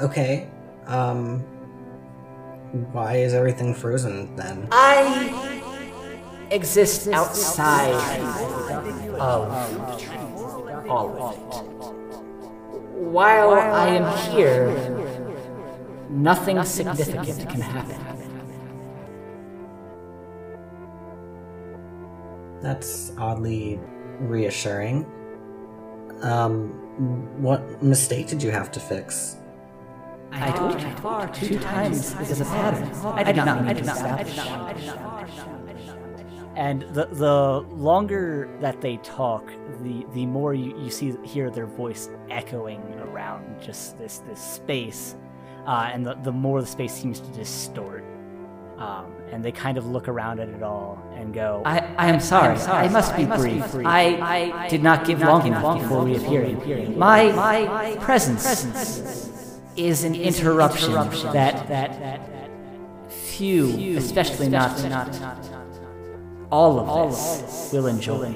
Okay. 0.00 0.48
Um, 0.86 1.40
why 2.92 3.16
is 3.16 3.34
everything 3.34 3.74
frozen 3.74 4.34
then? 4.36 4.68
I 4.72 5.60
exist 6.50 7.08
outside 7.08 7.92
of 9.20 9.52
all 10.88 11.22
of 11.22 11.34
it. 11.36 11.42
While 13.02 13.50
I 13.52 13.88
am 13.88 14.32
here, 14.32 14.70
nothing 16.08 16.62
significant 16.64 17.50
can 17.50 17.60
happen. 17.60 18.21
That's 22.62 23.12
oddly 23.18 23.80
reassuring. 24.20 25.04
Um, 26.22 26.68
what 27.42 27.82
mistake 27.82 28.28
did 28.28 28.42
you 28.42 28.50
have 28.50 28.70
to 28.72 28.80
fix? 28.80 29.36
I 30.30 30.50
told 30.52 30.80
you, 30.80 30.88
two 31.48 31.58
times 31.58 32.14
is 32.20 32.40
a 32.40 32.44
pattern. 32.44 32.88
I 33.04 33.22
did 33.24 33.36
not 33.36 33.64
mean 33.64 33.76
to 33.76 33.82
establish. 33.82 34.38
And 36.54 36.82
the 36.94 37.06
the 37.06 37.60
longer 37.74 38.48
that 38.60 38.80
they 38.80 38.98
talk, 38.98 39.50
the 39.82 40.06
the 40.12 40.26
more 40.26 40.54
you, 40.54 40.78
you 40.78 40.90
see 40.90 41.16
hear 41.24 41.50
their 41.50 41.66
voice 41.66 42.10
echoing 42.30 42.82
around 43.00 43.60
just 43.60 43.98
this 43.98 44.18
this 44.18 44.40
space, 44.40 45.16
uh, 45.66 45.90
and 45.92 46.06
the, 46.06 46.14
the 46.22 46.32
more 46.32 46.60
the 46.60 46.66
space 46.66 46.94
seems 46.94 47.20
to 47.20 47.30
distort. 47.32 48.04
Um, 48.82 49.06
and 49.30 49.44
they 49.44 49.52
kind 49.52 49.78
of 49.78 49.86
look 49.86 50.08
around 50.08 50.40
at 50.40 50.48
it 50.48 50.62
all 50.62 50.98
and 51.14 51.32
go, 51.32 51.62
I, 51.64 51.78
I 51.96 52.08
am 52.08 52.18
sorry, 52.20 52.56
I 52.58 52.88
must 52.88 53.16
be 53.16 53.24
brief. 53.24 53.64
I, 53.86 54.60
I 54.64 54.68
did 54.68 54.82
not 54.82 55.06
give 55.06 55.20
long 55.20 55.46
enough 55.46 55.80
before 55.80 56.04
reappearing. 56.04 56.98
My, 56.98 57.30
my 57.32 57.96
presence 58.00 58.44
is 59.76 60.02
an 60.04 60.14
interruption 60.16 60.92
that, 61.32 61.68
that 61.68 62.20
few, 63.08 63.96
especially 63.96 64.48
not, 64.48 64.72
all 66.50 66.80
of 66.80 66.88
us 67.12 67.72
will 67.72 67.86
enjoy. 67.86 68.34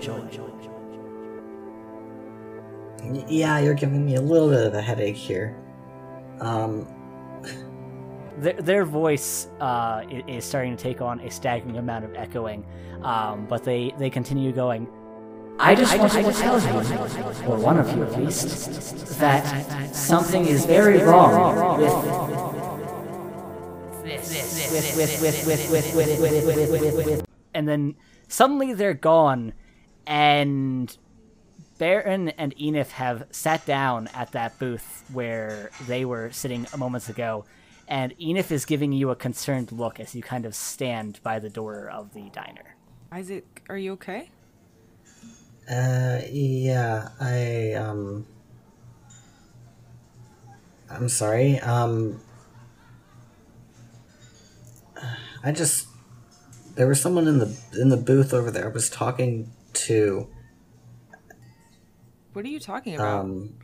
Y- 3.03 3.25
Yeah, 3.29 3.59
you're 3.59 3.75
giving 3.75 4.05
me 4.07 4.15
a 4.15 4.21
little 4.21 4.49
bit 4.51 4.65
of 4.67 4.75
a 4.75 4.81
headache 4.81 5.17
here. 5.17 5.57
Um, 6.41 6.87
their, 8.39 8.55
their 8.55 8.85
voice 8.85 9.49
uh, 9.61 10.05
is 10.29 10.45
starting 10.45 10.77
to 10.77 10.83
take 10.83 11.01
on 11.01 11.21
a 11.21 11.31
staggering 11.31 11.79
amount 11.79 12.05
of 12.05 12.15
echoing, 12.15 12.65
um, 13.03 13.47
but 13.47 13.65
they, 13.65 13.95
they 13.99 14.11
continue 14.11 14.53
going. 14.53 14.89
I 15.59 15.75
just 15.75 15.95
I 15.95 15.97
want 15.97 16.13
to 16.13 16.33
tell 16.33 16.61
you, 16.61 17.49
or 17.49 17.59
one 17.59 17.79
of 17.79 17.97
you 17.97 18.03
at 18.03 18.21
least, 18.21 19.19
that 19.19 19.95
something 19.95 20.47
is 20.47 20.67
very 20.67 21.03
wrong 21.03 21.79
with. 21.79 21.93
And 27.55 27.67
then 27.67 27.97
suddenly 28.29 28.75
they're 28.75 28.93
gone, 28.93 29.55
and 30.07 30.95
Baron 31.79 32.29
and 32.31 32.55
Enif 32.57 32.91
have 32.91 33.27
sat 33.31 33.65
down 33.65 34.09
at 34.09 34.33
that 34.33 34.59
booth 34.59 35.05
where 35.11 35.71
they 35.87 36.05
were 36.05 36.31
sitting 36.33 36.67
moments 36.77 37.09
ago 37.09 37.47
and 37.89 38.17
Enif 38.19 38.51
is 38.51 38.65
giving 38.65 38.93
you 38.93 39.11
a 39.11 39.17
concerned 39.17 39.73
look 39.73 40.01
as 40.01 40.15
you 40.15 40.23
kind 40.23 40.45
of 40.45 40.55
stand 40.55 41.21
by 41.23 41.39
the 41.39 41.51
door 41.51 41.89
of 41.89 42.13
the 42.15 42.31
diner. 42.33 42.77
Isaac, 43.13 43.63
are 43.69 43.77
you 43.79 43.93
okay? 43.93 44.31
uh, 45.71 46.21
yeah, 46.31 47.09
I, 47.21 47.73
um, 47.75 48.27
I'm 50.89 51.09
sorry, 51.09 51.59
um, 51.61 52.21
I 55.43 55.51
just, 55.53 55.89
there 56.77 56.87
was 56.87 57.01
someone 57.01 57.27
in 57.27 57.39
the, 57.39 57.57
in 57.81 57.89
the 57.89 57.97
booth 57.97 58.33
over 58.33 58.51
there 58.51 58.67
I 58.67 58.73
was 58.73 58.89
talking 58.91 59.51
to, 59.75 60.29
What 62.33 62.45
are 62.45 62.49
you 62.49 62.61
talking 62.61 62.95
about? 62.95 63.25
um, 63.25 63.55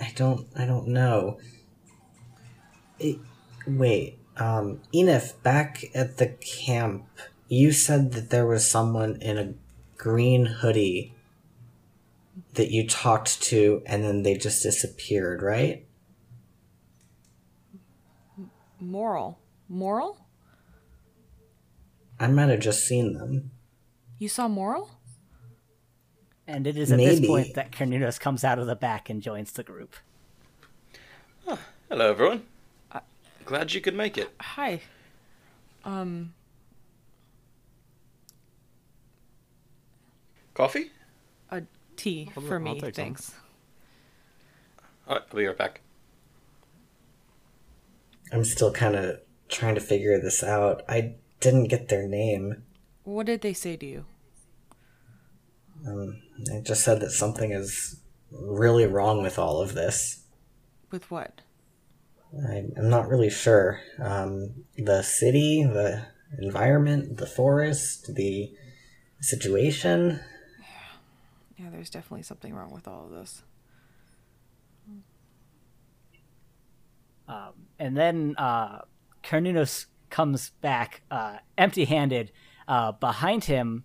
I 0.00 0.12
don't, 0.16 0.46
I 0.56 0.64
don't 0.64 0.88
know. 0.88 1.38
It, 2.98 3.18
wait, 3.66 4.18
um, 4.36 4.80
Enif, 4.94 5.40
back 5.42 5.84
at 5.94 6.16
the 6.16 6.28
camp, 6.28 7.06
you 7.48 7.72
said 7.72 8.12
that 8.12 8.30
there 8.30 8.46
was 8.46 8.68
someone 8.68 9.16
in 9.20 9.38
a 9.38 9.54
green 9.96 10.46
hoodie 10.46 11.14
that 12.54 12.70
you 12.70 12.86
talked 12.86 13.42
to 13.42 13.82
and 13.86 14.04
then 14.04 14.22
they 14.22 14.34
just 14.34 14.62
disappeared, 14.62 15.42
right? 15.42 15.86
Moral. 18.80 19.38
Moral? 19.68 20.26
I 22.20 22.26
might 22.28 22.48
have 22.48 22.60
just 22.60 22.86
seen 22.86 23.14
them. 23.14 23.50
You 24.18 24.28
saw 24.28 24.48
Moral? 24.48 24.90
And 26.46 26.66
it 26.66 26.76
is 26.76 26.90
at 26.90 26.98
this 26.98 27.24
point 27.24 27.54
that 27.54 27.72
Cernunnos 27.72 28.18
comes 28.18 28.42
out 28.42 28.58
of 28.58 28.66
the 28.66 28.74
back 28.74 29.10
and 29.10 29.22
joins 29.22 29.52
the 29.52 29.62
group. 29.62 29.94
Hello, 31.88 32.10
everyone. 32.10 32.42
Glad 33.48 33.72
you 33.72 33.80
could 33.80 33.94
make 33.94 34.18
it. 34.18 34.30
Hi. 34.40 34.82
Um, 35.82 36.34
Coffee? 40.52 40.90
a 41.50 41.62
tea 41.96 42.30
I'll- 42.36 42.42
for 42.42 42.56
I'll 42.56 42.60
me, 42.60 42.74
take 42.74 42.94
some. 42.94 43.04
thanks. 43.04 43.32
All 45.06 45.14
right, 45.16 45.24
I'll 45.30 45.34
be 45.36 45.46
right 45.46 45.56
back. 45.56 45.80
I'm 48.32 48.44
still 48.44 48.70
kind 48.70 48.94
of 48.96 49.20
trying 49.48 49.74
to 49.76 49.80
figure 49.80 50.20
this 50.20 50.42
out. 50.42 50.82
I 50.86 51.14
didn't 51.40 51.68
get 51.68 51.88
their 51.88 52.06
name. 52.06 52.64
What 53.04 53.24
did 53.24 53.40
they 53.40 53.54
say 53.54 53.78
to 53.78 53.86
you? 53.86 54.04
Um, 55.86 56.20
they 56.38 56.60
just 56.60 56.84
said 56.84 57.00
that 57.00 57.12
something 57.12 57.50
is 57.52 57.98
really 58.30 58.84
wrong 58.84 59.22
with 59.22 59.38
all 59.38 59.62
of 59.62 59.72
this. 59.72 60.24
With 60.90 61.10
what? 61.10 61.40
I, 62.48 62.64
I'm 62.76 62.88
not 62.88 63.08
really 63.08 63.30
sure. 63.30 63.80
Um, 63.98 64.64
the 64.76 65.02
city, 65.02 65.64
the 65.64 66.06
environment, 66.38 67.16
the 67.16 67.26
forest, 67.26 68.14
the 68.14 68.52
situation. 69.20 70.20
Yeah, 71.56 71.70
there's 71.70 71.90
definitely 71.90 72.22
something 72.22 72.54
wrong 72.54 72.70
with 72.70 72.86
all 72.86 73.06
of 73.06 73.10
this. 73.10 73.42
Um, 77.26 77.52
and 77.78 77.96
then 77.96 78.34
uh, 78.38 78.80
Cernunnos 79.22 79.86
comes 80.08 80.50
back 80.62 81.02
uh, 81.10 81.38
empty 81.56 81.84
handed. 81.84 82.32
Uh, 82.66 82.92
behind 82.92 83.44
him 83.44 83.84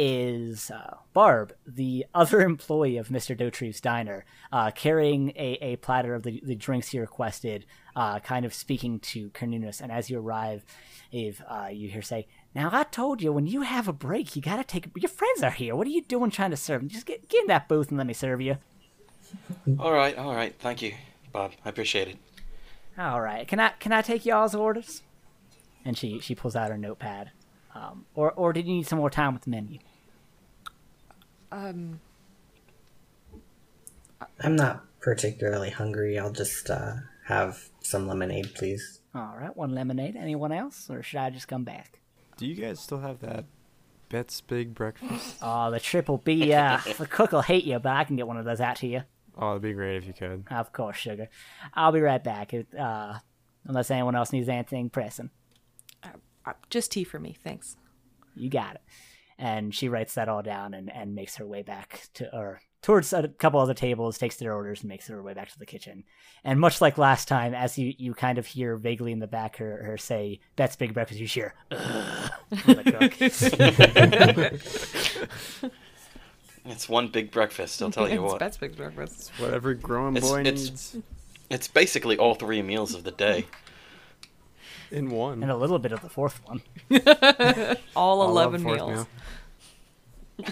is 0.00 0.70
uh, 0.70 0.96
Barb, 1.12 1.52
the 1.66 2.06
other 2.14 2.40
employee 2.42 2.96
of 2.96 3.08
Mr. 3.08 3.36
Dotreeve's 3.36 3.80
diner, 3.80 4.24
uh, 4.52 4.70
carrying 4.70 5.30
a, 5.30 5.58
a 5.60 5.76
platter 5.76 6.14
of 6.14 6.22
the, 6.22 6.40
the 6.44 6.54
drinks 6.54 6.90
he 6.90 7.00
requested, 7.00 7.66
uh, 7.96 8.20
kind 8.20 8.46
of 8.46 8.54
speaking 8.54 9.00
to 9.00 9.30
Cernunnos. 9.30 9.80
And 9.80 9.90
as 9.90 10.08
you 10.08 10.20
arrive, 10.20 10.64
Eve, 11.10 11.42
uh, 11.48 11.68
you 11.72 11.88
hear 11.88 12.00
say, 12.00 12.28
Now, 12.54 12.70
I 12.72 12.84
told 12.84 13.20
you, 13.20 13.32
when 13.32 13.48
you 13.48 13.62
have 13.62 13.88
a 13.88 13.92
break, 13.92 14.36
you 14.36 14.40
gotta 14.40 14.62
take 14.62 14.88
Your 14.96 15.08
friends 15.08 15.42
are 15.42 15.50
here. 15.50 15.74
What 15.74 15.88
are 15.88 15.90
you 15.90 16.02
doing 16.02 16.30
trying 16.30 16.52
to 16.52 16.56
serve 16.56 16.82
them? 16.82 16.88
Just 16.88 17.06
get, 17.06 17.28
get 17.28 17.42
in 17.42 17.48
that 17.48 17.68
booth 17.68 17.88
and 17.88 17.98
let 17.98 18.06
me 18.06 18.14
serve 18.14 18.40
you. 18.40 18.58
All 19.80 19.92
right, 19.92 20.16
all 20.16 20.34
right. 20.34 20.54
Thank 20.60 20.80
you, 20.80 20.94
Bob. 21.32 21.52
I 21.64 21.70
appreciate 21.70 22.08
it. 22.08 22.16
All 22.96 23.20
right. 23.20 23.46
Can 23.46 23.60
I 23.60 23.70
can 23.80 23.92
I 23.92 24.00
take 24.02 24.24
y'all's 24.24 24.54
orders? 24.54 25.02
And 25.84 25.98
she 25.98 26.20
she 26.20 26.34
pulls 26.34 26.56
out 26.56 26.70
her 26.70 26.78
notepad. 26.78 27.32
Um, 27.74 28.06
or 28.14 28.32
or 28.32 28.52
did 28.52 28.66
you 28.66 28.74
need 28.74 28.86
some 28.86 28.98
more 28.98 29.10
time 29.10 29.34
with 29.34 29.42
the 29.42 29.50
menu? 29.50 29.78
Um, 31.50 32.00
I'm 34.42 34.56
not 34.56 34.84
particularly 35.00 35.70
hungry. 35.70 36.18
I'll 36.18 36.32
just 36.32 36.70
uh, 36.70 36.94
have 37.26 37.68
some 37.80 38.06
lemonade, 38.06 38.54
please. 38.54 39.00
All 39.14 39.34
right, 39.38 39.56
one 39.56 39.74
lemonade. 39.74 40.16
Anyone 40.16 40.52
else, 40.52 40.88
or 40.90 41.02
should 41.02 41.20
I 41.20 41.30
just 41.30 41.48
come 41.48 41.64
back? 41.64 42.00
Do 42.36 42.46
you 42.46 42.54
guys 42.54 42.78
still 42.80 43.00
have 43.00 43.20
that 43.20 43.44
Bet's 44.08 44.40
Big 44.40 44.74
Breakfast? 44.74 45.36
Oh, 45.42 45.70
the 45.70 45.80
triple 45.80 46.18
B. 46.18 46.52
Uh, 46.52 46.78
the 46.98 47.06
cook 47.06 47.32
will 47.32 47.42
hate 47.42 47.64
you, 47.64 47.78
but 47.78 47.92
I 47.92 48.04
can 48.04 48.16
get 48.16 48.26
one 48.26 48.36
of 48.36 48.44
those 48.44 48.60
out 48.60 48.76
to 48.76 48.86
you. 48.86 49.02
Oh, 49.36 49.50
it'd 49.50 49.62
be 49.62 49.72
great 49.72 49.96
if 49.96 50.06
you 50.06 50.12
could. 50.12 50.44
Of 50.50 50.72
course, 50.72 50.96
sugar. 50.96 51.28
I'll 51.74 51.92
be 51.92 52.00
right 52.00 52.22
back. 52.22 52.52
Uh, 52.78 53.18
unless 53.64 53.90
anyone 53.90 54.14
else 54.16 54.32
needs 54.32 54.48
anything 54.48 54.90
pressing, 54.90 55.30
uh, 56.02 56.52
just 56.70 56.90
tea 56.92 57.04
for 57.04 57.18
me, 57.20 57.36
thanks. 57.42 57.76
you 58.34 58.50
got 58.50 58.74
it. 58.76 58.80
And 59.38 59.74
she 59.74 59.88
writes 59.88 60.14
that 60.14 60.28
all 60.28 60.42
down 60.42 60.74
and, 60.74 60.90
and 60.92 61.14
makes 61.14 61.36
her 61.36 61.46
way 61.46 61.62
back 61.62 62.08
to 62.14 62.34
or 62.36 62.60
towards 62.82 63.12
a 63.12 63.28
couple 63.28 63.60
other 63.60 63.74
tables, 63.74 64.18
takes 64.18 64.36
their 64.36 64.52
orders, 64.54 64.80
and 64.80 64.88
makes 64.88 65.06
her 65.08 65.22
way 65.22 65.34
back 65.34 65.48
to 65.50 65.58
the 65.58 65.66
kitchen. 65.66 66.02
And 66.44 66.58
much 66.60 66.80
like 66.80 66.98
last 66.98 67.28
time, 67.28 67.54
as 67.54 67.78
you, 67.78 67.92
you 67.98 68.14
kind 68.14 68.38
of 68.38 68.46
hear 68.46 68.76
vaguely 68.76 69.12
in 69.12 69.18
the 69.20 69.26
back 69.28 69.56
her, 69.58 69.82
her 69.84 69.96
say, 69.98 70.40
Bet's 70.56 70.74
Big 70.76 70.94
Breakfast, 70.94 71.20
you 71.20 71.26
hear, 71.26 71.54
"Ugh," 71.70 72.30
from 72.58 72.74
the 72.74 72.92
cook. 72.92 73.14
It's 76.70 76.86
one 76.88 77.08
big 77.08 77.30
breakfast. 77.30 77.80
I'll 77.80 77.90
tell 77.90 78.06
you 78.08 78.22
it's 78.22 78.32
what. 78.32 78.40
Bet's 78.40 78.58
Big 78.58 78.76
Breakfast. 78.76 79.32
What 79.38 79.54
every 79.54 79.74
growing 79.74 80.16
It's- 80.16 80.30
boy 80.30 80.40
it's- 80.40 80.94
needs 80.94 80.96
It's 81.48 81.66
basically 81.66 82.18
all 82.18 82.34
three 82.34 82.60
meals 82.60 82.94
of 82.94 83.04
the 83.04 83.10
day. 83.10 83.46
in 84.90 85.08
one. 85.08 85.42
and 85.42 85.50
a 85.50 85.56
little 85.56 85.78
bit 85.78 85.92
of 85.92 86.02
the 86.02 86.10
fourth 86.10 86.40
one. 86.44 86.60
All 87.96 88.20
I 88.22 88.26
love 88.26 88.54
11 88.54 88.62
meals. 88.64 88.90
meal. 88.90 89.08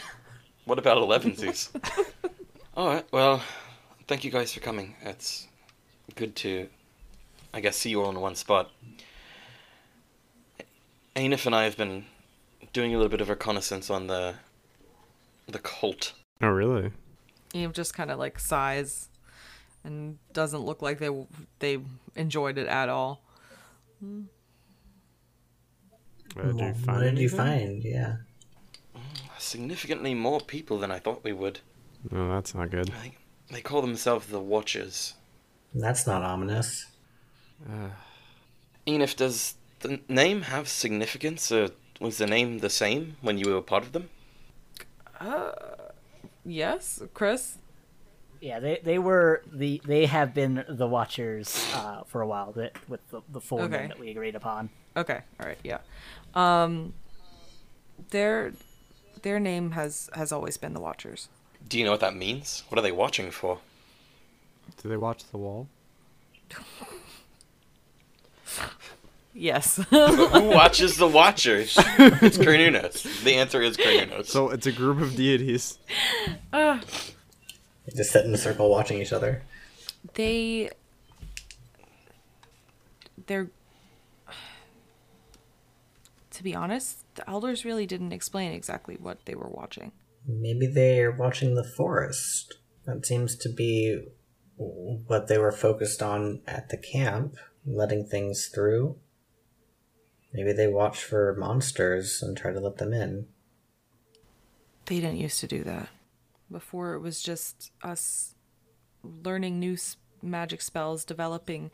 What 0.67 0.81
about 0.81 0.97
eleven 0.97 1.37
Zeus? 1.37 1.71
all 2.77 2.89
right. 2.89 3.07
Well, 3.13 3.41
thank 4.09 4.25
you 4.25 4.33
guys 4.33 4.53
for 4.53 4.59
coming. 4.59 4.97
It's 5.01 5.47
good 6.17 6.35
to, 6.37 6.69
I 7.55 7.61
guess, 7.61 7.77
see 7.77 7.91
you 7.91 8.03
all 8.03 8.11
in 8.11 8.21
one 8.21 8.35
spot. 8.35 8.73
Enif 11.15 11.47
and 11.47 11.55
I 11.55 11.65
have 11.65 11.77
been 11.77 12.05
doing 12.73 12.95
a 12.95 12.97
little 12.97 13.11
bit 13.11 13.21
of 13.21 13.29
reconnaissance 13.29 13.91
on 13.91 14.09
the 14.09 14.35
the 15.47 15.61
cult. 15.61 16.15
Oh, 16.43 16.49
really? 16.49 16.91
Eve 17.55 17.73
just 17.73 17.95
kind 17.95 18.11
of 18.11 18.19
like 18.19 18.41
sighs 18.41 19.09
and 19.85 20.19
doesn't 20.33 20.61
look 20.61 20.83
like 20.83 20.99
they 20.99 21.27
they 21.61 21.79
enjoyed 22.17 22.59
it 22.59 22.67
at 22.67 22.89
all. 22.89 23.23
Uh, 24.03 24.23
did 26.43 26.61
you 26.61 26.75
find 26.75 26.87
what 26.87 27.03
did 27.05 27.19
you 27.19 27.29
find? 27.29 27.85
Yeah. 27.85 28.17
Significantly 29.39 30.15
more 30.15 30.41
people 30.41 30.79
than 30.79 30.91
I 30.91 30.99
thought 30.99 31.25
we 31.25 31.33
would. 31.33 31.61
No, 32.11 32.29
that's 32.31 32.55
not 32.55 32.71
good. 32.71 32.89
They, 32.89 33.13
they 33.51 33.61
call 33.61 33.83
themselves 33.83 34.27
the 34.27 34.41
Watchers. 34.41 35.15
That's 35.75 36.07
not 36.07 36.23
ominous. 36.23 36.87
Uh, 37.69 37.89
Enif, 38.87 39.17
does 39.17 39.55
the 39.81 40.01
name 40.09 40.43
have 40.43 40.69
significance, 40.69 41.51
or 41.53 41.71
was 42.01 42.19
the 42.19 42.27
name 42.27 42.59
the 42.59 42.71
same 42.71 43.17
when 43.21 43.39
you 43.39 43.53
were 43.53 43.61
part 43.63 43.83
of 43.83 43.93
them? 43.93 44.09
Yes, 46.45 47.03
Chris. 47.13 47.59
Yeah, 48.41 48.61
they, 48.61 48.81
they 48.85 48.99
were 48.99 49.43
the 49.51 49.81
they 49.85 50.07
have 50.07 50.35
been 50.35 50.65
the 50.69 50.87
Watchers 50.87 51.67
uh, 51.75 52.05
for 52.05 52.21
a 52.21 52.27
while 52.27 52.53
that 52.53 52.77
with 52.89 53.01
the, 53.11 53.23
the 53.31 53.41
full 53.41 53.63
Okay. 53.63 53.79
name 53.79 53.89
that 53.89 53.99
we 53.99 54.11
agreed 54.11 54.35
upon. 54.35 54.69
Okay, 54.97 55.21
all 55.41 55.47
right, 55.47 55.59
yeah. 55.65 55.79
Um, 56.35 56.93
their 58.11 58.53
their 59.27 59.41
name 59.41 59.73
has 59.73 60.09
has 60.15 60.31
always 60.31 60.57
been 60.57 60.73
the 60.73 60.79
Watchers. 60.79 61.29
Do 61.69 61.81
you 61.81 61.85
know 61.85 61.91
what 61.91 61.99
that 61.99 62.15
means? 62.15 62.63
What 62.69 62.79
are 62.79 62.83
they 62.83 62.93
watching 62.93 63.33
for? 63.33 63.59
do 64.81 64.89
they 64.89 64.97
watch 64.97 65.25
the 65.33 65.39
wall? 65.39 65.67
Yes. 69.39 69.77
Who 69.91 70.49
watches 70.61 70.97
the 70.97 71.07
Watchers? 71.07 71.77
It's 71.77 72.39
Cernunnos. 72.39 73.23
The 73.23 73.35
answer 73.35 73.61
is 73.61 73.77
Cernunnos. 73.77 74.29
So 74.29 74.49
it's 74.49 74.67
a 74.67 74.73
group 74.73 75.03
of 75.03 75.15
deities. 75.15 75.79
They 76.53 76.81
just 77.95 78.13
sit 78.13 78.25
in 78.25 78.33
a 78.33 78.39
circle 78.39 78.71
watching 78.71 78.99
each 78.99 79.13
other. 79.13 79.43
they 80.15 80.71
they're 83.27 83.51
to 86.31 86.43
be 86.43 86.55
honest, 86.55 87.06
the 87.17 87.29
elders 87.29 87.65
really 87.65 87.87
didn't 87.87 88.13
explain 88.13 88.53
exactly 88.53 88.97
what 88.99 89.25
they 89.25 89.35
were 89.35 89.49
watching. 89.49 89.93
Maybe 90.27 90.67
they're 90.67 91.13
watching 91.13 91.55
the 91.55 91.65
forest. 91.65 92.55
That 92.85 93.05
seems 93.05 93.37
to 93.37 93.49
be 93.49 94.07
what 94.57 95.29
they 95.29 95.39
were 95.39 95.53
focused 95.53 96.03
on 96.03 96.43
at 96.47 96.69
the 96.69 96.77
camp, 96.77 97.37
letting 97.67 98.07
things 98.07 98.51
through. 98.53 98.97
Maybe 100.33 100.53
they 100.53 100.69
watch 100.69 101.03
for 101.03 101.35
monsters 101.39 102.23
and 102.23 102.37
try 102.37 102.53
to 102.53 102.61
let 102.61 102.77
them 102.77 102.93
in. 102.93 103.27
They 104.87 105.01
didn't 105.01 105.19
used 105.19 105.41
to 105.41 105.47
do 105.47 105.65
that. 105.65 105.89
Before 106.51 106.95
it 106.95 107.01
was 107.01 107.23
just 107.23 107.73
us 107.83 108.35
learning 109.03 109.59
new 109.59 109.75
s- 109.75 109.97
magic 110.23 110.63
spells, 110.63 111.05
developing 111.05 111.71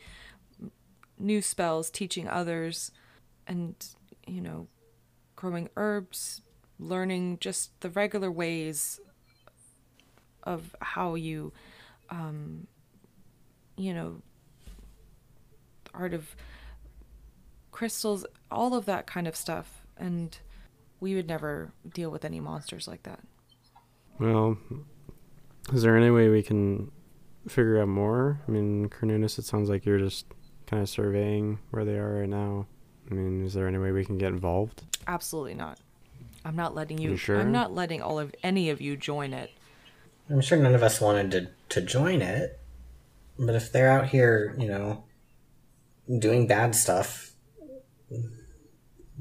new 1.19 1.43
spells, 1.43 1.91
teaching 1.91 2.27
others, 2.29 2.91
and, 3.47 3.75
you 4.27 4.41
know, 4.41 4.67
growing 5.43 5.69
herbs, 5.77 6.41
learning 6.79 7.37
just 7.41 7.73
the 7.81 7.91
regular 7.91 8.31
ways 8.31 9.01
of 10.45 10.77
how 10.81 11.17
you, 11.17 11.53
um, 12.11 12.69
you 13.77 13.93
know, 13.93 14.23
art 15.93 16.15
of 16.15 16.37
crystals, 17.73 18.25
all 18.53 18.73
of 18.75 18.87
that 18.87 19.05
kind 19.09 19.27
of 19.27 19.35
stuff. 19.35 19.83
And 19.97 20.39
we 21.01 21.17
would 21.17 21.27
never 21.27 21.73
deal 21.93 22.11
with 22.13 22.25
any 22.25 22.39
monsters 22.39 22.87
like 22.87 23.03
that. 23.03 23.19
Well, 24.21 24.57
Is 25.73 25.83
there 25.83 25.97
any 25.97 26.11
way 26.11 26.29
we 26.29 26.45
can 26.45 26.93
figure 27.49 27.81
out 27.83 27.89
more? 27.89 28.41
I 28.47 28.51
mean, 28.53 28.89
Cernunnos, 28.91 29.41
it 29.41 29.45
sounds 29.45 29.69
like 29.69 29.85
you're 29.87 29.99
just 29.99 30.27
kind 30.67 30.81
of 30.81 30.89
surveying 30.89 31.59
where 31.71 31.85
they 31.85 31.97
are 31.99 32.21
right 32.21 32.29
now. 32.29 32.69
I 33.13 33.15
mean, 33.15 33.45
is 33.45 33.53
there 33.53 33.69
any 33.69 33.79
way 33.79 33.93
we 33.93 34.05
can 34.05 34.17
get 34.17 34.29
involved? 34.29 34.83
Absolutely 35.07 35.55
not. 35.55 35.79
I'm 36.45 36.57
not 36.57 36.75
letting 36.75 36.99
you. 36.99 37.11
You 37.11 37.17
sure? 37.17 37.39
I'm 37.39 37.53
not 37.53 37.75
letting 37.75 38.01
all 38.01 38.19
of 38.19 38.35
any 38.43 38.71
of 38.71 38.81
you 38.81 38.97
join 38.97 39.33
it. 39.33 39.51
I'm 40.31 40.41
sure 40.41 40.59
none 40.59 40.75
of 40.75 40.83
us 40.83 41.01
wanted 41.01 41.31
to, 41.33 41.81
to 41.81 41.87
join 41.87 42.23
it, 42.23 42.59
but 43.39 43.55
if 43.55 43.71
they're 43.71 43.91
out 43.91 44.09
here, 44.09 44.55
you 44.59 44.67
know, 44.67 45.05
doing 46.19 46.47
bad 46.47 46.75
stuff, 46.75 47.33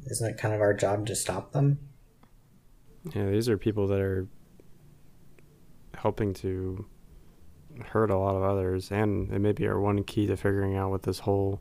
isn't 0.06 0.30
it 0.30 0.38
kind 0.38 0.54
of 0.54 0.62
our 0.62 0.74
job 0.74 1.06
to 1.08 1.16
stop 1.16 1.52
them? 1.52 1.80
Yeah, 3.14 3.30
these 3.30 3.50
are 3.50 3.58
people 3.58 3.88
that 3.88 4.00
are 4.00 4.28
helping 5.96 6.34
to 6.36 6.86
hurt 7.88 8.10
a 8.10 8.18
lot 8.18 8.36
of 8.36 8.44
others, 8.44 8.90
and 8.92 9.32
it 9.34 9.40
may 9.40 9.52
be 9.52 9.68
our 9.68 9.82
one 9.82 10.04
key 10.04 10.28
to 10.28 10.38
figuring 10.38 10.78
out 10.78 10.92
what 10.92 11.04
this 11.04 11.20
whole, 11.20 11.60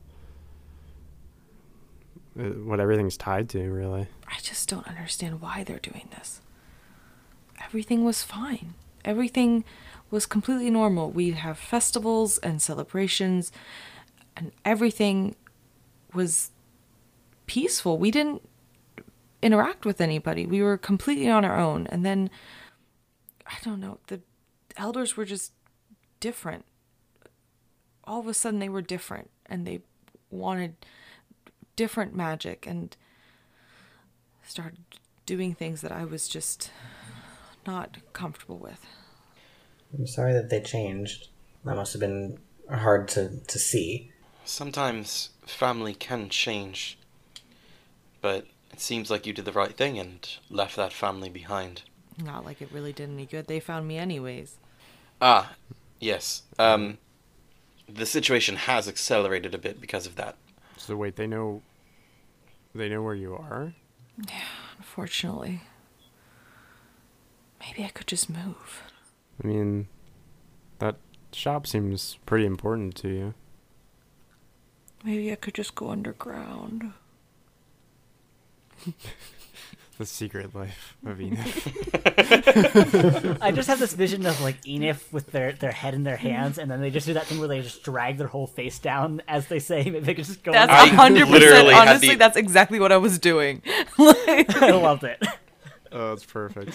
Uh, 2.39 2.45
what 2.45 2.81
everything's 2.81 3.17
tied 3.17 3.49
to, 3.51 3.71
really. 3.71 4.07
I 4.29 4.39
just 4.41 4.69
don't 4.69 4.87
understand 4.87 5.41
why 5.41 5.65
they're 5.65 5.79
doing 5.79 6.09
this. 6.13 6.41
Everything 7.65 8.05
was 8.05 8.23
fine. 8.23 8.75
Everything 9.05 9.65
was 10.11 10.27
completely 10.27 10.71
normal. 10.71 11.11
We'd 11.11 11.35
have 11.35 11.59
festivals 11.59 12.39
and 12.39 12.63
celebrations, 12.63 13.51
and 14.37 14.53
everything 14.65 15.35
was 16.15 16.51
peaceful. 17.47 17.99
We 17.99 18.11
didn't 18.11 18.43
interact 19.43 19.85
with 19.85 20.01
anybody. 20.01 20.47
We 20.47 20.63
were 20.63 20.77
completely 20.77 21.29
on 21.29 21.45
our 21.45 21.59
own. 21.59 21.87
And 21.89 22.05
then, 22.05 22.31
I 23.47 23.55
don't 23.65 23.81
know, 23.81 23.99
the 24.07 24.21
elders 24.77 25.17
were 25.17 25.25
just 25.25 25.53
different. 26.21 26.65
All 28.05 28.21
of 28.21 28.27
a 28.27 28.35
sudden, 28.35 28.61
they 28.61 28.69
were 28.69 28.83
different, 28.83 29.31
and 29.47 29.67
they 29.67 29.81
wanted 30.31 30.75
different 31.81 32.15
magic 32.15 32.67
and 32.67 32.95
started 34.43 34.77
doing 35.25 35.55
things 35.55 35.81
that 35.81 35.91
I 35.91 36.05
was 36.05 36.29
just 36.29 36.71
not 37.67 37.97
comfortable 38.13 38.59
with. 38.59 38.85
I'm 39.97 40.07
sorry 40.07 40.35
that 40.35 40.51
they 40.51 40.61
changed. 40.61 41.29
That 41.65 41.77
must 41.77 41.95
have 41.95 42.01
been 42.01 42.39
hard 42.71 43.09
to, 43.09 43.41
to 43.47 43.59
see. 43.59 44.13
Sometimes 44.45 45.31
family 45.47 45.95
can 45.95 46.29
change, 46.29 46.99
but 48.21 48.47
it 48.71 48.81
seems 48.81 49.11
like 49.11 49.27
you 49.27 49.33
did 49.33 49.47
the 49.47 49.53
right 49.53 49.75
thing 49.75 49.99
and 49.99 50.29
left 50.51 50.77
that 50.77 50.93
family 50.93 51.31
behind. 51.31 51.85
Not 52.23 52.45
like 52.45 52.61
it 52.61 52.69
really 52.71 52.93
did 52.93 53.09
any 53.09 53.25
good. 53.25 53.47
They 53.47 53.59
found 53.59 53.89
me 53.89 53.97
anyways. 53.97 54.59
Ah, 55.23 55.55
yes. 55.99 56.43
Um, 56.59 56.99
the 57.89 58.05
situation 58.05 58.57
has 58.57 58.87
accelerated 58.87 59.55
a 59.55 59.59
bit 59.59 59.81
because 59.81 60.05
of 60.07 60.17
that. 60.17 60.37
So 60.77 60.95
wait, 60.95 61.17
they 61.17 61.27
know, 61.27 61.63
they 62.75 62.89
know 62.89 63.03
where 63.03 63.15
you 63.15 63.35
are. 63.35 63.75
Yeah, 64.29 64.43
unfortunately. 64.79 65.63
Maybe 67.61 67.85
I 67.85 67.89
could 67.89 68.07
just 68.07 68.31
move. 68.31 68.83
I 69.43 69.47
mean, 69.47 69.89
that 70.79 70.97
shop 71.33 71.67
seems 71.67 72.19
pretty 72.27 72.47
important 72.47 72.95
to 72.97 73.09
you. 73.09 73.35
Maybe 75.05 75.33
I 75.33 75.37
could 75.37 75.55
just 75.55 75.75
go 75.75 75.91
underground. 75.91 76.93
The 80.01 80.07
secret 80.07 80.55
life 80.55 80.97
of 81.05 81.19
Enif. 81.19 81.67
I 83.43 83.51
just 83.53 83.69
have 83.69 83.79
this 83.79 83.93
vision 83.93 84.25
of 84.25 84.41
like 84.41 84.59
Enif 84.63 85.13
with 85.13 85.31
their, 85.31 85.53
their 85.53 85.73
head 85.73 85.93
in 85.93 86.05
their 86.05 86.17
hands, 86.17 86.57
and 86.57 86.71
then 86.71 86.81
they 86.81 86.89
just 86.89 87.07
do 87.07 87.13
that 87.13 87.27
thing 87.27 87.39
where 87.39 87.49
they 87.49 87.61
just 87.61 87.83
drag 87.83 88.17
their 88.17 88.27
whole 88.29 88.47
face 88.47 88.79
down 88.79 89.21
as 89.29 89.49
they 89.49 89.59
say. 89.59 89.85
Maybe 89.85 90.01
they 90.01 90.15
could 90.15 90.25
just 90.25 90.43
go. 90.43 90.53
That's 90.53 90.73
a 90.73 90.97
hundred 90.97 91.29
percent. 91.29 91.69
Honestly, 91.75 92.09
the- 92.09 92.17
that's 92.17 92.39
exactly 92.39 92.81
what 92.81 92.93
I 92.93 92.97
was 92.97 93.19
doing. 93.19 93.61
Like- 93.99 94.57
I 94.63 94.71
loved 94.71 95.05
it. 95.05 95.23
oh, 95.93 96.09
that's 96.09 96.25
perfect. 96.25 96.73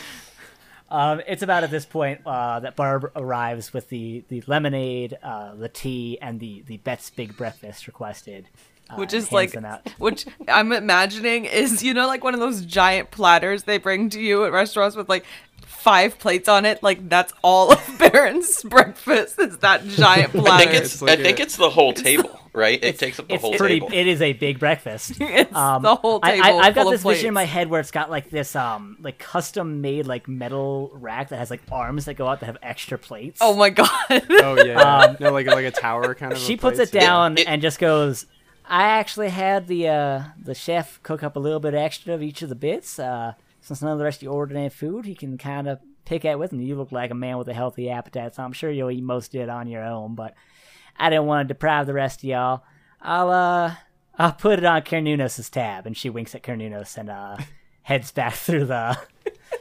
Um, 0.92 1.20
it's 1.28 1.42
about 1.42 1.64
at 1.64 1.72
this 1.72 1.88
point 1.88 2.22
uh, 2.28 2.60
that 2.60 2.76
Barb 2.76 3.12
arrives 3.16 3.74
with 3.74 3.90
the, 3.90 4.24
the 4.30 4.44
lemonade, 4.46 5.18
uh, 5.24 5.56
the 5.56 5.68
tea, 5.68 6.20
and 6.22 6.40
the, 6.40 6.64
the 6.68 6.78
Bet's 6.78 7.10
Big 7.10 7.36
Breakfast 7.36 7.88
requested. 7.88 8.50
Uh, 8.90 8.96
which 8.96 9.14
and 9.14 9.24
is 9.24 9.32
like 9.32 9.54
which 10.00 10.26
i'm 10.48 10.72
imagining 10.72 11.46
is 11.46 11.84
you 11.84 11.94
know 11.94 12.08
like 12.08 12.24
one 12.24 12.34
of 12.34 12.40
those 12.40 12.62
giant 12.66 13.12
platters 13.12 13.64
they 13.64 13.78
bring 13.78 14.10
to 14.10 14.20
you 14.22 14.46
at 14.46 14.52
restaurants 14.52 14.96
with 14.96 15.10
like 15.10 15.26
five 15.66 16.18
plates 16.18 16.50
on 16.50 16.66
it 16.66 16.82
like 16.82 17.10
that's 17.10 17.32
all 17.44 17.72
of 17.72 17.96
baron's 18.00 18.64
breakfast 18.64 19.40
is 19.40 19.58
that 19.60 19.86
giant 19.88 20.36
I 20.36 20.40
platter 20.40 20.64
think 20.72 20.84
it's, 20.84 20.94
It's 20.94 21.02
like 21.02 21.20
I 21.20 21.24
think 21.24 21.40
a- 21.40 21.44
it's 21.44 21.58
the 21.58 21.70
whole 21.70 21.94
table, 21.94 22.40
right? 22.54 22.84
It 22.84 22.98
takes 22.98 23.20
up 23.20 23.28
the 23.28 23.36
it's 23.36 23.42
whole 23.44 23.54
pretty. 23.54 23.76
table. 23.82 23.90
It 23.94 24.08
is 24.08 24.20
a 24.22 24.34
big 24.34 24.58
breakfast. 24.60 25.14
It's 25.20 25.54
Um, 25.54 25.84
the 25.84 25.94
whole 25.96 26.20
I- 26.24 26.32
table 26.42 26.60
I, 26.60 26.66
have 26.66 26.76
got 26.76 26.82
full 26.84 26.94
of 26.94 27.04
this 27.04 27.04
vision 27.04 27.28
in 27.30 27.34
my 27.36 27.44
head 27.44 27.70
where 27.70 27.80
it's 27.80 27.92
got 27.92 28.10
like 28.10 28.30
this 28.32 28.56
um 28.56 28.98
like 29.02 29.20
custom 29.20 29.82
made 29.82 30.08
like 30.08 30.28
metal 30.28 30.90
rack 30.94 31.30
that 31.30 31.38
has 31.38 31.52
like 31.52 31.62
arms 31.72 32.06
that 32.06 32.16
go 32.16 32.28
out 32.28 32.40
that 32.40 32.48
have 32.48 32.58
extra 32.64 32.98
plates. 32.98 33.40
oh 33.44 33.56
my 33.56 33.70
god 33.70 33.90
Oh 34.10 34.64
yeah, 34.66 35.16
no, 35.20 35.32
like 35.32 35.46
like 35.46 35.66
a 35.66 35.72
tower 35.72 36.16
kind 36.16 36.32
of. 36.32 36.40
a 36.40 36.42
she 36.42 36.58
puts 36.58 36.78
place. 36.78 36.90
it 36.90 37.00
down 37.00 37.38
It- 37.38 37.48
and 37.48 37.62
just 37.62 37.78
goes. 37.80 38.26
I 38.68 38.84
actually 38.84 39.30
had 39.30 39.68
the 39.68 39.88
uh, 39.88 40.24
the 40.42 40.56
chef 40.56 41.02
cook 41.04 41.24
up 41.24 41.36
a 41.36 41.40
little 41.40 41.60
bit 41.60 41.74
extra 41.74 42.14
of 42.14 42.22
each 42.24 42.42
of 42.42 42.50
the 42.50 42.56
bits. 42.56 42.98
Uh, 43.00 43.34
since 43.62 43.82
none 43.82 43.92
of 43.92 43.98
the 43.98 44.04
rest 44.04 44.20
of 44.20 44.24
you 44.24 44.30
ordered 44.30 44.58
any 44.58 44.70
food, 44.70 45.06
he 45.06 45.16
can 45.16 45.38
kind 45.38 45.68
of 45.68 45.80
pick 46.06 46.26
at 46.26 46.38
with. 46.40 46.52
And 46.52 46.66
you 46.66 46.76
look 46.76 46.92
like 46.92 47.12
a 47.12 47.16
man 47.16 47.38
with 47.38 47.48
a 47.48 47.54
healthy 47.54 47.90
appetite, 47.90 48.36
so 48.36 48.44
I'm 48.44 48.54
sure 48.54 48.70
you'll 48.72 48.92
eat 48.92 49.04
most 49.04 49.34
of 49.36 49.42
it 49.42 49.50
on 49.50 49.68
your 49.68 49.84
own. 49.84 50.16
But 50.16 50.34
I 50.98 51.10
didn't 51.10 51.26
want 51.26 51.48
to 51.48 51.54
deprive 51.54 51.88
the 51.88 51.94
rest 51.94 52.20
of 52.20 52.24
y'all. 52.26 52.64
I'll 53.02 53.30
uh 53.30 53.76
I'll 54.18 54.32
put 54.34 54.60
it 54.60 54.66
on 54.66 54.82
Cernunnos' 54.82 55.50
tab, 55.50 55.86
and 55.86 55.96
she 55.98 56.10
winks 56.10 56.34
at 56.36 56.44
Cernunnos 56.44 56.98
and 56.98 57.10
uh 57.10 57.38
heads 57.84 58.12
back 58.12 58.34
through 58.34 58.66
the 58.66 58.98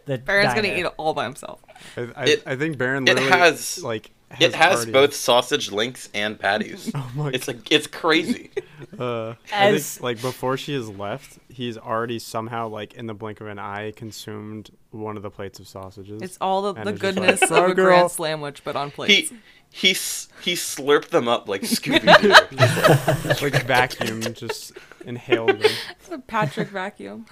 the. 0.06 0.16
baron's 0.18 0.54
gonna 0.54 0.68
eat 0.68 0.86
it 0.86 0.94
all 0.96 1.12
by 1.12 1.24
himself 1.24 1.62
I, 1.96 2.08
I, 2.16 2.24
It- 2.24 2.42
I 2.46 2.56
think 2.56 2.78
Baron 2.78 3.06
it 3.06 3.18
has- 3.18 3.82
like 3.82 4.10
it 4.40 4.54
has 4.54 4.76
already- 4.76 4.92
both 4.92 5.14
sausage 5.14 5.70
links 5.72 6.08
and 6.14 6.38
patties. 6.38 6.90
Oh 6.94 7.10
my 7.14 7.30
it's 7.30 7.46
like 7.48 7.70
it's 7.72 7.86
crazy. 7.86 8.50
Uh, 8.98 9.34
I 9.52 9.70
As- 9.70 9.94
think, 9.94 10.02
like 10.04 10.20
before 10.20 10.56
she 10.56 10.74
has 10.74 10.88
left, 10.88 11.38
he's 11.48 11.76
already 11.78 12.18
somehow 12.20 12.68
like 12.68 12.94
in 12.94 13.06
the 13.06 13.14
blink 13.14 13.40
of 13.40 13.48
an 13.48 13.58
eye 13.58 13.92
consumed 13.96 14.70
one 14.90 15.16
of 15.16 15.22
the 15.24 15.30
plates 15.30 15.58
of 15.58 15.66
sausages. 15.66 16.22
it's 16.22 16.38
all 16.40 16.62
the, 16.62 16.74
the 16.74 16.80
it's 16.90 17.00
just 17.00 17.02
like, 17.02 17.14
goodness 17.14 17.42
of 17.50 17.70
a 17.70 17.74
girl." 17.74 17.86
grand 17.86 18.10
sandwich 18.10 18.62
but 18.62 18.76
on 18.76 18.90
plates 18.92 19.30
He 19.30 19.36
he 19.70 19.88
he 19.88 20.54
slurped 20.54 21.08
them 21.08 21.26
up 21.26 21.48
like 21.48 21.62
Scooby 21.62 23.40
Doo. 23.40 23.44
like 23.44 23.64
vacuum, 23.66 24.20
just 24.34 24.72
inhaled 25.04 25.48
them. 25.60 25.72
It's 25.90 26.10
a 26.10 26.18
patrick 26.18 26.68
vacuum 26.68 27.26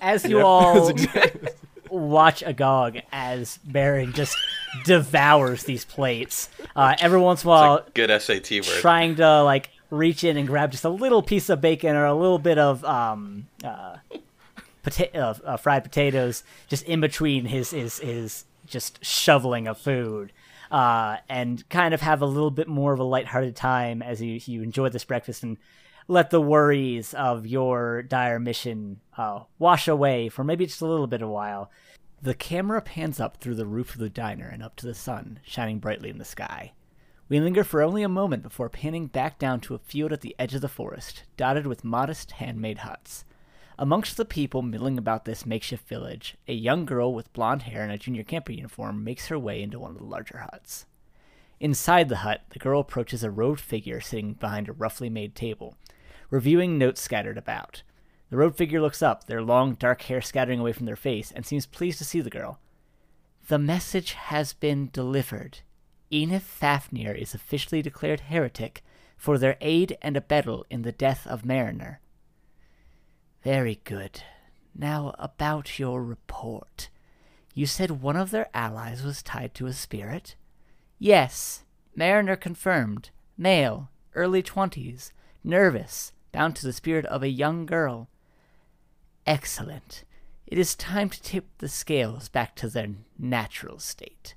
As 0.00 0.24
you 0.24 0.38
Yep, 0.38 0.44
all 0.46 0.88
exactly- 0.88 1.48
watch 1.94 2.42
Agog 2.42 2.98
as 3.12 3.58
Baron 3.64 4.12
just 4.12 4.36
devours 4.84 5.64
these 5.64 5.84
plates. 5.84 6.48
Uh, 6.74 6.94
every 7.00 7.18
once 7.20 7.42
in 7.44 7.48
a 7.48 7.50
while, 7.50 7.86
Good 7.94 8.10
SAT 8.22 8.50
word. 8.50 8.64
trying 8.80 9.16
to 9.16 9.42
like 9.42 9.70
reach 9.90 10.24
in 10.24 10.36
and 10.36 10.46
grab 10.46 10.72
just 10.72 10.84
a 10.84 10.88
little 10.88 11.22
piece 11.22 11.48
of 11.48 11.60
bacon 11.60 11.94
or 11.94 12.04
a 12.04 12.14
little 12.14 12.38
bit 12.38 12.58
of 12.58 12.84
um, 12.84 13.46
uh, 13.62 13.96
pota- 14.84 15.14
uh, 15.14 15.34
uh, 15.44 15.56
fried 15.56 15.84
potatoes, 15.84 16.42
just 16.68 16.82
in 16.84 17.00
between 17.00 17.46
his 17.46 17.70
his 17.70 17.98
his 17.98 18.44
just 18.66 19.04
shoveling 19.04 19.66
of 19.68 19.78
food. 19.78 20.32
Uh, 20.70 21.18
and 21.28 21.68
kind 21.68 21.94
of 21.94 22.00
have 22.00 22.20
a 22.20 22.26
little 22.26 22.50
bit 22.50 22.66
more 22.66 22.92
of 22.92 22.98
a 22.98 23.04
lighthearted 23.04 23.54
time 23.54 24.02
as 24.02 24.20
you, 24.20 24.40
you 24.46 24.60
enjoy 24.62 24.88
this 24.88 25.04
breakfast 25.04 25.44
and 25.44 25.56
let 26.08 26.30
the 26.30 26.40
worries 26.40 27.14
of 27.14 27.46
your 27.46 28.02
dire 28.02 28.40
mission 28.40 28.98
uh, 29.16 29.40
wash 29.60 29.86
away 29.86 30.28
for 30.28 30.42
maybe 30.42 30.66
just 30.66 30.80
a 30.80 30.86
little 30.86 31.06
bit 31.06 31.22
of 31.22 31.28
a 31.28 31.32
while. 31.32 31.70
The 32.24 32.32
camera 32.32 32.80
pans 32.80 33.20
up 33.20 33.36
through 33.36 33.56
the 33.56 33.66
roof 33.66 33.92
of 33.92 34.00
the 34.00 34.08
diner 34.08 34.48
and 34.48 34.62
up 34.62 34.76
to 34.76 34.86
the 34.86 34.94
sun, 34.94 35.40
shining 35.44 35.78
brightly 35.78 36.08
in 36.08 36.16
the 36.16 36.24
sky. 36.24 36.72
We 37.28 37.38
linger 37.38 37.62
for 37.62 37.82
only 37.82 38.02
a 38.02 38.08
moment 38.08 38.42
before 38.42 38.70
panning 38.70 39.08
back 39.08 39.38
down 39.38 39.60
to 39.60 39.74
a 39.74 39.78
field 39.78 40.10
at 40.10 40.22
the 40.22 40.34
edge 40.38 40.54
of 40.54 40.62
the 40.62 40.68
forest, 40.68 41.24
dotted 41.36 41.66
with 41.66 41.84
modest 41.84 42.30
handmade 42.32 42.78
huts. 42.78 43.26
Amongst 43.78 44.16
the 44.16 44.24
people 44.24 44.62
milling 44.62 44.96
about 44.96 45.26
this 45.26 45.44
makeshift 45.44 45.86
village, 45.86 46.38
a 46.48 46.54
young 46.54 46.86
girl 46.86 47.12
with 47.12 47.30
blonde 47.34 47.64
hair 47.64 47.82
and 47.82 47.92
a 47.92 47.98
junior 47.98 48.24
camper 48.24 48.52
uniform 48.52 49.04
makes 49.04 49.26
her 49.26 49.38
way 49.38 49.62
into 49.62 49.78
one 49.78 49.90
of 49.90 49.98
the 49.98 50.04
larger 50.04 50.38
huts. 50.50 50.86
Inside 51.60 52.08
the 52.08 52.16
hut, 52.24 52.40
the 52.48 52.58
girl 52.58 52.80
approaches 52.80 53.22
a 53.22 53.30
robed 53.30 53.60
figure 53.60 54.00
sitting 54.00 54.32
behind 54.32 54.70
a 54.70 54.72
roughly 54.72 55.10
made 55.10 55.34
table, 55.34 55.76
reviewing 56.30 56.78
notes 56.78 57.02
scattered 57.02 57.36
about. 57.36 57.82
The 58.30 58.36
robed 58.36 58.56
figure 58.56 58.80
looks 58.80 59.02
up, 59.02 59.26
their 59.26 59.42
long, 59.42 59.74
dark 59.74 60.02
hair 60.02 60.20
scattering 60.20 60.60
away 60.60 60.72
from 60.72 60.86
their 60.86 60.96
face, 60.96 61.30
and 61.30 61.46
seems 61.46 61.66
pleased 61.66 61.98
to 61.98 62.04
see 62.04 62.20
the 62.20 62.30
girl. 62.30 62.58
The 63.48 63.58
message 63.58 64.12
has 64.12 64.54
been 64.54 64.88
delivered. 64.92 65.58
Enif 66.10 66.40
Fafnir 66.40 67.12
is 67.12 67.34
officially 67.34 67.82
declared 67.82 68.20
heretic 68.20 68.82
for 69.16 69.38
their 69.38 69.56
aid 69.60 69.96
and 70.02 70.16
abettal 70.16 70.64
in 70.70 70.82
the 70.82 70.92
death 70.92 71.26
of 71.26 71.44
Mariner. 71.44 72.00
Very 73.42 73.80
good. 73.84 74.22
Now 74.74 75.14
about 75.18 75.78
your 75.78 76.02
report. 76.02 76.88
You 77.54 77.66
said 77.66 78.02
one 78.02 78.16
of 78.16 78.30
their 78.30 78.48
allies 78.54 79.02
was 79.04 79.22
tied 79.22 79.54
to 79.54 79.66
a 79.66 79.72
spirit? 79.72 80.34
Yes. 80.98 81.64
Mariner 81.94 82.36
confirmed. 82.36 83.10
Male, 83.36 83.90
early 84.14 84.42
twenties, 84.42 85.12
nervous, 85.44 86.12
bound 86.32 86.56
to 86.56 86.66
the 86.66 86.72
spirit 86.72 87.06
of 87.06 87.22
a 87.22 87.28
young 87.28 87.66
girl. 87.66 88.08
Excellent. 89.26 90.04
It 90.46 90.58
is 90.58 90.74
time 90.74 91.08
to 91.08 91.22
tip 91.22 91.46
the 91.58 91.68
scales 91.68 92.28
back 92.28 92.54
to 92.56 92.68
their 92.68 92.88
natural 93.18 93.78
state. 93.78 94.34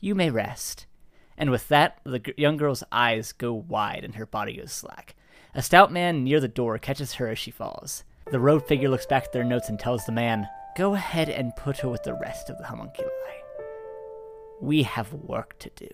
You 0.00 0.14
may 0.14 0.30
rest. 0.30 0.86
And 1.38 1.50
with 1.50 1.68
that, 1.68 2.00
the 2.04 2.20
young 2.36 2.56
girl's 2.56 2.84
eyes 2.92 3.32
go 3.32 3.52
wide 3.52 4.04
and 4.04 4.14
her 4.16 4.26
body 4.26 4.56
goes 4.56 4.72
slack. 4.72 5.14
A 5.54 5.62
stout 5.62 5.90
man 5.90 6.22
near 6.22 6.40
the 6.40 6.48
door 6.48 6.78
catches 6.78 7.14
her 7.14 7.28
as 7.28 7.38
she 7.38 7.50
falls. 7.50 8.04
The 8.30 8.40
robed 8.40 8.66
figure 8.66 8.90
looks 8.90 9.06
back 9.06 9.24
at 9.24 9.32
their 9.32 9.44
notes 9.44 9.68
and 9.68 9.78
tells 9.78 10.04
the 10.04 10.12
man, 10.12 10.46
Go 10.76 10.94
ahead 10.94 11.30
and 11.30 11.56
put 11.56 11.78
her 11.78 11.88
with 11.88 12.02
the 12.02 12.14
rest 12.14 12.50
of 12.50 12.58
the 12.58 12.64
homunculi. 12.64 13.08
We 14.60 14.82
have 14.82 15.12
work 15.14 15.58
to 15.60 15.70
do. 15.74 15.88